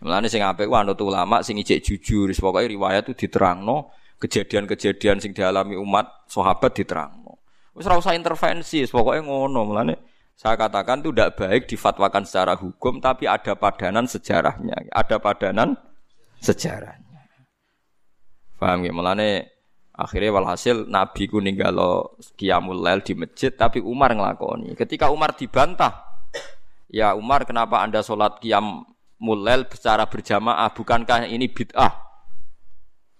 Mulane 0.00 0.26
sing 0.32 0.40
apik 0.40 0.66
ku 0.66 0.74
anut 0.74 0.96
ulama 1.04 1.44
sing 1.44 1.60
ijek 1.60 1.84
jujur, 1.84 2.32
pokoke 2.32 2.64
riwayat 2.64 3.04
itu 3.06 3.28
diterangno, 3.28 3.92
kejadian-kejadian 4.16 5.20
sing 5.20 5.36
dialami 5.36 5.76
umat 5.76 6.24
sahabat 6.24 6.72
diterangno. 6.72 7.44
Wis 7.76 7.84
ora 7.84 8.00
usah 8.00 8.16
intervensi, 8.16 8.80
pokoke 8.88 9.20
ngono. 9.20 9.60
Mulane 9.68 9.94
saya 10.40 10.56
katakan 10.56 11.04
itu 11.04 11.12
tidak 11.12 11.36
baik 11.36 11.62
difatwakan 11.68 12.24
secara 12.24 12.56
hukum, 12.56 12.96
tapi 12.96 13.28
ada 13.28 13.52
padanan 13.52 14.08
sejarahnya, 14.08 14.88
ada 14.88 15.20
padanan 15.20 15.76
sejarahnya. 16.40 17.28
Paham 18.56 18.88
ya? 18.88 18.92
Mulane 18.96 19.28
akhirnya 19.92 20.32
walhasil 20.32 20.88
Nabi 20.88 21.28
ku 21.28 21.44
ninggalo 21.44 22.16
qiyamul 22.40 22.80
lail 22.80 23.04
di 23.04 23.12
masjid, 23.12 23.52
tapi 23.52 23.84
Umar 23.84 24.16
ngelakoni. 24.16 24.72
Ketika 24.80 25.12
Umar 25.12 25.36
dibantah, 25.36 26.09
Ya 26.90 27.14
Umar, 27.14 27.46
kenapa 27.46 27.78
anda 27.78 28.02
sholat 28.02 28.42
qiyam 28.42 28.82
mulel 29.22 29.62
secara 29.70 30.10
berjamaah? 30.10 30.74
Bukankah 30.74 31.30
ini 31.30 31.46
bid'ah? 31.46 31.94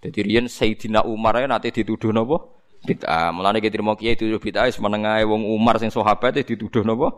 Jadi 0.03 0.19
Rian 0.27 0.51
Sayyidina 0.51 1.07
Umar 1.07 1.39
ya 1.39 1.47
nanti 1.47 1.71
dituduh 1.71 2.11
nopo 2.11 2.59
bid'ah. 2.83 3.31
Mulane 3.31 3.63
kita 3.63 3.79
terima 3.79 3.95
kiai 3.95 4.19
dituduh 4.19 4.43
bid'ah 4.43 4.67
wis 4.67 4.81
menengae 4.83 5.23
wong 5.23 5.47
Umar 5.47 5.79
sing 5.79 5.93
sahabat 5.93 6.41
dituduh 6.43 6.83
napa? 6.83 7.15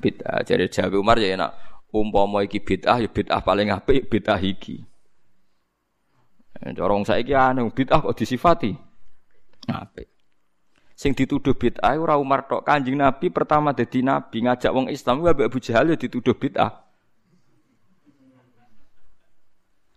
Bid'ah. 0.00 0.40
Jadi 0.46 0.72
Jawa 0.72 0.96
Umar 0.96 1.20
ya 1.20 1.36
enak 1.36 1.52
umpama 1.90 2.46
iki 2.46 2.62
bid'ah 2.62 3.02
ya 3.02 3.10
bid'ah 3.10 3.42
paling 3.42 3.68
apik 3.74 4.08
bid'ah 4.08 4.40
iki. 4.40 4.86
Cara 6.60 6.92
wong 6.92 7.04
saiki 7.04 7.34
aneh 7.36 7.66
bid'ah 7.68 8.00
kok 8.00 8.16
disifati 8.16 8.72
apik. 9.68 10.08
Sing 11.00 11.16
dituduh 11.16 11.56
bid'ah 11.56 11.96
ora 11.96 12.20
Umar 12.20 12.44
tok. 12.44 12.60
Kanjeng 12.60 13.00
Nabi 13.00 13.32
pertama 13.32 13.72
dadi 13.72 14.04
nabi 14.04 14.44
ngajak 14.44 14.68
wong 14.68 14.92
Islam 14.92 15.24
wae 15.24 15.32
Abu 15.32 15.56
Jahal 15.56 15.88
ya 15.88 15.96
dituduh 15.96 16.36
bid'ah. 16.36 16.84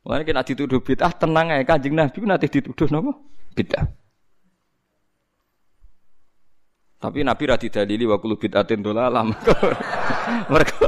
Mulane 0.08 0.24
kena 0.24 0.48
dituduh 0.48 0.80
bid'ah 0.80 1.12
tenang 1.12 1.52
ae 1.52 1.68
Kanjeng 1.68 1.92
Nabi 1.92 2.24
nate 2.24 2.48
dituduh 2.48 2.88
napa? 2.88 3.20
Bid'ah. 3.52 3.84
Tapi 7.04 7.20
Nabi 7.20 7.44
ra 7.52 7.60
didalili 7.60 8.08
wa 8.08 8.16
kullu 8.16 8.40
bid'atin 8.40 8.80
dolalah. 8.80 9.28
Mergo 10.48 10.88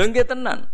Lho 0.00 0.02
nggih 0.08 0.24
tenan. 0.24 0.64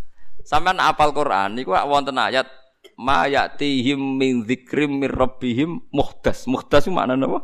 Sampeyan 0.47 0.79
apal 0.79 1.11
Quran 1.11 1.59
niku 1.59 1.75
wonten 1.75 2.15
ayat 2.15 2.47
ma 2.95 3.27
ya'tihim 3.27 3.99
min 3.99 4.47
dzikrim 4.47 5.03
mir 5.03 5.13
rabbihim 5.13 5.91
muhdas. 5.91 6.47
Muhdas 6.47 6.87
maknane 6.87 7.27
apa? 7.27 7.41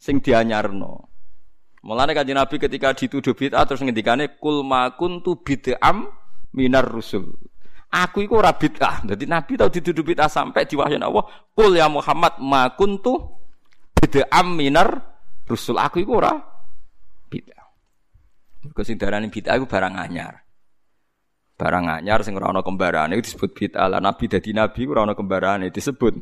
Sing 0.00 0.18
dianyarno. 0.18 1.10
Mulane 1.80 2.12
kanjeng 2.12 2.36
Nabi 2.36 2.60
ketika 2.60 2.92
dituduh 2.92 3.32
bid'ah 3.32 3.64
terus 3.64 3.80
ngendikane 3.80 4.36
kul 4.36 4.60
ma 4.60 4.92
kuntu 4.92 5.40
bid'am 5.40 6.12
minar 6.52 6.84
rusul. 6.84 7.32
Aku 7.90 8.20
iku 8.20 8.38
ora 8.38 8.52
bid'ah. 8.52 9.02
Dadi 9.02 9.24
Nabi 9.24 9.56
tau 9.56 9.72
dituduh 9.72 10.04
bid'ah 10.04 10.28
sampai 10.28 10.68
diwahyani 10.68 11.02
Allah, 11.02 11.24
"Qul 11.56 11.80
ya 11.80 11.88
Muhammad 11.88 12.36
ma 12.44 12.68
kuntu 12.76 13.16
bid'am 13.96 14.46
minar 14.54 14.88
rusul 15.48 15.80
aku 15.80 16.04
iku 16.04 16.20
ora 16.20 16.36
bid'ah. 17.32 17.64
Mergo 18.60 18.82
sing 18.84 19.00
darani 19.00 19.32
bid'ah 19.32 19.56
iku 19.56 19.64
barang 19.64 19.94
anyar. 19.96 20.49
Barang 21.60 21.92
anyar 21.92 22.24
sing 22.24 22.32
ora 22.40 22.48
ana 22.48 22.64
kembarane 22.64 23.20
disebut 23.20 23.52
bid'ah. 23.52 23.92
Lah 23.92 24.00
nabi 24.00 24.32
dadi 24.32 24.56
nabi 24.56 24.88
ora 24.88 25.04
ana 25.04 25.12
kembarane 25.12 25.68
disebut 25.68 26.16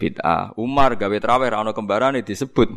bid'ah. 0.00 0.56
Umar 0.56 0.96
gawe 0.96 1.12
traweh 1.20 1.52
ora 1.52 1.60
ana 1.60 1.76
kembarane 1.76 2.24
disebut 2.24 2.72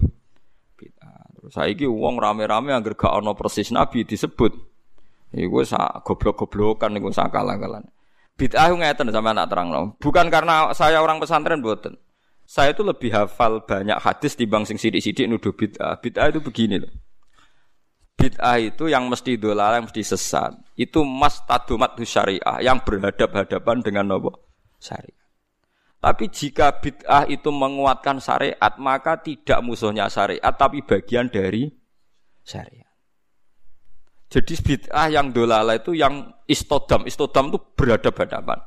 bid'ah. 0.76 1.24
Terus 1.40 1.56
saiki 1.56 1.88
wong 1.88 2.20
rame-rame 2.20 2.76
angger 2.76 3.00
gak 3.00 3.16
ana 3.16 3.32
persis 3.32 3.72
nabi 3.72 4.04
disebut 4.04 4.52
iku 5.32 5.64
sak 5.64 6.04
goblok-goblokan 6.04 6.92
niku 6.92 7.16
sak 7.16 7.32
kalah-kalan. 7.32 7.88
Bid'ah 8.36 8.68
ngeten 8.76 9.16
sama 9.16 9.32
anak 9.32 9.48
terang 9.48 9.96
Bukan 9.96 10.28
karena 10.28 10.76
saya 10.76 11.00
orang 11.00 11.24
pesantren 11.24 11.64
buatan. 11.64 11.96
Saya 12.44 12.76
itu 12.76 12.84
lebih 12.84 13.16
hafal 13.16 13.64
banyak 13.64 13.96
hadis 14.04 14.36
di 14.36 14.44
bang 14.44 14.68
sing 14.68 14.76
sidik-sidik 14.76 15.32
nuduh 15.32 15.56
bid'ah. 15.56 15.96
Bid'ah 16.04 16.28
itu 16.28 16.44
begini 16.44 16.84
loh. 16.84 16.92
Bid'ah 18.16 18.58
itu 18.58 18.88
yang 18.88 19.12
mesti 19.12 19.36
dolal, 19.36 19.76
yang 19.78 19.86
mesti 19.86 20.02
sesat. 20.02 20.56
Itu 20.80 21.04
mas 21.04 21.44
tadumat 21.44 22.00
syariah 22.02 22.64
yang 22.64 22.82
berhadap-hadapan 22.82 23.84
dengan 23.84 24.16
nopo 24.16 24.32
syariah. 24.80 25.26
Tapi 26.00 26.30
jika 26.30 26.80
bid'ah 26.80 27.26
itu 27.28 27.50
menguatkan 27.50 28.22
syariat, 28.22 28.74
maka 28.78 29.20
tidak 29.20 29.60
musuhnya 29.66 30.06
syariat, 30.06 30.54
tapi 30.54 30.86
bagian 30.86 31.28
dari 31.28 31.68
syariat. 32.46 32.94
Jadi 34.30 34.54
bid'ah 34.58 35.08
yang 35.10 35.32
dolala 35.32 35.78
itu 35.78 35.96
yang 35.96 36.30
istodam. 36.46 37.08
Istodam 37.10 37.50
itu 37.50 37.60
berhadap-hadapan. 37.74 38.60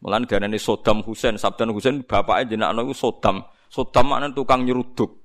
Mulane 0.00 0.24
diarani 0.24 0.56
Sodam 0.56 1.04
Husain, 1.04 1.36
Sabdan 1.36 1.76
Husain 1.76 2.00
bapake 2.00 2.56
jenenge 2.56 2.80
iku 2.80 2.96
Sodam. 2.96 3.44
Sodam 3.68 4.08
maknane 4.08 4.32
tukang 4.32 4.64
nyeruduk. 4.64 5.19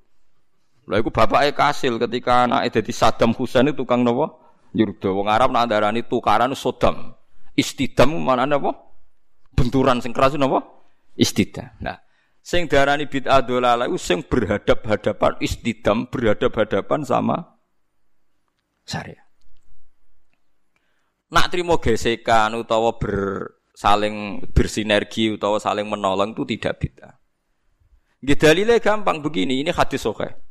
Lha 0.86 1.02
iku 1.02 1.10
bapake 1.10 1.58
kasil 1.58 1.98
ketika 1.98 2.46
anake 2.46 2.78
dadi 2.78 2.94
Saddam 2.94 3.34
Husain 3.34 3.66
itu 3.66 3.82
tukang 3.82 4.06
napa? 4.06 4.38
Nyeruduk. 4.78 5.18
Wong 5.18 5.28
Arab 5.32 5.50
nak 5.50 5.74
darani 5.74 6.06
tukaran 6.06 6.54
Sodam. 6.54 7.18
Istidam 7.58 8.14
maknane 8.22 8.60
apa? 8.60 8.72
Benturan 9.58 9.98
sing 9.98 10.14
keras 10.14 10.38
napa? 10.38 10.62
Istidam. 11.18 11.74
Nah, 11.82 11.98
sing 12.46 12.70
darani 12.70 13.10
bid'ah 13.10 13.42
dolalah 13.42 13.90
iku 13.90 13.98
sing 13.98 14.22
berhadap-hadapan 14.30 15.42
istidam, 15.42 16.06
berhadap-hadapan 16.06 17.02
sama 17.02 17.58
syariat. 18.86 19.26
Nak 21.34 21.50
trimo 21.50 21.82
gesekan 21.82 22.54
utawa 22.54 23.02
ber 23.02 23.18
saling 23.74 24.46
bersinergi 24.54 25.34
atau 25.34 25.58
saling 25.58 25.90
menolong 25.90 26.38
itu 26.38 26.46
tidak 26.54 26.78
bid'ah. 26.78 27.18
Nggih 28.22 28.38
dalile 28.38 28.78
gampang 28.78 29.26
begini, 29.26 29.66
ini 29.66 29.74
hadis 29.74 30.06
sahih. 30.06 30.45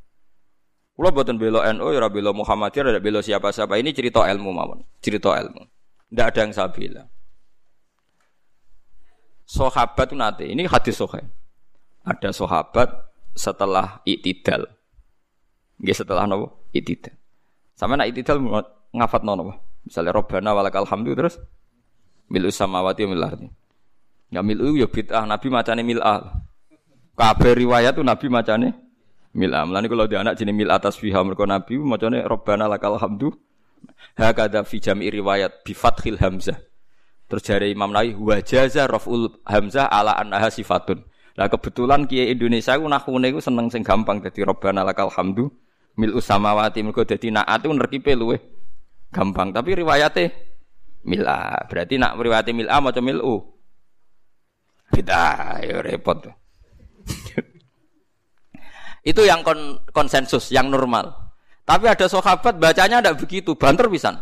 Kula 0.95 1.11
boten 1.11 1.34
bela 1.34 1.66
NU 1.74 1.90
ya 1.90 2.07
bela 2.07 2.30
Muhammadiyah, 2.30 2.95
ya 2.95 3.03
bela 3.03 3.18
siapa-siapa. 3.18 3.74
Ini 3.82 3.90
cerita 3.90 4.22
ilmu 4.30 4.55
mawon, 4.55 4.78
cerita 5.03 5.34
ilmu. 5.34 5.66
Tidak 6.11 6.26
ada 6.30 6.40
yang 6.47 6.53
saya 6.55 6.70
bela. 6.70 7.03
Sahabat 9.45 10.07
itu 10.09 10.16
nanti, 10.16 10.45
ini 10.47 10.70
hadis 10.70 10.95
sahih. 10.95 11.26
Ada 12.07 12.30
sahabat 12.30 12.88
setelah 13.34 13.99
itidal. 14.07 14.70
Nggih 15.82 15.97
setelah 15.99 16.30
nopo? 16.30 16.70
Itidal. 16.70 17.12
Sama 17.74 17.99
nak 17.99 18.14
itidal 18.14 18.38
ngafat 18.95 19.26
nopo? 19.26 19.59
Misalnya 19.82 20.14
Robbana 20.14 20.55
walakal 20.55 20.86
hamdu 20.88 21.12
terus 21.12 21.36
Milu 22.30 22.49
samawati 22.49 23.05
mil 23.05 23.20
ardi. 23.20 23.49
Ya 24.32 24.40
milu 24.40 24.74
ya 24.80 24.88
bid'ah 24.88 25.28
Nabi 25.28 25.53
macane 25.53 25.84
mil'ah. 25.84 26.40
Kabeh 27.14 27.53
riwayat 27.53 27.95
tuh 27.95 28.03
Nabi 28.03 28.26
macane 28.32 28.84
mil'ah. 29.35 29.66
Mulane 29.68 29.87
kalau 29.91 30.07
dia 30.07 30.22
anak 30.22 30.39
jenis 30.39 30.55
mil 30.55 30.70
atas 30.70 30.97
fiha 30.97 31.20
mereka 31.26 31.45
Nabi 31.45 31.76
macane 31.76 32.22
robbana 32.24 32.70
lakal 32.70 32.97
hamdu. 32.97 33.35
Hakada 34.14 34.62
fi 34.62 34.78
jam'i 34.78 35.11
riwayat 35.11 35.66
bi 35.66 35.74
fathil 35.74 36.16
hamzah. 36.22 36.57
Terus 37.26 37.43
dari 37.43 37.74
Imam 37.74 37.91
Nawawi 37.91 38.14
wajaza 38.14 38.87
raful 38.87 39.43
hamzah 39.45 39.91
ala 39.91 40.14
annaha 40.14 40.49
sifatun. 40.49 41.03
Lah 41.35 41.51
kebetulan 41.51 42.07
kiai 42.07 42.30
Indonesia 42.30 42.78
ku 42.78 42.87
nahune 42.87 43.35
ku 43.35 43.43
seneng 43.43 43.66
sing 43.68 43.82
gampang 43.82 44.22
dadi 44.22 44.47
robbana 44.47 44.87
lakal 44.87 45.11
hamdu 45.11 45.51
mil 45.99 46.14
samawati 46.22 46.87
mergo 46.87 47.03
dadi 47.03 47.35
naat 47.35 47.66
ku 47.66 47.74
nerkipe 47.74 48.14
luwe 48.14 48.39
gampang. 49.11 49.51
Tapi 49.51 49.82
riwayate 49.82 50.55
Mil'a. 51.05 51.68
Berarti 51.68 52.01
nak 52.01 52.16
meriwati 52.16 52.57
mil'a 52.57 52.80
maca 52.80 53.01
mil'u. 53.05 53.45
Beda, 54.89 55.61
ya 55.61 55.85
repot. 55.85 56.32
Itu 59.05 59.21
yang 59.23 59.45
kon 59.45 59.85
konsensus, 59.93 60.49
yang 60.49 60.73
normal. 60.73 61.13
Tapi 61.69 61.89
ada 61.89 62.09
sahabat 62.09 62.57
bacanya 62.57 63.05
tidak 63.05 63.21
begitu, 63.21 63.53
banter 63.57 63.89
pisan. 63.93 64.17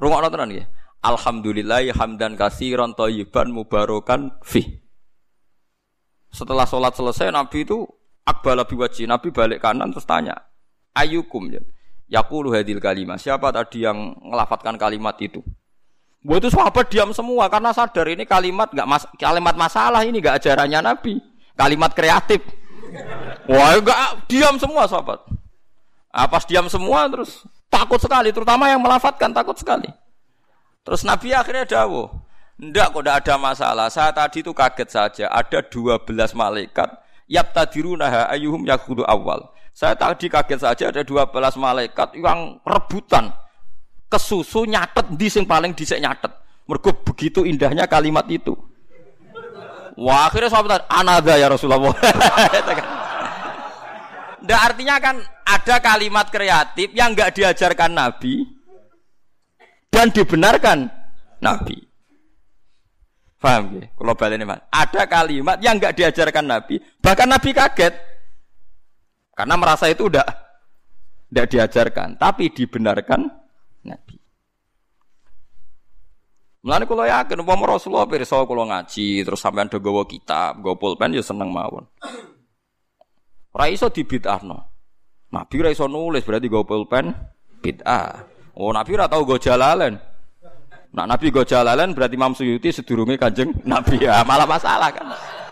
Rungokno 0.00 0.32
tenan 0.32 0.48
nggih. 0.48 0.66
Alhamdulillah 1.04 1.84
hamdan 1.92 2.32
katsiran 2.40 2.96
thayyiban 2.96 3.52
mubarakan 3.52 4.40
fi. 4.40 4.80
Setelah 6.32 6.64
sholat 6.64 6.96
selesai 6.96 7.28
Nabi 7.28 7.68
itu 7.68 7.84
akbala 8.24 8.64
biwaji, 8.64 9.04
Nabi 9.04 9.28
balik 9.28 9.60
kanan 9.60 9.92
terus 9.92 10.08
tanya, 10.08 10.34
"Ayukum 10.96 11.52
ya?" 11.52 11.60
Yaqulu 12.08 12.52
hadil 12.52 12.80
kalimat. 12.80 13.16
Siapa 13.16 13.48
tadi 13.52 13.84
yang 13.84 14.12
ngelafatkan 14.20 14.76
kalimat 14.76 15.16
itu? 15.20 15.40
Buat 16.24 16.40
itu 16.40 16.56
sahabat 16.56 16.88
diam 16.88 17.12
semua 17.12 17.52
karena 17.52 17.72
sadar 17.76 18.08
ini 18.08 18.24
kalimat 18.24 18.72
nggak 18.72 18.88
mas 18.88 19.04
kalimat 19.20 19.52
masalah 19.60 20.00
ini 20.08 20.24
nggak 20.24 20.40
ajarannya 20.40 20.80
Nabi, 20.80 21.20
kalimat 21.52 21.92
kreatif. 21.92 22.40
Wah 23.50 23.76
enggak 23.76 23.98
diam 24.30 24.54
semua 24.56 24.88
sahabat. 24.88 25.20
Apa 26.14 26.38
ah, 26.38 26.42
diam 26.46 26.70
semua 26.70 27.10
terus 27.10 27.42
takut 27.66 27.98
sekali, 27.98 28.30
terutama 28.30 28.70
yang 28.70 28.78
melafatkan 28.78 29.34
takut 29.34 29.58
sekali. 29.58 29.90
Terus 30.86 31.02
Nabi 31.02 31.34
akhirnya 31.34 31.66
dawuh, 31.66 32.06
ndak 32.60 32.94
kok 32.94 33.02
ndak 33.02 33.16
ada 33.24 33.34
masalah. 33.34 33.86
Saya 33.90 34.14
tadi 34.14 34.46
itu 34.46 34.54
kaget 34.54 34.88
saja, 34.94 35.26
ada 35.26 35.58
12 35.58 36.06
malaikat 36.38 37.04
yap 37.28 37.56
tadirunaha 37.56 38.28
ayuhum 38.30 38.64
yakudu 38.68 39.04
awal. 39.04 39.52
Saya 39.74 39.98
tadi 39.98 40.30
kaget 40.30 40.60
saja 40.62 40.84
ada 40.94 41.02
12 41.02 41.34
malaikat 41.58 42.14
yang 42.14 42.62
rebutan 42.62 43.34
kesusu 44.06 44.70
nyatet 44.70 45.10
di 45.18 45.26
sing 45.26 45.44
paling 45.48 45.74
dhisik 45.74 45.98
nyatet. 45.98 46.30
Mergo 46.64 46.94
begitu 47.02 47.42
indahnya 47.42 47.90
kalimat 47.90 48.24
itu. 48.30 48.54
Wah, 49.94 50.26
akhirnya 50.26 50.50
sahabat 50.50 50.82
anada 50.90 51.38
ya 51.38 51.46
Rasulullah. 51.46 51.94
Nggak 54.44 54.60
artinya 54.60 54.96
kan 55.00 55.16
ada 55.48 55.76
kalimat 55.80 56.28
kreatif 56.28 56.92
yang 56.92 57.16
nggak 57.16 57.32
diajarkan 57.32 57.96
Nabi 57.96 58.44
dan 59.88 60.12
dibenarkan 60.12 60.84
Nabi. 61.40 61.80
Paham 63.40 63.80
ya? 63.80 63.88
Kalau 63.92 64.12
balik 64.16 64.36
ini, 64.40 64.44
Ada 64.68 65.08
kalimat 65.08 65.56
yang 65.64 65.80
nggak 65.80 65.96
diajarkan 65.96 66.44
Nabi, 66.44 66.76
bahkan 67.00 67.24
Nabi 67.24 67.56
kaget 67.56 67.96
karena 69.32 69.54
merasa 69.56 69.88
itu 69.88 70.12
udah 70.12 70.24
tidak 71.28 71.46
diajarkan, 71.48 72.08
tapi 72.20 72.52
dibenarkan 72.52 73.20
Nabi. 73.84 74.23
Mulane 76.64 76.88
kula 76.88 77.04
yakin 77.04 77.44
umpama 77.44 77.76
Rasulullah 77.76 78.08
pirsa 78.08 78.40
kula 78.48 78.64
ngaji 78.64 79.20
terus 79.20 79.44
sampean 79.44 79.68
do 79.68 79.76
gawa 79.76 80.08
kitab, 80.08 80.64
gawa 80.64 80.72
pulpen 80.80 81.12
ya 81.12 81.20
seneng 81.20 81.52
mawon. 81.52 81.84
Ora 83.52 83.68
iso 83.68 83.92
dibid'ahno. 83.92 84.64
Nabi 85.28 85.54
ora 85.60 85.68
iso 85.68 85.84
nulis 85.84 86.24
berarti 86.24 86.48
gawa 86.48 86.64
pulpen 86.64 87.12
bid'ah. 87.60 88.16
Oh 88.56 88.72
Nabi 88.72 88.96
ora 88.96 89.04
tau 89.12 89.28
go 89.28 89.36
jalalen. 89.36 90.00
Nak 90.96 91.04
Nabi 91.04 91.28
go 91.28 91.44
jalalen 91.44 91.92
berarti 91.92 92.16
Imam 92.16 92.32
Suyuti 92.32 92.72
sedurunge 92.72 93.20
Kanjeng 93.20 93.52
Nabi 93.68 94.00
ya 94.00 94.24
malah 94.24 94.48
masalah 94.48 94.88
kan. 94.88 95.04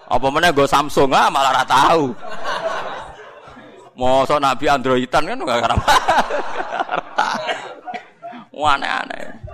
Apa 0.09 0.27
meneh 0.33 0.49
go 0.57 0.65
Samsung 0.65 1.13
ah 1.13 1.29
malah 1.29 1.53
ora 1.53 1.65
tahu. 1.69 2.05
Mosok 4.01 4.41
Nabi 4.41 4.65
Androidan 4.65 5.29
kan 5.29 5.37
enggak 5.37 5.61
karep. 5.61 5.79
Aneh-aneh. 8.73 9.52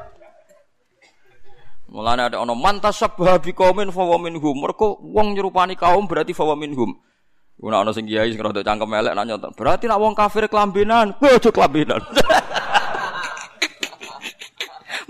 Mulane 1.88 2.28
ada 2.28 2.44
ono 2.44 2.52
mantas 2.52 3.00
sabha 3.00 3.40
bi 3.40 3.56
qaumin 3.56 3.88
fa 3.88 4.04
minhum. 4.20 4.60
Mergo 4.60 5.00
wong 5.00 5.32
nyerupani 5.32 5.72
kaum 5.72 6.04
berarti 6.04 6.36
fa 6.36 6.44
minhum. 6.52 6.92
Kuna 7.58 7.80
ono 7.80 7.96
sing 7.96 8.04
kiai 8.04 8.28
sing 8.30 8.38
rada 8.38 8.62
cangkem 8.62 8.92
elek 8.92 9.16
nanya, 9.18 9.34
berarti 9.50 9.90
nak 9.90 9.98
wong 9.98 10.14
kafir 10.14 10.46
kelambenan, 10.46 11.10
ojo 11.18 11.50
kelambenan. 11.56 11.98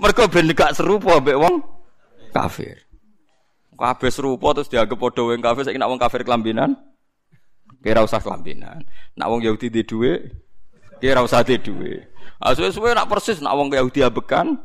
Mergo 0.01 0.25
ben 0.31 0.47
gak 0.55 0.73
serupa 0.73 1.21
mbek 1.21 1.37
wong 1.37 1.61
kafir. 2.33 2.81
Kabeh 3.79 4.11
serupa 4.11 4.51
terus 4.55 4.71
dianggap 4.71 4.97
padha 4.97 5.21
wong 5.23 5.41
kafir 5.43 5.63
saiki 5.67 5.77
nak 5.77 5.89
wong 5.93 6.01
kafir 6.01 6.25
kelambenan. 6.25 6.73
Kira 7.85 8.01
usah 8.01 8.23
kelambenan. 8.23 8.81
Nak 9.13 9.27
wong 9.29 9.45
Yahudi 9.45 9.69
di 9.69 9.85
dhuwit, 9.85 10.33
kira 11.03 11.21
usah 11.21 11.45
di 11.45 11.59
dhuwit. 11.59 12.09
Ah 12.39 12.55
suwe-suwe 12.55 12.95
nak 12.95 13.11
persis 13.11 13.43
nak 13.43 13.53
wong 13.53 13.69
Yahudi 13.71 14.01
abekan, 14.01 14.57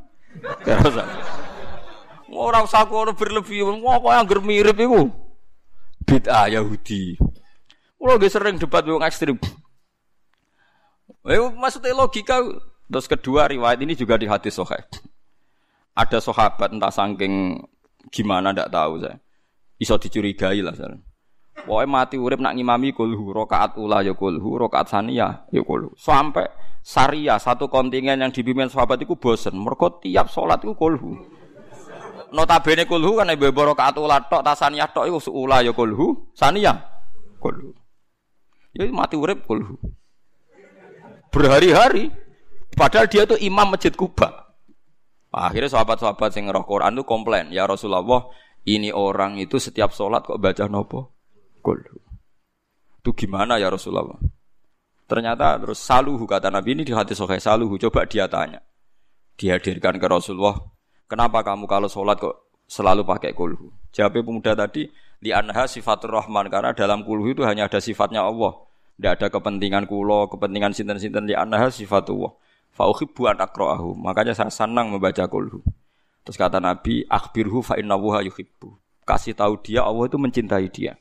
kira 0.65 0.83
usah. 0.89 1.07
Ora 2.35 2.67
usah 2.67 2.83
kono 2.91 3.15
berlebih. 3.15 3.63
Kok 3.63 4.11
angger 4.11 4.43
mirip 4.43 4.75
iku. 4.75 5.07
Bid'ah 6.03 6.51
Yahudi. 6.51 7.17
Kulo 7.97 8.21
nggih 8.21 8.29
sering 8.29 8.61
debat 8.61 8.85
wong 8.85 9.01
ekstrem. 9.01 9.39
Eh 11.25 11.41
maksudnya 11.57 11.97
logika 11.97 12.37
terus 12.85 13.09
kedua 13.09 13.49
riwayat 13.49 13.81
ini 13.81 13.97
juga 13.97 14.21
di 14.21 14.29
hadis 14.29 14.61
sahih. 14.61 14.85
Ada 15.97 16.21
sahabat 16.21 16.75
entah 16.75 16.93
saking 16.93 17.65
gimana 18.13 18.53
ndak 18.53 18.69
tahu 18.69 19.01
saya. 19.01 19.17
Iso 19.81 19.97
dicurigai 19.97 20.61
lah 20.61 20.77
saya. 20.77 21.01
Mati 21.65 22.21
urip 22.21 22.45
nak 22.45 22.59
ngimami 22.61 22.93
kulhu, 22.93 23.33
rokaat 23.33 23.81
ula 23.81 24.05
ya 24.05 24.13
kulhu, 24.13 24.61
rokaat 24.61 24.91
sania 24.93 25.49
ya 25.49 25.65
kulhu. 25.65 25.97
Sampai 25.97 26.45
syariah 26.85 27.41
satu 27.41 27.73
kontingen 27.73 28.21
yang 28.21 28.29
dibimbing 28.29 28.69
sahabat 28.69 29.01
itu 29.01 29.17
bosen. 29.17 29.57
Mereka 29.57 30.05
tiap 30.05 30.29
sholat 30.29 30.61
itu 30.61 30.77
kulhu 30.77 31.25
notabene 32.35 32.85
kulhu 32.85 33.23
kan 33.23 33.31
ibu 33.31 33.47
rakaat 33.55 33.95
ula 33.97 34.19
tok 34.27 34.43
tasaniyah 34.43 34.91
tok 34.91 35.07
iku 35.07 35.31
ula 35.31 35.63
ya 35.63 35.71
kulhu, 35.71 36.35
saniyah 36.35 36.75
kulhu. 37.39 37.71
Ya 38.75 38.91
mati 38.91 39.15
urip 39.15 39.47
kulhu. 39.47 39.79
Berhari-hari 41.31 42.11
padahal 42.75 43.07
dia 43.07 43.23
tuh 43.23 43.39
imam 43.39 43.71
masjid 43.71 43.95
Kuba. 43.95 44.51
Akhirnya 45.35 45.71
sahabat-sahabat 45.71 46.31
sing 46.31 46.47
ngeroh 46.47 46.63
Quran 46.63 46.95
itu 46.95 47.03
komplain, 47.03 47.51
"Ya 47.51 47.67
Rasulullah, 47.67 48.31
ini 48.67 48.95
orang 48.95 49.39
itu 49.43 49.59
setiap 49.59 49.91
sholat 49.91 50.23
kok 50.23 50.39
baca 50.39 50.71
nopo? 50.71 51.11
Kulhu." 51.59 51.99
Itu 53.03 53.11
gimana 53.19 53.59
ya 53.59 53.67
Rasulullah? 53.71 54.15
Ternyata 55.05 55.61
terus 55.61 55.83
saluhu 55.83 56.25
kata 56.25 56.49
Nabi 56.49 56.73
ini 56.79 56.83
di 56.89 56.95
hati 56.97 57.13
sokai 57.13 57.43
saluhu. 57.43 57.77
Coba 57.77 58.09
dia 58.09 58.25
tanya. 58.25 58.65
Dihadirkan 59.37 60.01
ke 60.01 60.07
Rasulullah. 60.09 60.57
Kenapa 61.05 61.45
kamu 61.45 61.69
kalau 61.69 61.89
sholat 61.89 62.17
kok 62.17 62.49
selalu 62.65 63.05
pakai 63.05 63.37
kulhu? 63.37 63.71
Jawab 63.93 64.25
pemuda 64.25 64.57
tadi, 64.57 64.89
di 65.21 65.31
anha 65.31 65.69
sifatur 65.69 66.17
rahman 66.17 66.49
karena 66.49 66.73
dalam 66.73 67.05
kulhu 67.05 67.33
itu 67.33 67.45
hanya 67.45 67.69
ada 67.69 67.79
sifatnya 67.79 68.25
Allah. 68.25 68.57
Tidak 68.95 69.13
ada 69.21 69.27
kepentingan 69.27 69.91
kulo, 69.91 70.31
kepentingan 70.31 70.73
sinten-sinten 70.73 71.27
di 71.27 71.35
anha 71.35 71.69
sifatullah. 71.69 72.33
Fauhibbu 72.75 73.31
an 73.31 73.39
akroahu. 73.39 73.95
Makanya 73.95 74.35
saya 74.35 74.51
senang 74.51 74.91
membaca 74.91 75.27
kulhu. 75.31 75.63
Terus 76.25 76.41
kata 76.41 76.59
Nabi, 76.59 77.05
akhbirhu 77.07 77.61
fa 77.61 77.77
yuhibbu. 77.79 78.81
Kasih 79.05 79.37
tahu 79.37 79.61
dia 79.61 79.85
Allah 79.85 80.09
itu 80.09 80.17
mencintai 80.17 80.67
dia. 80.73 80.97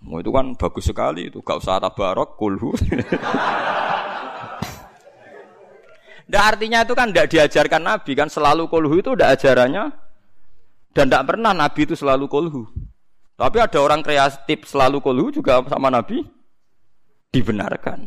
Oh, 0.00 0.18
itu 0.18 0.32
kan 0.32 0.56
bagus 0.56 0.88
sekali 0.88 1.28
itu, 1.28 1.44
gak 1.44 1.60
usah 1.60 1.78
tabarok 1.78 2.34
kulhu. 2.34 2.72
Nggak 6.30 6.44
artinya 6.46 6.86
itu 6.86 6.94
kan 6.94 7.10
tidak 7.10 7.26
diajarkan 7.34 7.82
Nabi 7.82 8.12
kan 8.14 8.30
selalu 8.30 8.70
kolhu 8.70 9.02
itu 9.02 9.18
tidak 9.18 9.34
ajarannya 9.34 9.90
dan 10.94 11.10
tidak 11.10 11.26
pernah 11.26 11.50
Nabi 11.50 11.80
itu 11.82 11.98
selalu 11.98 12.30
kolhu. 12.30 12.70
Tapi 13.34 13.58
ada 13.58 13.82
orang 13.82 13.98
kreatif 13.98 14.62
selalu 14.62 15.02
kolhu 15.02 15.34
juga 15.34 15.58
sama 15.66 15.90
Nabi 15.90 16.22
dibenarkan. 17.34 18.06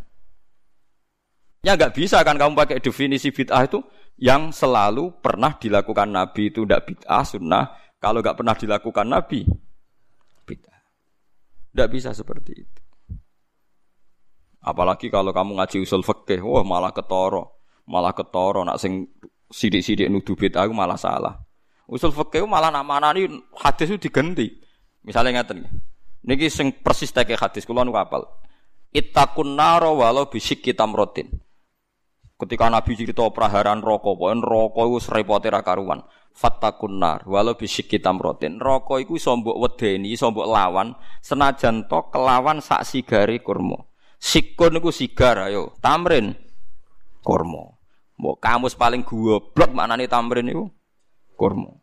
Ya 1.67 1.75
nggak 1.75 1.99
bisa 1.99 2.23
kan 2.23 2.39
kamu 2.39 2.55
pakai 2.55 2.79
definisi 2.79 3.27
bid'ah 3.27 3.67
itu 3.67 3.83
yang 4.15 4.55
selalu 4.55 5.19
pernah 5.19 5.59
dilakukan 5.59 6.07
Nabi 6.07 6.47
itu 6.47 6.63
tidak 6.63 6.87
bid'ah 6.87 7.27
sunnah. 7.27 7.75
Kalau 7.99 8.23
nggak 8.23 8.39
pernah 8.39 8.55
dilakukan 8.55 9.03
Nabi 9.03 9.43
bid'ah. 10.47 10.79
Tidak 11.75 11.89
bisa 11.91 12.15
seperti 12.15 12.55
itu. 12.55 12.81
Apalagi 14.63 15.11
kalau 15.11 15.35
kamu 15.35 15.59
ngaji 15.59 15.83
usul 15.83 16.07
fikih, 16.07 16.39
wah 16.39 16.63
malah 16.63 16.95
ketoro 16.95 17.62
malah 17.87 18.15
ketoro 18.15 18.63
nak 18.63 18.79
sing 18.79 19.09
sidik-sidik 19.51 20.09
nuduh 20.09 20.33
bid'ah 20.33 20.65
aku 20.65 20.73
malah 20.73 20.97
salah. 20.97 21.37
Usul 21.85 22.15
fikih 22.15 22.47
malah 22.47 22.71
nak 22.71 22.87
manani 22.87 23.27
hadis 23.59 23.91
itu 23.91 24.09
diganti. 24.09 24.49
Misalnya 25.03 25.43
ngeten 25.43 25.67
niki 26.23 26.47
sing 26.47 26.71
persis 26.79 27.11
teke 27.11 27.35
hadis 27.35 27.67
kula 27.67 27.83
nu 27.83 27.93
apal. 27.99 28.23
Ittaqun 28.93 29.57
naro 29.57 29.99
walau 29.99 30.29
bisik 30.31 30.63
kita 30.63 30.87
merotin. 30.87 31.27
Ketika 32.33 32.67
Nabi 32.67 32.97
cerita 32.97 33.23
praharan 33.29 33.79
rokok, 33.79 34.19
pokoke 34.19 34.41
rokok 34.41 34.85
itu 34.89 34.97
serepote 34.99 35.47
ra 35.47 35.61
karuan. 35.61 36.01
Fattakun 36.33 36.97
nar 36.97 37.25
walau 37.29 37.53
bisik 37.53 37.89
kita 37.89 38.09
merotin. 38.09 38.57
Rokok 38.57 39.01
itu 39.01 39.21
sombok 39.21 39.57
wedeni, 39.57 40.17
sombok 40.17 40.49
lawan 40.49 40.97
senajan 41.21 41.85
to 41.85 42.09
kelawan 42.09 42.57
sak 42.57 42.85
sigari 42.85 43.41
kurma. 43.41 43.77
Sikun 44.17 44.79
iku 44.79 44.89
sigar 44.89 45.45
ayo, 45.45 45.77
tamrin 45.83 46.33
kurma. 47.21 47.72
Mau 48.23 48.39
kamus 48.39 48.79
paling 48.79 49.03
goblok 49.03 49.75
maknane 49.75 50.07
tamrin 50.07 50.47
itu 50.47 50.71
kurma. 51.35 51.75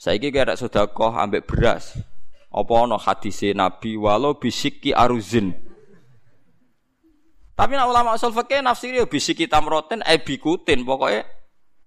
Saiki 0.00 0.32
kira 0.32 0.56
sedekah 0.56 1.20
ambek 1.20 1.44
beras. 1.44 1.92
Apa 2.48 2.72
ana 2.88 2.96
hadise 2.96 3.52
Nabi 3.52 4.00
walau 4.00 4.40
bisiki 4.40 4.96
aruzin. 4.96 5.52
Tapi 7.52 7.76
nak 7.76 7.92
ulama 7.92 8.16
usul 8.16 8.32
fikih 8.32 8.64
nafsiri 8.64 9.04
ya 9.04 9.04
bisiki 9.04 9.44
tamroten 9.44 10.00
e 10.08 10.16
bikutin 10.24 10.88
pokoknya 10.88 11.28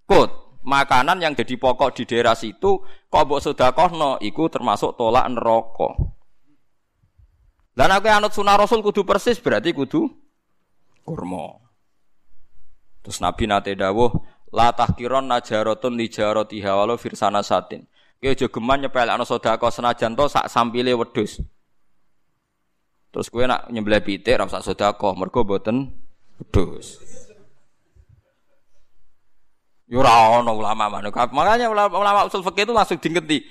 kut 0.05 0.61
makanan 0.61 1.17
yang 1.25 1.33
jadi 1.33 1.57
pokok 1.57 1.97
di 1.97 2.03
daerah 2.05 2.37
situ 2.37 2.85
kok 3.09 3.23
mbok 3.25 3.41
sedekahno 3.41 4.21
iku 4.21 4.45
termasuk 4.45 4.93
tolak 4.93 5.25
neraka. 5.25 5.89
Dan 7.73 7.89
aku 7.91 8.07
anut 8.13 8.29
sunah 8.29 8.61
Rasul 8.61 8.85
kudu 8.85 9.01
persis 9.09 9.41
berarti 9.41 9.73
kudu 9.73 10.05
kurma. 11.01 11.64
Terus 13.05 13.21
Nabi 13.21 13.45
nate 13.45 13.77
dawuh, 13.77 14.09
la 14.49 14.73
tahkiron 14.73 15.29
najarotun 15.29 15.93
li 15.93 16.09
jaratiha 16.09 16.73
walau 16.73 16.97
firsana 16.97 17.45
satin. 17.45 17.85
Ki 18.17 18.33
aja 18.33 18.49
geman 18.49 18.81
nyepel 18.81 19.05
ana 19.05 19.21
sedekah 19.21 19.69
senajan 19.69 20.17
to 20.17 20.25
sak 20.25 20.49
sampile 20.49 20.89
wedhus. 20.97 21.37
Terus 23.13 23.29
kowe 23.29 23.45
nak 23.45 23.69
nyembelih 23.69 24.01
pitik 24.01 24.41
ra 24.41 24.49
sak 24.49 24.65
sedekah, 24.65 25.13
mergo 25.13 25.45
mboten 25.45 25.93
wedhus. 26.41 26.97
Yo 29.85 30.01
ora 30.01 30.41
ana 30.41 30.49
ulama 30.49 30.89
mana. 30.89 31.13
Makanya 31.13 31.69
ulama, 31.69 31.93
ulama 32.01 32.19
usul 32.25 32.41
fikih 32.41 32.65
itu 32.65 32.73
langsung 32.73 32.97
dingeti. 32.97 33.45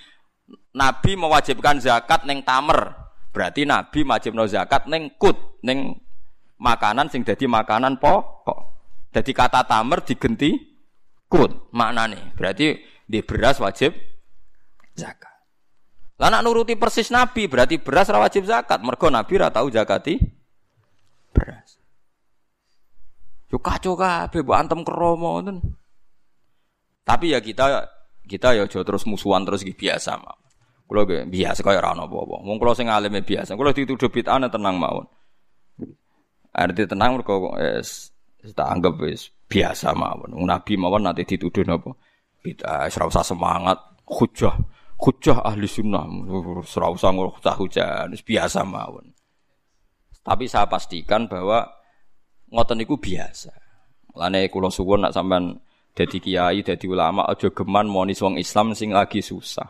Nabi 0.74 1.14
mewajibkan 1.14 1.78
zakat 1.78 2.26
neng 2.26 2.42
tamer. 2.42 2.90
Berarti 3.30 3.62
Nabi 3.62 4.02
wajibno 4.02 4.50
zakat 4.50 4.90
neng 4.90 5.14
kut, 5.14 5.62
neng 5.62 5.94
makanan 6.58 7.06
sing 7.06 7.22
dadi 7.22 7.46
makanan 7.46 8.02
pokok. 8.02 8.73
Jadi 9.14 9.30
kata 9.30 9.62
tamer 9.62 10.02
digenti 10.02 10.50
kut 11.30 11.70
maknane. 11.70 12.34
Berarti 12.34 12.74
di 13.06 13.22
beras 13.22 13.62
wajib 13.62 13.94
zakat. 14.98 15.30
Lah 16.18 16.30
nak 16.30 16.42
nuruti 16.42 16.74
persis 16.74 17.14
Nabi 17.14 17.46
berarti 17.46 17.78
beras 17.78 18.10
ra 18.10 18.18
wajib 18.18 18.42
zakat. 18.42 18.82
Mergo 18.82 19.06
Nabi 19.06 19.38
ra 19.38 19.54
tau 19.54 19.70
zakati 19.70 20.18
beras. 21.30 21.78
Yo 23.54 23.62
kacau 23.62 23.94
kabeh 23.94 24.42
mbok 24.42 24.58
antem 24.58 24.80
kromo 24.82 25.38
ngoten. 25.38 25.62
Tapi 27.06 27.34
ya 27.34 27.38
kita 27.38 27.86
kita 28.24 28.56
ya 28.56 28.64
aja 28.66 28.80
terus 28.82 29.06
musuhan 29.06 29.46
terus 29.46 29.62
biasa 29.62 30.18
mah. 30.18 30.38
Kulo 30.90 31.06
ge 31.06 31.22
biasa 31.26 31.62
kaya 31.62 31.78
ora 31.82 31.94
apa-apa. 31.94 32.42
Wong 32.42 32.56
kulo 32.58 32.74
sing 32.74 32.90
alime 32.90 33.22
biasa. 33.22 33.54
Kulo 33.54 33.70
dituduh 33.70 34.10
bid'ah 34.10 34.42
tenang 34.50 34.74
mawon. 34.78 35.06
Arti 36.54 36.86
tenang 36.86 37.18
mergo 37.18 37.50
es 37.58 38.13
tak 38.52 38.68
anggap 38.68 39.00
wis 39.00 39.32
biasa 39.48 39.96
mawon. 39.96 40.36
Nabi 40.44 40.76
mawon 40.76 41.08
nanti 41.08 41.24
dituduh 41.24 41.64
napa? 41.64 41.96
Bid'ah, 42.44 42.84
ora 42.92 43.04
usah 43.08 43.24
semangat, 43.24 43.78
hujah, 44.04 44.52
hujah 45.00 45.40
ahli 45.40 45.64
sunnah, 45.64 46.04
ora 46.28 46.60
usah 46.92 47.08
hujah 47.08 47.56
hujah, 47.56 48.04
biasa 48.12 48.60
mawon. 48.68 49.16
Tapi 50.20 50.44
saya 50.44 50.68
pastikan 50.68 51.24
bahwa 51.24 51.64
ngoten 52.52 52.84
niku 52.84 53.00
biasa. 53.00 53.52
Lane 54.16 54.52
kula 54.52 54.68
suwun 54.68 55.08
nak 55.08 55.16
sampean 55.16 55.56
dadi 55.96 56.20
kiai, 56.20 56.60
dadi 56.60 56.84
ulama 56.84 57.24
aja 57.24 57.48
geman 57.48 57.88
monis 57.88 58.20
wong 58.20 58.36
Islam 58.36 58.76
sing 58.76 58.92
lagi 58.92 59.24
susah. 59.24 59.68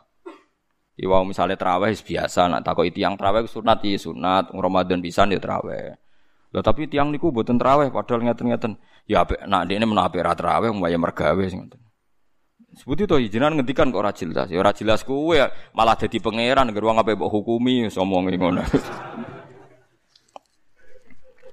Iwa 0.94 1.26
misalnya 1.26 1.58
terawih 1.58 1.94
biasa, 1.94 2.46
nak 2.46 2.62
takut 2.62 2.86
itu 2.86 3.02
yang 3.02 3.18
terawih 3.18 3.50
sunat 3.50 3.82
iya 3.82 3.98
sunat, 3.98 4.54
Ramadan 4.54 5.02
bisa 5.02 5.26
ya 5.26 5.42
terawih. 5.42 5.98
Loh 6.54 6.62
tapi 6.62 6.86
tiang 6.86 7.10
niku 7.10 7.34
buatan 7.34 7.58
terawih, 7.58 7.90
padahal 7.90 8.30
ngeten-ngeten. 8.30 8.78
Ya 9.10 9.26
apik, 9.26 9.42
nak 9.42 9.66
ini 9.66 9.82
menapi 9.82 10.22
ra 10.22 10.38
terawih, 10.38 10.70
mbaya 10.70 10.94
mergawe 10.94 11.42
sing 11.50 11.66
ngeten. 11.66 11.82
Sebut 12.78 13.06
itu 13.06 13.14
izinan 13.18 13.58
ngentikan 13.58 13.90
kok 13.90 13.98
ora 13.98 14.14
jelas. 14.14 14.46
Ya 14.46 14.62
ora 14.62 14.70
jelas 14.70 15.02
kuwe 15.02 15.42
malah 15.74 15.98
jadi 15.98 16.22
pangeran, 16.22 16.70
geruang 16.70 17.02
apa 17.02 17.18
mbok 17.18 17.26
hukumi, 17.26 17.90
ngomong 17.90 18.30
ngono. 18.38 18.62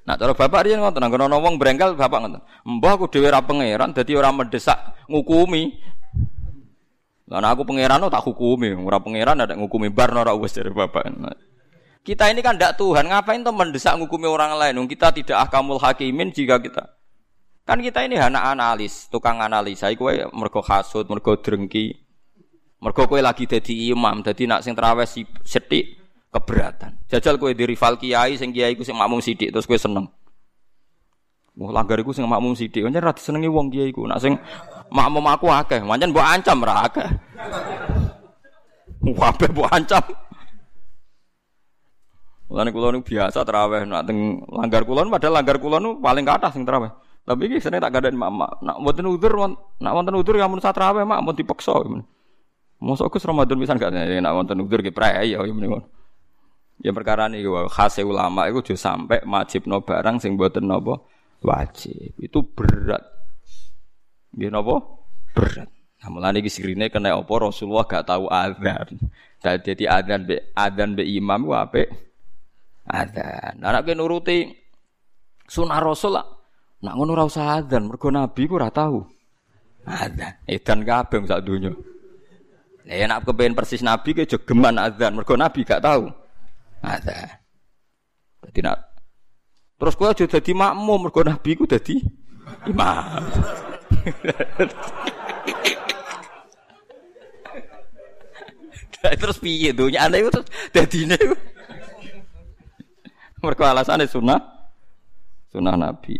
Nah, 0.02 0.18
cara 0.18 0.34
bapak 0.34 0.66
dia 0.66 0.82
ngoten, 0.82 0.97
nang 0.97 1.14
ana 1.14 1.38
wong 1.38 1.62
brengkel 1.62 1.93
bapak 1.93 2.20
ngoten. 2.26 2.41
Mbah 2.66 2.97
aku 2.97 3.06
dhewe 3.06 3.30
ra 3.30 3.45
pangeran, 3.45 3.93
dadi 3.93 4.18
ora 4.18 4.34
mendesak 4.34 4.97
ngukumi. 5.06 5.78
Lah 7.30 7.54
aku 7.54 7.64
pangeran 7.70 8.02
tak 8.10 8.26
hukumi, 8.26 8.74
ora 8.82 8.97
pangeran 8.97 9.45
ada 9.45 9.54
ngukumi 9.54 9.93
bar 9.93 10.10
ora 10.12 10.34
wis 10.34 10.58
dari 10.58 10.74
bapak. 10.74 11.06
Kita 12.02 12.34
ini 12.34 12.41
kan 12.41 12.58
tidak 12.58 12.82
Tuhan, 12.82 13.06
ngapain 13.06 13.45
tuh 13.45 13.54
mendesak 13.54 13.93
ngukumi 13.97 14.26
orang 14.26 14.58
lain? 14.58 14.89
Kita 14.89 15.14
tidak 15.14 15.38
akamul 15.49 15.78
hakimin 15.78 16.34
jika 16.34 16.58
kita 16.58 17.02
kan 17.72 17.80
kita 17.80 18.04
ini 18.04 18.20
anak 18.20 18.52
analis, 18.52 19.08
tukang 19.08 19.39
analisa. 19.39 19.88
Iku 19.88 20.12
mergo 20.36 20.60
hasud, 20.60 21.08
mergo 21.08 21.38
drengki, 21.39 21.93
mergo 22.84 23.08
kue 23.08 23.24
lagi 23.24 23.47
jadi 23.47 23.95
imam, 23.95 24.20
jadi 24.26 24.43
nak 24.49 24.66
sing 24.66 24.76
terawih 24.76 25.08
si 25.08 25.24
setik 25.45 25.95
keberatan. 26.34 26.99
Jajal 27.08 27.39
kue 27.39 27.56
di 27.56 27.64
rival 27.64 27.95
kiai 27.95 28.36
sing 28.36 28.52
kiai 28.52 28.76
ku 28.76 28.84
sing 28.84 28.97
makmum 28.99 29.24
sidik 29.24 29.56
terus 29.56 29.64
kue 29.64 29.80
seneng. 29.80 30.10
Wah 31.56 31.72
langgar 31.72 31.95
iku 31.99 32.12
sing 32.12 32.28
makmum 32.28 32.60
sidik, 32.60 32.84
pancen 32.84 33.04
ra 33.04 33.16
disenengi 33.16 33.47
wong 33.47 33.72
kiai 33.72 33.95
ku. 33.95 34.04
Nak 34.04 34.20
sing 34.20 34.36
makmum 34.91 35.24
aku 35.32 35.47
akeh, 35.47 35.80
pancen 35.80 36.12
mbok 36.12 36.28
ancam 36.28 36.58
ra 36.68 36.91
akeh. 36.91 37.08
Mbok 38.99 39.72
ancam. 39.72 40.04
Mulane 42.52 42.70
kula 42.76 42.91
niku 42.91 43.16
biasa 43.16 43.47
terawih 43.47 43.88
nak 43.88 44.12
teng 44.12 44.43
langgar 44.52 44.84
kula 44.84 45.08
padahal 45.08 45.39
langgar 45.39 45.56
kula 45.56 45.80
nu 45.80 46.04
paling 46.04 46.28
kathah 46.28 46.52
sing 46.52 46.68
terawih. 46.68 46.91
Tapi 47.24 47.47
iki 47.47 47.64
sene 47.64 47.80
tak 47.80 47.95
gadani 47.95 48.20
mak, 48.20 48.60
nak 48.60 48.76
wonten 48.84 49.08
udzur 49.08 49.32
nak 49.80 49.93
wonten 49.95 50.20
udzur 50.20 50.36
ya 50.36 50.52
mun 50.52 50.60
terawih 50.60 51.08
mak 51.08 51.24
mun 51.24 51.32
dipaksa. 51.32 51.80
Mosok 52.84 53.08
Gus 53.16 53.24
Ramadan 53.24 53.56
pisan 53.56 53.80
gak 53.80 53.95
nak 53.95 54.36
wonten 54.36 54.60
udzur 54.60 54.84
ki 54.84 54.91
prae 54.91 55.32
ya 55.32 55.39
ngono. 55.39 55.80
Ya 56.84 56.91
perkara 56.91 57.32
ini 57.32 57.45
khas 57.72 58.04
ulama 58.04 58.52
itu 58.52 58.74
juga 58.74 58.84
sampai 58.84 59.24
wajib 59.24 59.72
no 59.72 59.80
barang 59.86 60.20
sing 60.20 60.36
buatan 60.36 60.68
nopo 60.68 61.08
wajib 61.45 62.20
itu 62.20 62.39
berat. 62.52 63.06
Dia 64.36 64.52
nopo 64.52 65.08
berat. 65.32 65.72
Nah, 66.02 66.10
mulane 66.10 66.41
iki 66.43 66.49
sirine 66.52 66.91
kena 66.91 67.16
apa 67.16 67.32
Rasulullah 67.32 67.88
gak 67.88 68.12
tahu 68.12 68.28
adzan. 68.28 68.97
Jadi 69.39 69.88
adzan 69.88 70.28
be 70.28 70.52
adzan 70.52 70.99
be 70.99 71.08
imam 71.08 71.47
ku 71.47 71.56
apik. 71.56 72.11
Adzan. 72.91 73.63
Nah, 73.63 73.71
nek 73.71 73.87
nuruti 73.95 74.51
sunah 75.47 75.79
Rasul 75.79 76.19
lah. 76.19 76.27
Nak 76.81 76.93
ngono 76.97 77.13
ora 77.13 77.29
usah 77.29 77.61
adzan, 77.61 77.87
mergo 77.87 78.11
nabi 78.11 78.49
ku 78.49 78.57
ora 78.57 78.67
tahu. 78.67 78.99
Adzan. 79.87 80.43
Edan 80.43 80.83
kabeh 80.83 81.23
sak 81.23 81.47
donya. 81.47 81.71
Lah 82.89 83.07
nek 83.07 83.23
kepen 83.23 83.55
persis 83.55 83.85
nabi 83.85 84.17
ke 84.17 84.27
jogeman 84.27 84.81
adzan, 84.81 85.15
mergo 85.15 85.39
nabi 85.39 85.63
gak 85.63 85.85
tahu. 85.85 86.09
Ada. 86.81 87.37
Jadi 88.49 88.59
nak 88.65 88.77
terus 89.77 89.97
kau 89.97 90.09
aja 90.09 90.25
jadi 90.25 90.51
makmum 90.53 91.07
mergo 91.07 91.21
nabi 91.21 91.55
ku 91.55 91.69
jadi 91.69 92.01
imam. 92.67 93.23
terus 99.21 99.41
piye 99.41 99.73
dunya 99.73 100.05
anda 100.05 100.21
itu 100.21 100.29
terus 100.29 100.45
dadine 100.69 101.17
mergo 103.41 103.65
alasane 103.65 104.05
sunah 104.05 104.39
sunah 105.51 105.75
nabi. 105.75 106.15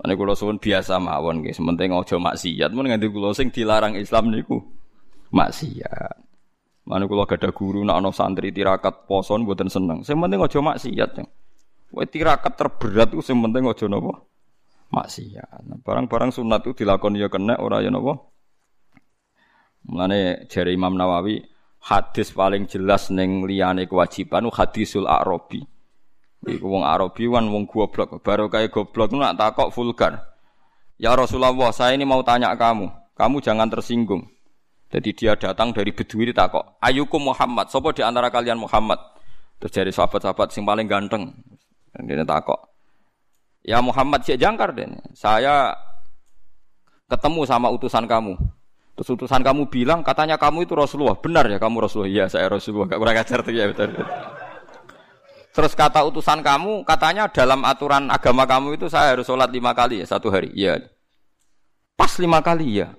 Ane 0.00 0.16
kula 0.16 0.32
suwun 0.32 0.56
biasa 0.56 0.96
mawon 0.96 1.44
nggih, 1.44 1.52
sementing 1.52 1.92
aja 1.92 2.16
maksiat 2.16 2.72
mun 2.72 2.88
nganti 2.88 3.12
kula 3.12 3.36
sing 3.36 3.52
dilarang 3.52 4.00
Islam 4.00 4.32
niku 4.32 4.56
maksiat. 5.28 6.16
Mana 6.88 7.04
kalau 7.04 7.28
gada 7.28 7.52
guru 7.52 7.84
nak 7.84 8.00
ono 8.00 8.10
santri 8.10 8.48
tirakat 8.48 9.04
poson 9.04 9.44
buatan 9.44 9.68
seneng. 9.68 10.00
Saya 10.00 10.16
penting 10.16 10.40
ojo 10.40 10.58
maksiat 10.64 11.10
ya. 11.20 11.24
Wah 11.92 12.06
tirakat 12.08 12.56
terberat 12.56 13.12
itu 13.12 13.20
saya 13.20 13.36
penting 13.44 13.68
ojo 13.68 13.84
nopo 13.92 14.12
maksiat. 14.88 15.84
Barang-barang 15.84 16.32
sunat 16.32 16.64
itu 16.64 16.80
dilakoni 16.80 17.20
ya 17.20 17.28
kena 17.28 17.60
ora 17.60 17.84
ya 17.84 17.92
nopo. 17.92 18.32
Mulane 19.84 20.48
jari 20.48 20.80
Imam 20.80 20.96
Nawawi 20.96 21.44
hadis 21.84 22.32
paling 22.32 22.64
jelas 22.68 23.12
neng 23.12 23.44
liyane 23.44 23.84
kewajiban 23.84 24.48
hadisul 24.48 25.04
Arabi. 25.04 25.60
Iku 26.48 26.66
wong 26.72 26.84
Arabi 26.88 27.28
wan 27.28 27.52
wong 27.52 27.68
goblok. 27.68 28.24
Baru 28.24 28.48
kayak 28.48 28.72
goblok 28.72 29.12
nak 29.12 29.36
takok 29.36 29.68
vulgar. 29.72 30.24
Ya 30.96 31.12
Rasulullah, 31.12 31.52
saya 31.72 31.96
ini 31.96 32.04
mau 32.08 32.20
tanya 32.24 32.52
kamu. 32.56 32.88
Kamu 33.16 33.40
jangan 33.44 33.68
tersinggung. 33.68 34.24
Jadi 34.90 35.14
dia 35.14 35.38
datang 35.38 35.70
dari 35.70 35.94
Bedui 35.94 36.34
kok, 36.34 36.82
ayukum 36.82 37.30
Muhammad, 37.30 37.70
sopo 37.70 37.94
di 37.94 38.02
antara 38.02 38.26
kalian 38.26 38.58
Muhammad? 38.58 38.98
Terus 39.62 39.70
dari 39.70 39.92
sahabat-sahabat 39.94 40.50
yang 40.50 40.66
paling 40.66 40.86
ganteng. 40.90 41.30
Dia 41.94 42.26
kok, 42.42 42.60
ya 43.62 43.78
Muhammad 43.78 44.26
si 44.26 44.34
jangkar 44.34 44.74
deh. 44.74 44.90
Saya 45.14 45.70
ketemu 47.06 47.46
sama 47.46 47.70
utusan 47.70 48.02
kamu. 48.10 48.34
Terus 48.98 49.08
utusan 49.14 49.46
kamu 49.46 49.70
bilang 49.70 50.02
katanya 50.02 50.34
kamu 50.34 50.66
itu 50.66 50.74
Rasulullah. 50.74 51.14
Benar 51.14 51.46
ya 51.46 51.62
kamu 51.62 51.86
Rasulullah? 51.86 52.10
Iya 52.10 52.24
saya 52.26 52.50
Rasulullah. 52.50 52.90
Gak 52.90 52.98
kurang 52.98 53.16
ajar 53.16 53.38
tuh 53.46 53.52
ya 53.54 53.64
betul. 53.70 53.94
Terus 55.50 55.74
kata 55.74 56.06
utusan 56.06 56.46
kamu 56.46 56.86
katanya 56.86 57.26
dalam 57.26 57.66
aturan 57.66 58.06
agama 58.06 58.46
kamu 58.46 58.78
itu 58.78 58.86
saya 58.86 59.18
harus 59.18 59.26
sholat 59.26 59.50
lima 59.50 59.74
kali 59.74 59.98
ya 60.02 60.06
satu 60.06 60.30
hari. 60.30 60.54
Iya. 60.54 60.86
Pas 61.98 62.14
lima 62.22 62.38
kali 62.38 62.80
ya. 62.80 62.94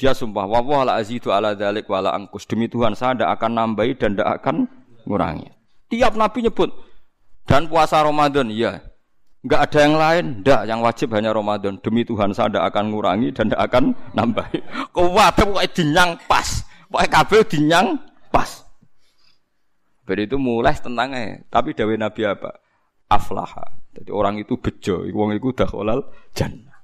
Dia 0.00 0.16
sumpah, 0.16 0.48
wawah 0.48 0.88
la 0.88 0.92
azidu 0.96 1.28
ala 1.28 1.52
dalik 1.52 1.84
wala 1.86 2.16
angkus. 2.16 2.48
Demi 2.48 2.72
Tuhan 2.72 2.96
saya 2.96 3.12
tidak 3.14 3.36
akan 3.36 3.50
nambahi 3.52 3.92
dan 4.00 4.16
tidak 4.16 4.40
akan 4.40 4.56
ngurangi. 5.04 5.48
Tiap 5.92 6.16
Nabi 6.16 6.48
nyebut. 6.48 6.72
Dan 7.44 7.68
puasa 7.68 8.00
Ramadan, 8.00 8.48
iya. 8.48 8.80
Enggak 9.44 9.60
ada 9.68 9.78
yang 9.84 9.96
lain, 10.00 10.24
ndak. 10.40 10.62
Yang 10.64 10.80
wajib 10.80 11.08
hanya 11.12 11.30
Ramadan. 11.36 11.76
Demi 11.84 12.00
Tuhan 12.00 12.32
saya 12.32 12.48
tidak 12.48 12.64
akan 12.72 12.84
ngurangi 12.96 13.28
dan 13.36 13.52
tidak 13.52 13.62
akan 13.68 13.84
nambahi. 14.16 14.58
Kuwabe 14.88 15.42
pokoknya 15.44 15.68
dinyang 15.76 16.10
pas. 16.24 16.48
Pokoknya 16.88 17.08
kabel 17.12 17.40
dinyang 17.44 17.86
pas. 18.32 18.63
Berarti 20.04 20.28
itu 20.28 20.36
mulai 20.36 20.76
tentangnya. 20.76 21.40
Tapi 21.48 21.72
dawe 21.72 21.94
Nabi 21.96 22.22
apa? 22.28 22.50
Aflaha. 23.08 23.64
Jadi 23.96 24.10
orang 24.12 24.36
itu 24.40 24.60
bejo. 24.60 25.04
Wong 25.08 25.36
itu 25.36 25.52
dah 25.56 25.68
kolal 25.68 26.04
jannah. 26.36 26.74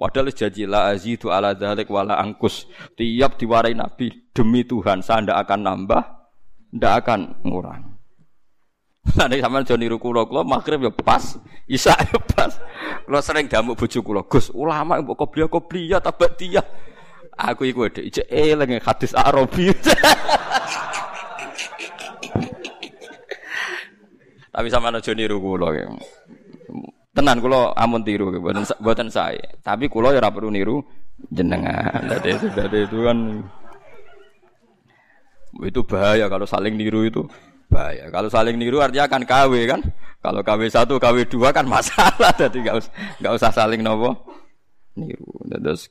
Padahal 0.00 0.32
janji 0.32 0.64
la 0.64 0.88
azidu 0.88 1.28
ala 1.28 1.52
dzalik 1.52 1.90
wala 1.92 2.16
angkus. 2.16 2.64
Tiap 2.96 3.36
diwarai 3.36 3.76
Nabi 3.76 4.32
demi 4.32 4.64
Tuhan 4.64 5.04
saya 5.04 5.28
ndak 5.28 5.38
akan 5.44 5.60
nambah, 5.60 6.02
ndak 6.72 6.92
akan 7.04 7.20
ngurang. 7.44 7.84
Nanti 9.16 9.44
sama 9.44 9.60
Joni 9.64 9.88
niru 9.88 10.00
kula 10.00 10.24
kula 10.28 10.44
maghrib 10.44 10.80
ya 10.84 10.92
pas, 10.92 11.36
isya 11.68 11.96
ya 12.00 12.16
pas. 12.16 12.56
Kula 13.04 13.20
sering 13.20 13.48
damuk 13.48 13.76
bojo 13.76 14.00
kula, 14.00 14.24
Gus, 14.24 14.52
ulama 14.52 15.00
mbok 15.00 15.28
kobliya 15.28 16.00
tabak 16.00 16.36
dia. 16.36 16.64
Aku 17.36 17.64
iku 17.64 17.88
dhek 17.88 18.04
ijek 18.08 18.26
eling 18.28 18.80
hadis 18.80 19.12
Arabi. 19.16 19.72
Tapi 24.50 24.66
sama 24.66 24.90
Joni 24.98 25.26
niru 25.26 25.38
kula 25.38 25.70
Tenan 27.10 27.42
kula 27.42 27.74
amun 27.74 28.06
tiru 28.06 28.30
mboten 28.30 28.62
mboten 28.78 29.08
saya. 29.10 29.42
Tapi 29.62 29.90
kula 29.90 30.14
ya 30.14 30.22
ora 30.22 30.30
perlu 30.30 30.50
niru 30.50 30.78
jenengan. 31.30 32.06
Dadi 32.06 32.30
itu 32.38 32.46
dadi 32.54 32.78
itu 32.86 32.98
kan 33.02 33.18
itu 35.66 35.80
bahaya 35.82 36.30
kalau 36.30 36.46
saling 36.46 36.78
niru 36.78 37.02
itu 37.02 37.26
bahaya. 37.66 38.06
Kalau 38.14 38.30
saling 38.30 38.54
niru 38.54 38.78
artinya 38.78 39.10
akan 39.10 39.22
KW 39.26 39.52
kan. 39.66 39.80
Kalau 40.20 40.44
KW 40.44 40.68
satu, 40.68 41.00
KW 41.00 41.26
dua 41.26 41.50
kan 41.50 41.64
masalah. 41.66 42.30
Jadi 42.40 42.62
nggak 42.62 42.76
usah 42.78 42.92
nggak 43.18 43.32
usah 43.38 43.50
saling 43.50 43.82
nopo 43.82 44.14
niru. 44.94 45.30
Terus 45.50 45.90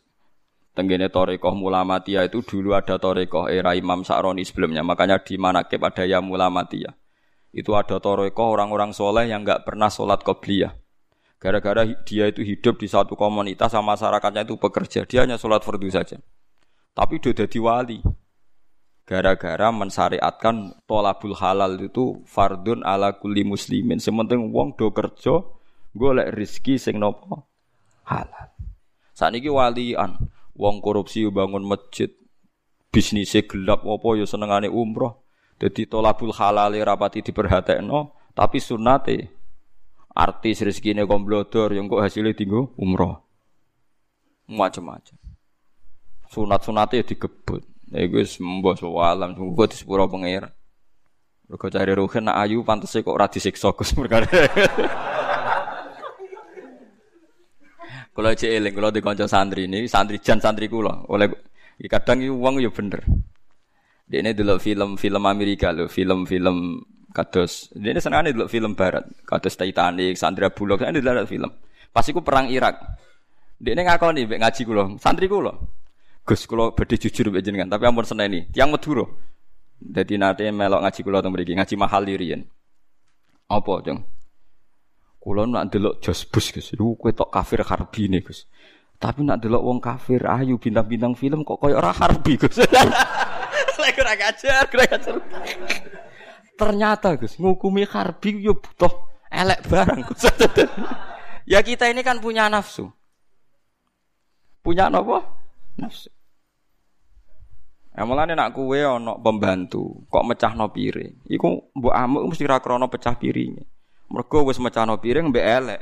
tenggene 0.72 1.12
Torekoh 1.12 1.51
Mulamatia 1.51 2.24
itu 2.24 2.39
dulu 2.43 2.76
ada 2.76 2.95
Torekoh 2.95 3.51
era 3.51 3.76
Imam 3.76 4.07
Sa'roni 4.07 4.47
sebelumnya. 4.47 4.88
Makanya 4.88 5.20
di 5.20 5.36
Manakib 5.36 5.84
ada 5.84 6.07
ya 6.07 6.24
Mulamatia. 6.24 6.95
Itu 7.50 7.74
ada 7.74 7.97
Torekoh 7.97 8.54
orang-orang 8.54 8.93
soleh 8.93 9.26
yang 9.26 9.41
nggak 9.41 9.66
pernah 9.66 9.89
sholat 9.89 10.22
qobliyah. 10.22 10.74
Gara-gara 11.39 11.88
dia 12.04 12.28
itu 12.28 12.43
hidup 12.43 12.78
di 12.84 12.88
satu 12.91 13.16
komunitas 13.16 13.72
sama 13.72 13.95
masyarakatnya 13.95 14.43
itu 14.43 14.60
bekerja, 14.60 15.08
dia 15.08 15.24
hanya 15.24 15.39
sholat 15.39 15.64
fardu 15.64 15.88
saja. 15.88 16.20
Tapi 16.91 17.16
udah 17.16 17.34
jadi 17.34 17.60
wali. 17.64 18.00
Gara-gara 19.08 19.74
mensyariatkan 19.74 20.86
tolabul 20.86 21.34
halal 21.34 21.80
itu 21.82 22.22
fardun 22.30 22.86
ala 22.86 23.18
kulli 23.18 23.41
muslimin. 23.41 23.97
Sementing 23.97 24.54
wong 24.54 24.78
do 24.78 24.93
kerja 24.93 25.41
golek 25.97 26.30
rizki 26.36 26.78
sing 26.78 27.02
nopo 27.02 27.50
halal. 28.06 28.54
Saat 29.18 29.34
ini 29.34 29.50
walian, 29.50 30.16
wong 30.54 30.84
korupsi 30.84 31.26
bangun 31.32 31.66
masjid, 31.66 32.12
bisnisnya 32.93 33.47
gelap 33.47 33.82
apa 33.88 34.08
ya 34.20 34.26
senengane 34.30 34.70
umroh. 34.70 35.26
Jadi 35.60 35.91
tolabul 35.91 36.32
halal 36.32 36.72
rapati 36.80 37.20
diperhatekno, 37.20 38.16
tapi 38.32 38.64
sunate 38.64 39.28
artis 40.16 40.64
rezekine 40.64 41.03
komblodor 41.03 41.76
yang 41.76 41.91
kok 41.91 41.99
hasilnya 41.99 42.32
tinggu 42.32 42.72
umroh. 42.80 43.20
Macam-macam. 44.47 45.20
Sunat-sunate 46.32 47.03
ya 47.03 47.05
digebut. 47.05 47.68
Ya 47.91 48.07
wis 48.07 48.39
mbah 48.39 48.80
alam 49.03 49.36
muga 49.36 49.68
di 49.68 49.76
sepuro 49.76 50.07
pengira. 50.07 50.47
Mergo 51.49 51.68
cari 51.74 51.91
ruhen 51.97 52.30
nak 52.30 52.38
ayu 52.45 52.62
pantese 52.62 53.01
kok 53.01 53.18
ora 53.18 53.26
disiksa 53.26 53.74
Gus 53.74 53.97
perkara. 53.97 54.30
Kula 58.14 58.36
cek 58.36 58.51
eling 58.51 58.76
kula 58.76 58.91
di 58.91 58.99
santri 59.32 59.64
ini, 59.64 59.88
santri 59.88 60.20
jan 60.20 60.43
santri 60.43 60.68
kula. 60.68 61.07
Oleh 61.07 61.32
kadang 61.88 62.20
iki 62.20 62.30
wong 62.30 62.60
ya 62.60 62.68
bener. 62.68 62.99
Dia 64.10 64.26
ini 64.26 64.34
dulu 64.34 64.57
film-film 64.57 65.24
Amerika 65.30 65.70
loh, 65.70 65.86
film-film 65.86 66.82
kados. 67.14 67.70
Dia 67.78 67.93
ini 67.93 68.01
senang 68.01 68.26
dulu 68.26 68.49
film 68.49 68.74
Barat, 68.74 69.05
kados 69.22 69.53
Titanic, 69.53 70.18
Sandra 70.18 70.49
Bullock, 70.49 70.82
ini 70.82 70.97
dulu 70.97 71.30
film. 71.30 71.49
Pas 71.93 72.01
iku 72.10 72.26
perang 72.26 72.49
Irak. 72.49 72.74
Dia 73.62 73.78
ini 73.78 73.86
ngakoni 73.86 74.26
ngaji 74.26 74.62
kula, 74.66 74.97
santri 74.97 75.30
kula. 75.30 75.53
Gus 76.26 76.49
kula 76.49 76.74
badhe 76.74 76.97
jujur 76.97 77.30
mbek 77.30 77.45
jenengan, 77.45 77.70
tapi 77.70 77.86
ampun 77.86 78.05
seneni. 78.05 78.49
Tiang 78.49 78.74
Madura. 78.74 79.05
Dadi 79.78 80.18
nate 80.18 80.49
melok 80.49 80.82
ngaji 80.82 80.99
kula 81.05 81.22
teng 81.22 81.30
mriki, 81.30 81.53
ngaji 81.53 81.76
mahal 81.78 82.03
riyen. 82.10 82.41
Apa, 83.49 83.74
Jeng? 83.86 83.99
Kula 85.22 85.45
nak 85.45 85.70
delok 85.70 86.01
Jos 86.01 86.26
Bus, 86.30 86.49
Gus. 86.49 86.74
Lu 86.78 86.97
kowe 86.97 87.14
tok 87.14 87.30
kafir 87.30 87.62
harbi 87.62 88.10
nih, 88.10 88.22
Gus. 88.26 88.49
Tapi 88.97 89.22
nak 89.22 89.38
delok 89.41 89.62
wong 89.62 89.78
kafir 89.82 90.26
ayu 90.26 90.57
bintang-bintang 90.57 91.14
film 91.14 91.45
kok 91.45 91.62
koyo 91.62 91.78
ora 91.78 91.93
harbi, 91.93 92.38
Gus. 92.38 92.57
Lek 93.80 93.96
ora 94.04 94.14
ngajar, 94.20 94.68
ora 94.68 94.86
ngajar. 94.92 95.16
Ternyata 96.60 97.16
Gus, 97.16 97.40
ngukumi 97.40 97.88
harbi 97.88 98.44
yo 98.44 98.60
butuh 98.60 98.92
elek 99.32 99.64
barang, 99.72 100.00
Gus. 100.12 100.28
ya 101.48 101.64
kita 101.64 101.88
ini 101.88 102.04
kan 102.04 102.20
punya 102.20 102.52
nafsu. 102.52 102.92
Punya 104.60 104.92
apa? 104.92 105.24
Nafsu. 105.80 106.12
Ya 107.96 108.04
mulane 108.08 108.36
nak 108.36 108.56
kuwe 108.56 108.84
ana 108.84 109.16
pembantu, 109.20 110.08
kok 110.12 110.24
mecahno 110.28 110.68
piring. 110.72 111.24
Iku 111.32 111.72
mbok 111.76 111.96
amuk 111.96 112.24
mesti 112.32 112.48
ra 112.48 112.60
krana 112.60 112.88
pecah 112.88 113.16
piringe. 113.16 113.64
Mergo 114.12 114.48
wis 114.48 114.60
mecahno 114.60 115.00
piring 115.00 115.32
mbek 115.32 115.48
elek. 115.48 115.82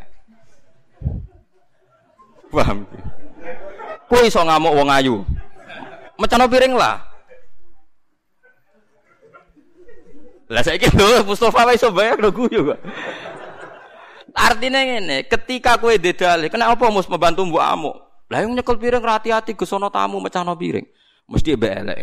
Paham? 2.53 2.89
Kuwi 4.09 4.29
iso 4.33 4.41
ngamuk 4.41 4.73
wong 4.77 4.89
ayu. 4.89 5.15
Mecahno 6.17 6.49
piring 6.49 6.73
lah. 6.73 7.01
Lah 10.47 10.63
saiki 10.63 10.87
lho 10.95 11.27
Mustofa 11.27 11.67
wis 11.67 11.83
iso 11.83 11.91
bayar 11.91 12.19
lho 12.19 12.31
guyu 12.31 12.71
kok. 12.71 12.79
Artinya 14.37 14.85
ngene, 14.85 15.25
ketika 15.25 15.81
kowe 15.81 15.91
dedale, 15.97 16.47
kenapa 16.47 16.87
mus 16.93 17.09
membantu 17.09 17.41
mbok 17.43 17.63
amuk? 17.63 17.95
Lah 18.29 18.43
yang 18.43 18.53
nyekel 18.53 18.77
piring 18.77 19.01
hati-hati 19.01 19.57
Gus 19.57 19.71
tamu 19.71 20.21
mecahno 20.21 20.53
piring 20.53 20.85
mesti 21.27 21.55
mbek 21.57 21.73
elek. 21.83 21.99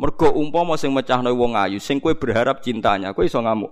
Mergo 0.00 0.32
umpama 0.32 0.80
sing 0.80 0.90
mecahno 0.90 1.30
wong 1.36 1.54
ayu, 1.54 1.78
sing 1.78 2.00
kowe 2.00 2.16
berharap 2.16 2.64
cintanya, 2.64 3.12
kowe 3.12 3.22
iso 3.22 3.38
ngamuk. 3.38 3.70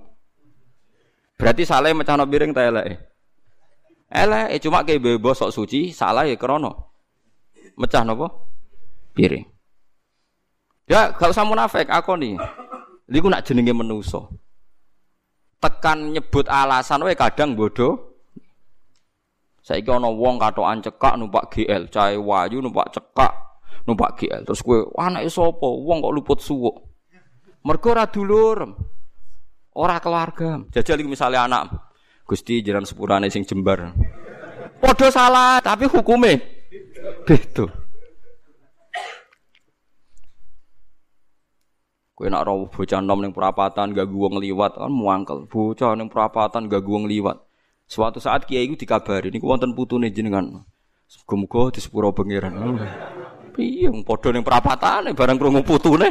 Berarti 1.41 1.65
salah 1.65 1.91
mecahno 1.97 2.29
piring 2.29 2.53
ta 2.53 2.67
elek. 2.67 3.01
Elek 4.09 4.61
cuma 4.63 4.85
kayak 4.85 5.01
bebo 5.01 5.33
sok 5.33 5.53
suci, 5.53 5.91
salah 5.97 6.29
ya 6.29 6.37
krono. 6.37 6.93
Mecah 7.79 8.03
napa? 8.03 8.29
Piring. 9.15 9.47
Ya, 10.89 11.13
kalau 11.13 11.37
sama 11.37 11.53
munafik 11.53 11.87
aku 11.89 12.17
nih. 12.17 12.41
Iku 13.09 13.27
nak 13.33 13.45
jenenge 13.49 13.73
menuso. 13.73 14.29
Tekan 15.59 16.13
nyebut 16.13 16.45
alasan 16.47 17.03
wae 17.03 17.17
kadang 17.17 17.57
bodoh. 17.57 18.21
Saiki 19.65 19.89
ana 19.91 20.09
wong 20.09 20.41
katokan 20.41 20.81
cekak 20.81 21.15
numpak 21.21 21.53
GL, 21.53 21.93
cahe 21.93 22.17
wayu 22.17 22.63
numpak 22.63 22.89
cekak 22.95 23.33
numpak 23.85 24.17
GL. 24.17 24.45
Terus 24.45 24.61
kowe 24.65 24.93
anake 24.97 25.29
sapa? 25.29 25.69
Wong 25.69 26.05
kok 26.05 26.15
luput 26.15 26.39
suwuk. 26.41 26.77
Mergo 27.65 27.89
ora 27.93 28.07
dulur. 28.09 28.59
Ora 29.77 30.01
keluarga. 30.01 30.63
Jajal 30.73 31.01
iki 31.05 31.11
misale 31.11 31.39
anak 31.39 31.89
Gusti 32.29 32.61
jalan 32.61 32.85
sepurane 32.85 33.33
sing 33.33 33.49
jembar. 33.49 33.89
Padha 34.85 35.09
salah, 35.09 35.65
tapi 35.65 35.89
hukume 35.89 36.37
beda. 37.25 37.88
Kowe 42.19 42.27
nak 42.27 42.51
rawuh 42.51 42.67
bocah 42.67 42.99
nom 42.99 43.23
ning 43.23 43.31
perapatan 43.31 43.95
gak 43.95 44.11
wong 44.11 44.43
liwat 44.43 44.75
kan 44.75 44.91
muangkel. 44.91 45.47
Bocah 45.47 45.95
ning 45.95 46.11
perapatan 46.11 46.67
gak 46.67 46.83
wong 46.83 47.07
liwat. 47.07 47.39
Suatu 47.87 48.19
saat 48.19 48.43
kiai 48.43 48.67
itu 48.67 48.75
dikabari 48.75 49.31
niku 49.31 49.47
wonten 49.47 49.71
putune 49.71 50.11
jenengan. 50.11 50.67
Muga-muga 51.23 51.71
di 51.71 51.79
sepuro 51.79 52.11
pangeran. 52.11 52.59
Wong 53.55 54.03
padha 54.03 54.35
ning 54.35 54.43
perapatane 54.43 55.15
barang 55.15 55.39
krungu 55.39 55.63
putune. 55.63 56.11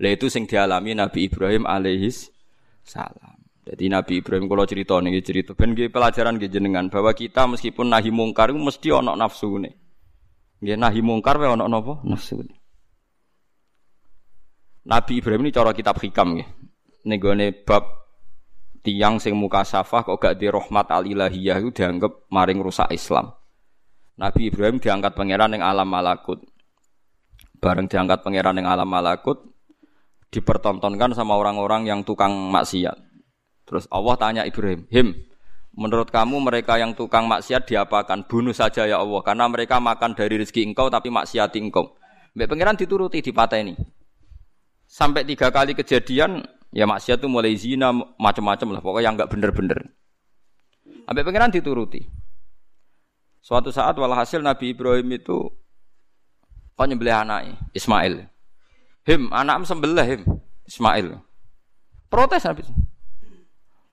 Lah 0.00 0.10
itu 0.16 0.32
sing 0.32 0.48
dialami 0.48 0.96
Nabi 0.96 1.28
Ibrahim 1.28 1.68
alaihis 1.68 2.32
salam. 2.80 3.36
Jadi 3.68 3.84
Nabi 3.92 4.24
Ibrahim 4.24 4.48
kalau 4.48 4.64
cerita 4.64 4.96
nih 4.96 5.20
cerita 5.20 5.52
ben 5.52 5.76
pelajaran 5.76 6.40
nggih 6.40 6.48
jenengan 6.48 6.88
bahwa 6.88 7.12
kita 7.12 7.44
meskipun 7.44 7.92
nahi 7.92 8.08
mungkar 8.08 8.48
itu 8.48 8.56
mesti 8.56 8.88
ana 8.96 9.12
nafsune. 9.12 9.76
Nggih 10.64 10.80
nahi 10.80 11.04
mungkar 11.04 11.36
wae 11.36 11.52
ana 11.52 11.68
napa? 11.68 12.00
Nafsune. 12.00 12.57
Nabi 14.88 15.20
Ibrahim 15.20 15.44
ini 15.44 15.52
cara 15.52 15.76
kitab 15.76 16.00
hikam 16.00 16.40
nggih. 16.40 16.48
Ning 17.04 17.20
bab 17.68 17.84
tiang 18.80 19.20
sing 19.20 19.36
muka 19.36 19.60
safah 19.60 20.00
kok 20.00 20.16
gak 20.16 20.40
di 20.40 20.48
rahmat 20.48 20.88
al 20.88 21.04
ilahiyah 21.04 21.60
itu 21.60 21.76
dianggap 21.76 22.24
maring 22.32 22.64
rusak 22.64 22.88
Islam. 22.88 23.28
Nabi 24.16 24.48
Ibrahim 24.48 24.80
diangkat 24.80 25.12
pangeran 25.12 25.52
yang 25.52 25.62
alam 25.62 25.84
malakut. 25.84 26.40
Bareng 27.60 27.84
diangkat 27.84 28.24
pangeran 28.24 28.56
yang 28.56 28.66
alam 28.70 28.88
malakut, 28.88 29.44
dipertontonkan 30.32 31.12
sama 31.12 31.36
orang-orang 31.36 31.84
yang 31.84 32.00
tukang 32.00 32.32
maksiat. 32.48 32.96
Terus 33.68 33.84
Allah 33.92 34.16
tanya 34.16 34.42
Ibrahim, 34.48 34.88
Him, 34.88 35.12
menurut 35.76 36.08
kamu 36.08 36.38
mereka 36.40 36.80
yang 36.80 36.96
tukang 36.96 37.28
maksiat 37.28 37.68
diapakan? 37.68 38.24
Bunuh 38.24 38.56
saja 38.56 38.88
ya 38.88 39.02
Allah, 39.02 39.20
karena 39.20 39.44
mereka 39.50 39.82
makan 39.82 40.16
dari 40.16 40.40
rezeki 40.40 40.70
engkau 40.72 40.88
tapi 40.88 41.12
maksiat 41.12 41.50
engkau. 41.58 41.98
Mbak 42.38 42.46
pangeran 42.46 42.78
dituruti 42.78 43.18
di 43.20 43.34
ini. 43.34 43.97
Sampai 44.88 45.28
tiga 45.28 45.52
kali 45.52 45.76
kejadian, 45.76 46.48
ya 46.72 46.88
maksiat 46.88 47.20
itu 47.20 47.28
mulai 47.28 47.52
zina 47.60 47.92
macam-macam 48.16 48.68
lah, 48.72 48.80
pokoknya 48.80 49.04
yang 49.04 49.14
nggak 49.20 49.28
bener-bener. 49.28 49.78
Sampai 51.04 51.22
pangeran 51.28 51.52
dituruti. 51.52 52.08
Suatu 53.44 53.68
saat 53.68 53.92
walhasil 54.00 54.40
Nabi 54.40 54.72
Ibrahim 54.72 55.12
itu 55.12 55.52
kok 56.72 56.86
nyembelih 56.88 57.20
anaknya 57.20 57.60
Ismail. 57.76 58.28
Him, 59.04 59.28
anak 59.32 59.64
sembelih 59.68 60.04
him 60.04 60.22
Ismail. 60.68 61.20
Protes 62.08 62.44
Nabi. 62.44 62.64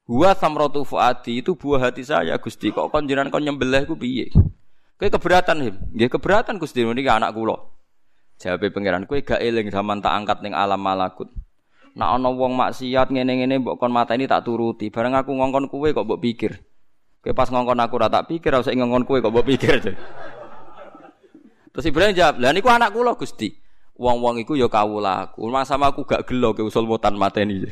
Huwa 0.05 0.31
samratu 0.37 0.85
fuadi 0.85 1.41
itu 1.41 1.57
buah 1.57 1.89
hati 1.89 2.07
saya 2.07 2.37
Gusti. 2.39 2.71
Kok 2.71 2.93
kon 2.93 3.03
jenengan 3.03 3.31
kon 3.33 3.43
nyembelih 3.43 3.83
ku 3.89 3.97
piye? 3.99 4.31
Kowe 4.95 5.07
keberatan 5.11 5.57
him. 5.59 5.75
Nggih 5.91 6.07
keberatan 6.07 6.55
Gusti 6.61 6.85
niki 6.85 7.09
anak 7.11 7.35
kula. 7.35 7.74
Jawabe 8.35 8.67
pangeran 8.71 9.07
kowe 9.07 9.19
gak 9.23 9.39
eling 9.39 9.71
zaman 9.71 10.03
tak 10.03 10.11
angkat 10.11 10.43
ning 10.43 10.51
alam 10.51 10.79
malakut. 10.79 11.31
Nak 11.95 12.19
ana 12.19 12.27
wong 12.27 12.59
maksiat 12.59 13.07
ngene-ngene 13.07 13.63
mbok 13.63 13.79
kon 13.79 13.95
mateni 13.95 14.27
tak 14.27 14.43
turuti. 14.43 14.91
Bareng 14.91 15.15
aku 15.15 15.31
ngongkon 15.31 15.71
kowe 15.71 15.87
kok 15.87 16.03
mbok 16.03 16.19
pikir. 16.19 16.59
Kowe 17.23 17.31
pas 17.31 17.47
ngongkon 17.47 17.79
aku 17.79 17.95
ora 17.95 18.11
tak 18.11 18.27
pikir, 18.27 18.51
ora 18.51 18.59
usah 18.59 18.75
ngongkon 18.75 19.07
kowe 19.07 19.17
kok 19.23 19.31
mbok 19.31 19.47
pikir. 19.47 19.75
Terus 21.71 21.85
Ibrahim 21.87 22.15
jawab, 22.15 22.39
"Lah 22.39 22.51
niku 22.51 22.67
anak 22.71 22.91
kula 22.91 23.15
Gusti." 23.15 23.51
Wong-wong 23.95 24.43
iku 24.43 24.59
ya 24.59 24.67
kawula 24.67 25.31
aku. 25.31 25.47
Mas 25.47 25.71
sama 25.71 25.87
aku 25.87 26.03
gak 26.03 26.27
gelo 26.27 26.51
ke 26.51 26.59
usul 26.59 26.83
mutan 26.83 27.15
mateni. 27.15 27.63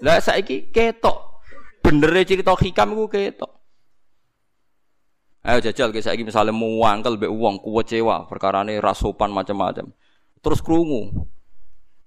Lah 0.00 0.20
saiki 0.20 0.72
ketok. 0.72 1.44
Benere 1.84 2.24
cerita 2.24 2.56
hikam 2.56 2.96
iku 2.96 3.12
ketok. 3.12 3.55
Ayo 5.46 5.62
jajal 5.62 5.94
ke 5.94 6.02
saiki 6.02 6.26
misale 6.26 6.50
muangkel 6.50 7.14
mbek 7.14 7.30
wong 7.30 7.62
kuwecewa 7.62 8.26
perkarane 8.26 8.82
rasopan 8.82 9.30
macam-macam. 9.30 9.94
Terus 10.42 10.58
krungu. 10.58 11.30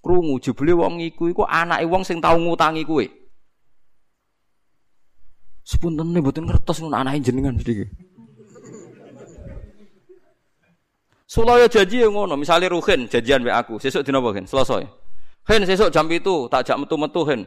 Krungu 0.03 0.43
jebule 0.43 0.75
wong 0.75 0.99
iku 0.99 1.31
iku 1.31 1.47
anake 1.47 1.87
wong 1.87 2.03
sing 2.03 2.19
tau 2.19 2.35
ngutangi 2.35 2.83
kowe. 2.83 3.07
Sepunten 5.63 6.11
nih 6.11 6.19
buatin 6.19 6.51
ngertos 6.51 6.83
nun 6.83 6.91
anak 6.91 7.23
jenengan 7.23 7.55
sedikit. 7.55 7.87
Sulaya 11.29 11.69
janji 11.69 12.01
yang 12.01 12.17
ngono, 12.17 12.33
misalnya 12.33 12.73
Ruhin 12.73 13.05
janjian 13.05 13.45
be 13.45 13.53
aku, 13.53 13.77
sesuk 13.77 14.01
dina 14.01 14.17
apa 14.17 14.33
Gen? 14.33 14.49
Selasa. 14.49 14.81
Hen 15.45 15.61
sesuk 15.61 15.93
jam 15.93 16.09
itu 16.09 16.49
tak 16.49 16.65
jak 16.65 16.75
metu-metu 16.81 17.21
Hen. 17.29 17.45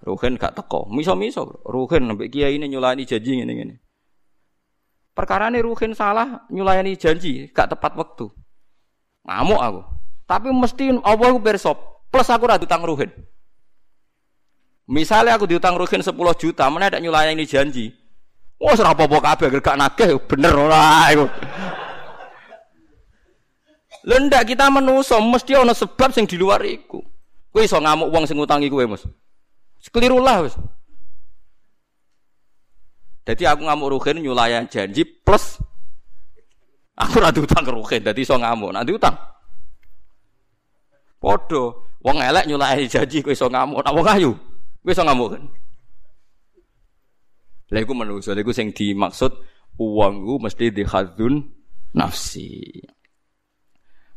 Ruhin 0.00 0.40
gak 0.40 0.56
teko. 0.56 0.88
Miso-miso 0.88 1.60
Ruhin 1.68 2.08
mbek 2.16 2.32
kiai 2.32 2.56
ini 2.56 2.72
nyulani 2.72 3.04
janji 3.04 3.38
ngene-ngene. 3.38 3.89
Perkara 5.20 5.52
ini 5.52 5.60
Ruhin 5.60 5.92
salah 5.92 6.48
nyulayani 6.48 6.96
janji, 6.96 7.44
gak 7.52 7.76
tepat 7.76 7.92
waktu. 7.92 8.32
Ngamuk 9.28 9.60
aku. 9.60 9.80
Tapi 10.24 10.48
mesti 10.48 10.96
Allah 11.04 11.28
aku 11.28 11.36
bersop. 11.44 11.76
Plus 12.08 12.24
aku 12.32 12.48
rada 12.48 12.64
utang 12.64 12.80
Ruhin. 12.80 13.12
Misalnya 14.88 15.36
aku 15.36 15.44
diutang 15.44 15.76
Ruhin 15.76 16.00
10 16.00 16.16
juta, 16.40 16.64
mana 16.72 16.88
ada 16.88 16.96
nyulayani 16.96 17.44
janji. 17.44 17.92
Wah, 18.56 18.72
serah 18.72 18.96
apa-apa 18.96 19.36
kabeh 19.36 19.60
gak 19.60 19.76
nagih 19.76 20.16
bener 20.24 20.56
ora 20.56 21.12
iku. 21.12 21.28
Lendak 24.08 24.48
kita 24.48 24.72
menuso 24.72 25.20
mesti 25.20 25.52
ana 25.52 25.76
sebab 25.76 26.16
sing 26.16 26.24
di 26.24 26.40
luar 26.40 26.64
iku. 26.64 27.04
Kowe 27.52 27.60
iso 27.60 27.76
ngamuk 27.76 28.08
wong 28.08 28.24
sing 28.24 28.40
ngutangi 28.40 28.72
kowe, 28.72 28.88
Mas. 28.88 29.04
Keliru 29.92 30.16
lah. 30.16 30.48
Jadi 33.30 33.46
aku 33.46 33.62
ngamuk 33.62 33.94
rugen 33.94 34.26
nyulayan 34.26 34.66
janji 34.66 35.06
plus 35.06 35.62
aku 36.98 37.22
ora 37.22 37.30
utang 37.30 37.62
ke 37.62 37.70
rugen, 37.70 38.02
dadi 38.02 38.26
iso 38.26 38.34
ngamuk. 38.34 38.74
Nanti 38.74 38.90
utang. 38.90 39.14
Podo, 41.22 41.94
wong 42.02 42.18
elek 42.18 42.50
nyulayani 42.50 42.90
janji 42.90 43.22
kowe 43.22 43.30
iso 43.30 43.46
ngamuk, 43.46 43.86
nek 43.86 43.94
wong 43.94 44.06
ayu 44.10 44.32
kowe 44.82 44.90
iso 44.90 45.06
ngamuk 45.06 45.28
kan. 45.30 45.42
Lha 47.70 47.78
iku 47.86 47.94
manusa, 47.94 48.34
lha 48.34 48.42
iku 48.42 48.50
sing 48.50 48.74
dimaksud 48.74 49.30
uangku 49.78 50.42
mesti 50.42 50.74
dihadzun 50.74 51.46
nafsi. 51.94 52.82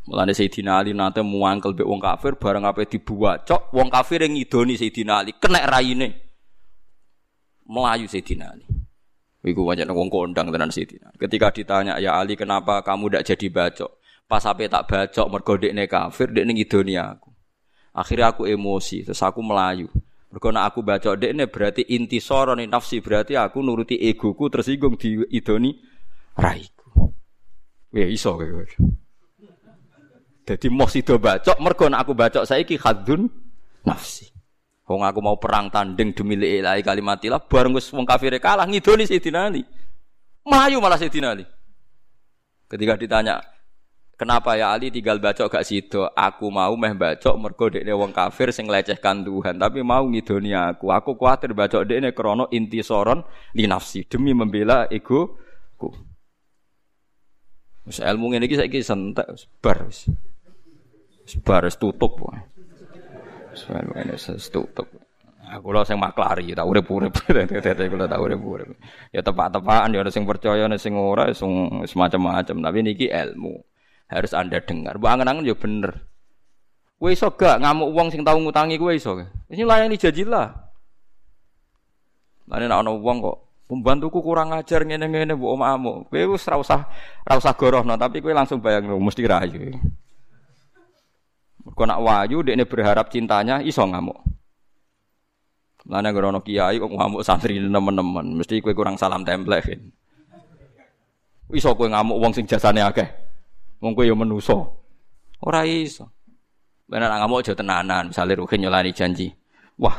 Mulane 0.09 0.33
Sayyidina 0.33 0.81
Ali 0.81 0.91
nate 0.97 1.21
muangkel 1.21 1.77
mbek 1.77 1.85
wong 1.85 2.01
kafir 2.01 2.33
bareng 2.35 2.65
ape 2.65 2.89
dibuacok 2.89 3.71
wong 3.77 3.93
kafir 3.93 4.25
yang 4.25 4.35
ngidoni 4.35 4.73
Sayyidina 4.73 5.21
Ali 5.21 5.37
kena 5.37 5.63
raine. 5.69 6.17
Melayu 7.69 8.09
Sayyidina 8.09 8.57
Ali. 8.57 8.82
Iku 9.43 9.67
wajan 9.67 9.91
wong 9.91 10.07
kondang 10.07 10.55
tenan 10.55 10.71
Sayyidina. 10.71 11.11
Ketika 11.19 11.51
ditanya 11.51 11.99
ya 11.99 12.15
Ali 12.15 12.39
kenapa 12.39 12.79
kamu 12.79 13.11
tidak 13.11 13.23
jadi 13.27 13.47
bacok? 13.51 13.91
Pas 14.23 14.39
ape 14.47 14.71
tak 14.71 14.87
bacok 14.87 15.27
mergo 15.27 15.53
dekne 15.59 15.83
kafir 15.91 16.31
dekne 16.31 16.55
ngidoni 16.55 16.95
aku. 16.95 17.27
Akhirnya 17.91 18.31
aku 18.31 18.47
emosi 18.47 19.03
terus 19.03 19.19
aku 19.19 19.43
melayu. 19.43 19.91
Mergo 20.31 20.47
aku 20.55 20.79
bacok 20.79 21.19
dekne 21.19 21.51
berarti 21.51 21.83
inti 21.91 22.23
sorone 22.23 22.63
nafsi 22.71 23.03
berarti 23.03 23.35
aku 23.35 23.59
nuruti 23.59 23.99
egoku 23.99 24.47
tersinggung 24.47 24.95
di 24.95 25.21
idoni 25.35 25.75
raiku. 26.39 27.11
Ya 27.93 28.07
iso 28.07 28.39
kayak 28.39 28.63
gitu. 28.63 28.79
Jadi 30.43 30.67
mau 30.67 30.91
sido 30.91 31.15
bacok, 31.19 31.55
mergo 31.63 31.87
aku 31.87 32.11
bacok 32.11 32.43
saiki 32.43 32.75
khadun 32.75 33.31
nafsi. 33.87 34.32
Wong 34.83 35.01
aku 35.03 35.19
mau 35.23 35.39
perang 35.39 35.71
tanding 35.71 36.11
demi 36.11 36.35
ilahi 36.35 36.83
kalimatilah 36.83 37.39
bareng 37.47 37.71
wis 37.71 37.87
wong 37.95 38.03
kafir 38.03 38.35
kalah 38.39 38.67
ngidoni 38.67 39.07
Sayyidina 39.07 39.47
Ali. 39.47 39.63
Melayu 40.43 40.83
malah 40.83 40.99
Sayyidina 40.99 41.31
Ali. 41.31 41.47
Ketika 42.67 42.99
ditanya, 42.99 43.39
Kenapa 44.13 44.53
ya 44.53 44.69
Ali 44.69 44.93
tinggal 44.93 45.17
bacok 45.17 45.49
gak 45.49 45.65
sido? 45.65 46.05
Aku 46.13 46.53
mau 46.53 46.71
meh 46.77 46.93
bacok 46.93 47.33
mergo 47.33 47.65
dekne 47.67 47.97
wong 47.97 48.13
kafir 48.13 48.53
sing 48.53 48.69
lecehkan 48.69 49.25
Tuhan, 49.25 49.57
tapi 49.57 49.81
mau 49.81 50.05
ngidoni 50.05 50.53
aku. 50.53 50.93
Aku 50.93 51.17
kuatir 51.17 51.57
bacok 51.57 51.89
dekne 51.89 52.13
krana 52.13 52.45
soron 52.85 53.25
li 53.57 53.65
nafsi 53.65 54.05
demi 54.05 54.37
membela 54.37 54.85
ego 54.93 55.41
ku. 55.81 55.89
Wis 57.89 57.99
ilmu 57.99 58.31
ngene 58.31 58.45
iki 58.45 58.55
saiki 58.55 58.79
sentek 58.85 59.27
bar 59.59 59.89
wis. 59.89 60.07
Tutup. 61.75 62.15
Sebar 63.53 63.85
ini 64.01 64.17
tutup. 64.49 64.87
Aku 65.43 65.69
lo 65.69 65.85
sing 65.85 65.99
maklari, 65.99 66.55
tak 66.55 66.65
urip-urip. 66.65 67.13
Kula 67.91 68.05
tak 68.09 68.19
urip-urip. 68.19 68.73
Ya 69.13 69.21
tepak-tepakan 69.21 69.93
ya 69.93 70.01
ada 70.01 70.09
sing 70.09 70.25
percaya 70.25 70.65
ada 70.65 70.79
sing 70.79 70.97
ora 70.97 71.29
sing 71.35 71.83
semacam-macam, 71.85 72.57
tapi 72.63 72.77
niki 72.81 73.07
ilmu. 73.11 73.61
Harus 74.09 74.33
Anda 74.33 74.63
dengar. 74.63 74.97
Bu 74.97 75.05
angen-angen 75.05 75.45
ya 75.45 75.53
bener. 75.53 76.09
Kowe 76.97 77.11
iso 77.11 77.27
gak 77.35 77.59
ngamuk 77.59 77.89
wong 77.91 78.07
sing 78.15 78.23
tau 78.23 78.39
ngutangi 78.39 78.79
kowe 78.79 78.95
iso. 78.95 79.19
Wis 79.51 79.59
layani 79.59 79.99
janji 79.99 80.23
lah. 80.23 80.47
Lan 82.47 82.63
nek 82.63 82.79
ana 82.79 82.91
wong 82.95 83.17
kok 83.19 83.37
pembantuku 83.67 84.19
kurang 84.23 84.55
ajar 84.55 84.87
ngene-ngene 84.87 85.35
mbok 85.35 85.51
omahmu. 85.59 85.93
Kowe 86.07 86.21
wis 86.33 86.47
ora 86.47 86.57
usah 86.63 86.81
ora 87.27 87.35
usah 87.35 87.53
gorohno, 87.59 87.99
tapi 87.99 88.23
kowe 88.23 88.31
langsung 88.31 88.63
bayang 88.63 88.87
mesti 88.87 89.27
rayu. 89.27 89.75
Mergo 91.73 91.89
nak 91.89 92.05
wayu 92.05 92.45
dekne 92.45 92.69
berharap 92.69 93.09
cintanya 93.09 93.57
iso 93.65 93.81
ngamuk. 93.81 94.21
Lane 95.89 96.13
grono 96.13 96.45
kiai 96.45 96.77
kok 96.77 96.85
ngamuk 96.85 97.25
santri 97.25 97.57
nemen-nemen, 97.57 98.37
mesti 98.37 98.61
kowe 98.61 98.77
kurang 98.77 98.93
salam 98.93 99.25
template. 99.25 99.73
Kan. 99.73 99.81
Iso 101.49 101.73
kowe 101.73 101.89
ngamuk 101.89 102.21
wong 102.21 102.29
sing 102.29 102.45
jasane 102.45 102.85
akeh. 102.85 103.09
Wong 103.81 103.97
kowe 103.97 104.05
yo 104.05 104.13
menusa. 104.13 104.53
Ora 105.41 105.65
iso. 105.65 106.13
Bener 106.85 107.09
ngamuk 107.09 107.41
aja 107.41 107.57
tenanan, 107.57 108.13
misale 108.13 108.37
ruhin 108.37 108.61
nyolani 108.61 108.93
janji. 108.93 109.33
Wah, 109.81 109.97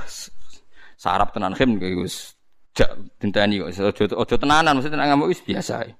sarap 0.94 1.34
tenan 1.34 1.58
khim 1.58 1.82
wis 1.98 2.38
jak 2.70 2.94
dinteni 3.18 3.58
kok 3.58 3.74
aja 3.74 4.14
aja 4.14 4.36
tenanan 4.38 4.78
mesti 4.78 4.94
tenan 4.94 5.10
ngamuk 5.10 5.26
wis 5.26 5.42
biasa. 5.42 5.90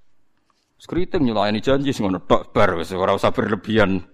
Skriting 0.78 1.26
nyolani 1.26 1.58
janji 1.58 1.90
sing 1.90 2.06
ngono 2.06 2.22
tok 2.22 2.54
bar 2.54 2.78
usah 2.78 3.34
berlebihan. 3.34 4.13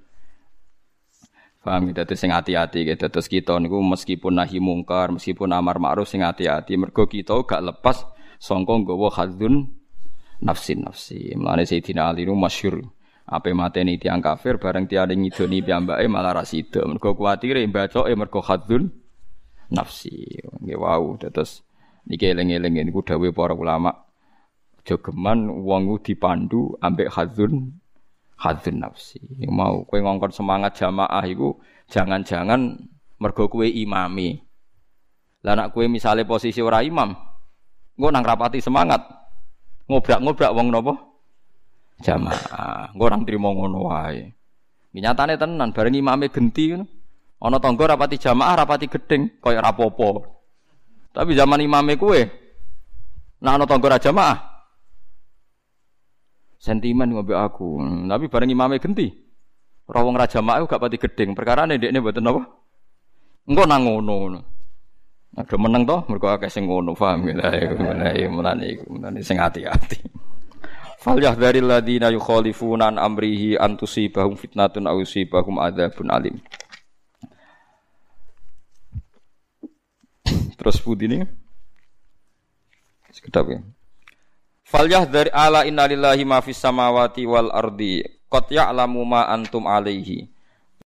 Paham 1.60 1.92
gitu, 1.92 2.00
sing 2.16 2.32
hati-hati 2.32 2.88
gitu. 2.88 3.04
Terus 3.12 3.28
kita 3.28 3.60
niku 3.60 3.84
meskipun 3.84 4.32
nahi 4.32 4.56
mungkar, 4.56 5.12
meskipun 5.12 5.52
amar 5.52 5.76
ma'ruf 5.76 6.08
sing 6.08 6.24
hati-hati. 6.24 6.80
Mergo 6.80 7.04
kita 7.04 7.36
gak 7.44 7.60
lepas 7.60 8.00
songkong 8.40 8.88
nggawa 8.88 9.12
hadzun 9.12 9.68
nafsi 10.40 10.80
nafsi. 10.80 11.36
Mulane 11.36 11.68
Sayyidina 11.68 12.08
Ali 12.08 12.24
nu 12.24 12.32
masyhur. 12.32 12.80
Apa 13.28 13.52
mateni 13.52 14.00
tiang 14.00 14.24
kafir 14.24 14.56
bareng 14.56 14.88
tiada 14.88 15.12
ngidoni 15.12 15.60
piyambake 15.60 16.08
malah 16.08 16.40
ra 16.40 16.44
sida. 16.48 16.80
Mergo 16.88 17.12
kuwatire 17.12 17.60
bacoke 17.68 18.08
mergo 18.16 18.40
hadzun 18.40 18.88
nafsi. 19.68 20.40
Nggih 20.64 20.80
wau. 20.80 21.20
Terus 21.20 21.60
niki 22.08 22.24
eling-eling 22.24 22.88
niku 22.88 23.04
dawuh 23.04 23.36
para 23.36 23.52
ulama. 23.52 23.92
Jogeman 24.80 25.60
wong 25.60 26.00
dipandu 26.00 26.72
ambek 26.80 27.12
hadzun 27.12 27.76
hadzun 28.40 28.80
nafsi. 28.80 29.20
Mau 29.52 29.84
kowe 29.84 30.00
ngongkon 30.00 30.32
semangat 30.32 30.80
jamaah 30.80 31.20
iku 31.28 31.60
jangan-jangan 31.92 32.80
mergo 33.20 33.52
kowe 33.52 33.68
imami. 33.68 34.40
Lah 35.44 35.54
nek 35.56 35.76
kowe 35.76 35.84
misale 35.84 36.24
posisi 36.24 36.64
ora 36.64 36.80
imam, 36.80 37.12
engko 37.96 38.08
nang 38.08 38.24
rapati 38.24 38.64
semangat. 38.64 39.04
Ngobrak-ngobrak 39.90 40.54
wong 40.56 40.68
napa? 40.72 40.94
Jamaah. 42.00 42.96
Engko 42.96 43.04
orang 43.04 43.22
trimo 43.28 43.52
ngono 43.52 43.92
wae. 43.92 44.32
Nyatane 44.96 45.36
tenan 45.36 45.70
bareng 45.76 45.94
imame 45.94 46.32
genti 46.32 46.72
ngono. 46.72 46.86
Ana 47.40 47.56
tangga 47.56 47.96
rapati 47.96 48.20
jamaah, 48.20 48.52
rapati 48.52 48.84
gedeng, 48.84 49.40
kaya 49.40 49.64
rapopo. 49.64 50.28
Tapi 51.08 51.32
zaman 51.32 51.64
imame 51.64 51.96
kowe, 51.96 52.20
nah 53.40 53.56
ana 53.56 53.64
tangga 53.64 53.96
ra 53.96 53.98
jamaah, 53.98 54.36
sentimen 56.60 57.16
ngombe 57.16 57.32
aku. 57.32 57.80
Tapi 58.04 58.28
bareng 58.28 58.52
imame 58.52 58.76
genti. 58.76 59.08
Rawong 59.88 60.14
raja 60.14 60.44
mak 60.44 60.68
gak 60.68 60.78
pati 60.78 61.00
gedeng. 61.00 61.32
Perkara 61.32 61.64
ini 61.66 61.80
dia 61.80 61.90
buatan 61.98 62.30
apa? 62.30 62.42
Engkau 63.48 63.64
nang 63.66 63.82
ngono. 63.88 64.38
Ada 65.30 65.54
menang 65.58 65.86
toh, 65.86 66.02
mereka 66.10 66.34
akeh 66.38 66.50
sing 66.50 66.66
ngono, 66.66 66.90
paham 66.98 67.22
ya? 67.30 67.38
Mulai, 67.38 68.26
mulai, 68.26 68.66
mulai, 68.82 69.22
sing 69.22 69.38
hati-hati. 69.38 70.02
Fal 70.98 71.22
yahdharil 71.22 71.70
ladina 71.70 72.10
yukhalifuna 72.10 72.90
an 72.90 72.98
amrihi 72.98 73.54
an 73.54 73.78
tusibahum 73.78 74.34
fitnatun 74.34 74.90
aw 74.90 74.98
yusibahum 74.98 75.62
adzabun 75.62 76.10
alim. 76.10 76.36
Terus 80.60 80.76
budi 80.82 81.08
ini 81.08 81.24
sekedap 83.14 83.48
ya. 83.48 83.64
Falyah 84.70 85.02
dari 85.02 85.34
ala 85.34 85.66
innalillahi 85.66 86.22
ma 86.22 86.38
fis 86.38 86.62
samawati 86.62 87.26
wal 87.26 87.50
ardi 87.50 88.06
qad 88.30 88.46
ya'lamu 88.54 89.02
ma 89.02 89.26
antum 89.26 89.66
alaihi 89.66 90.30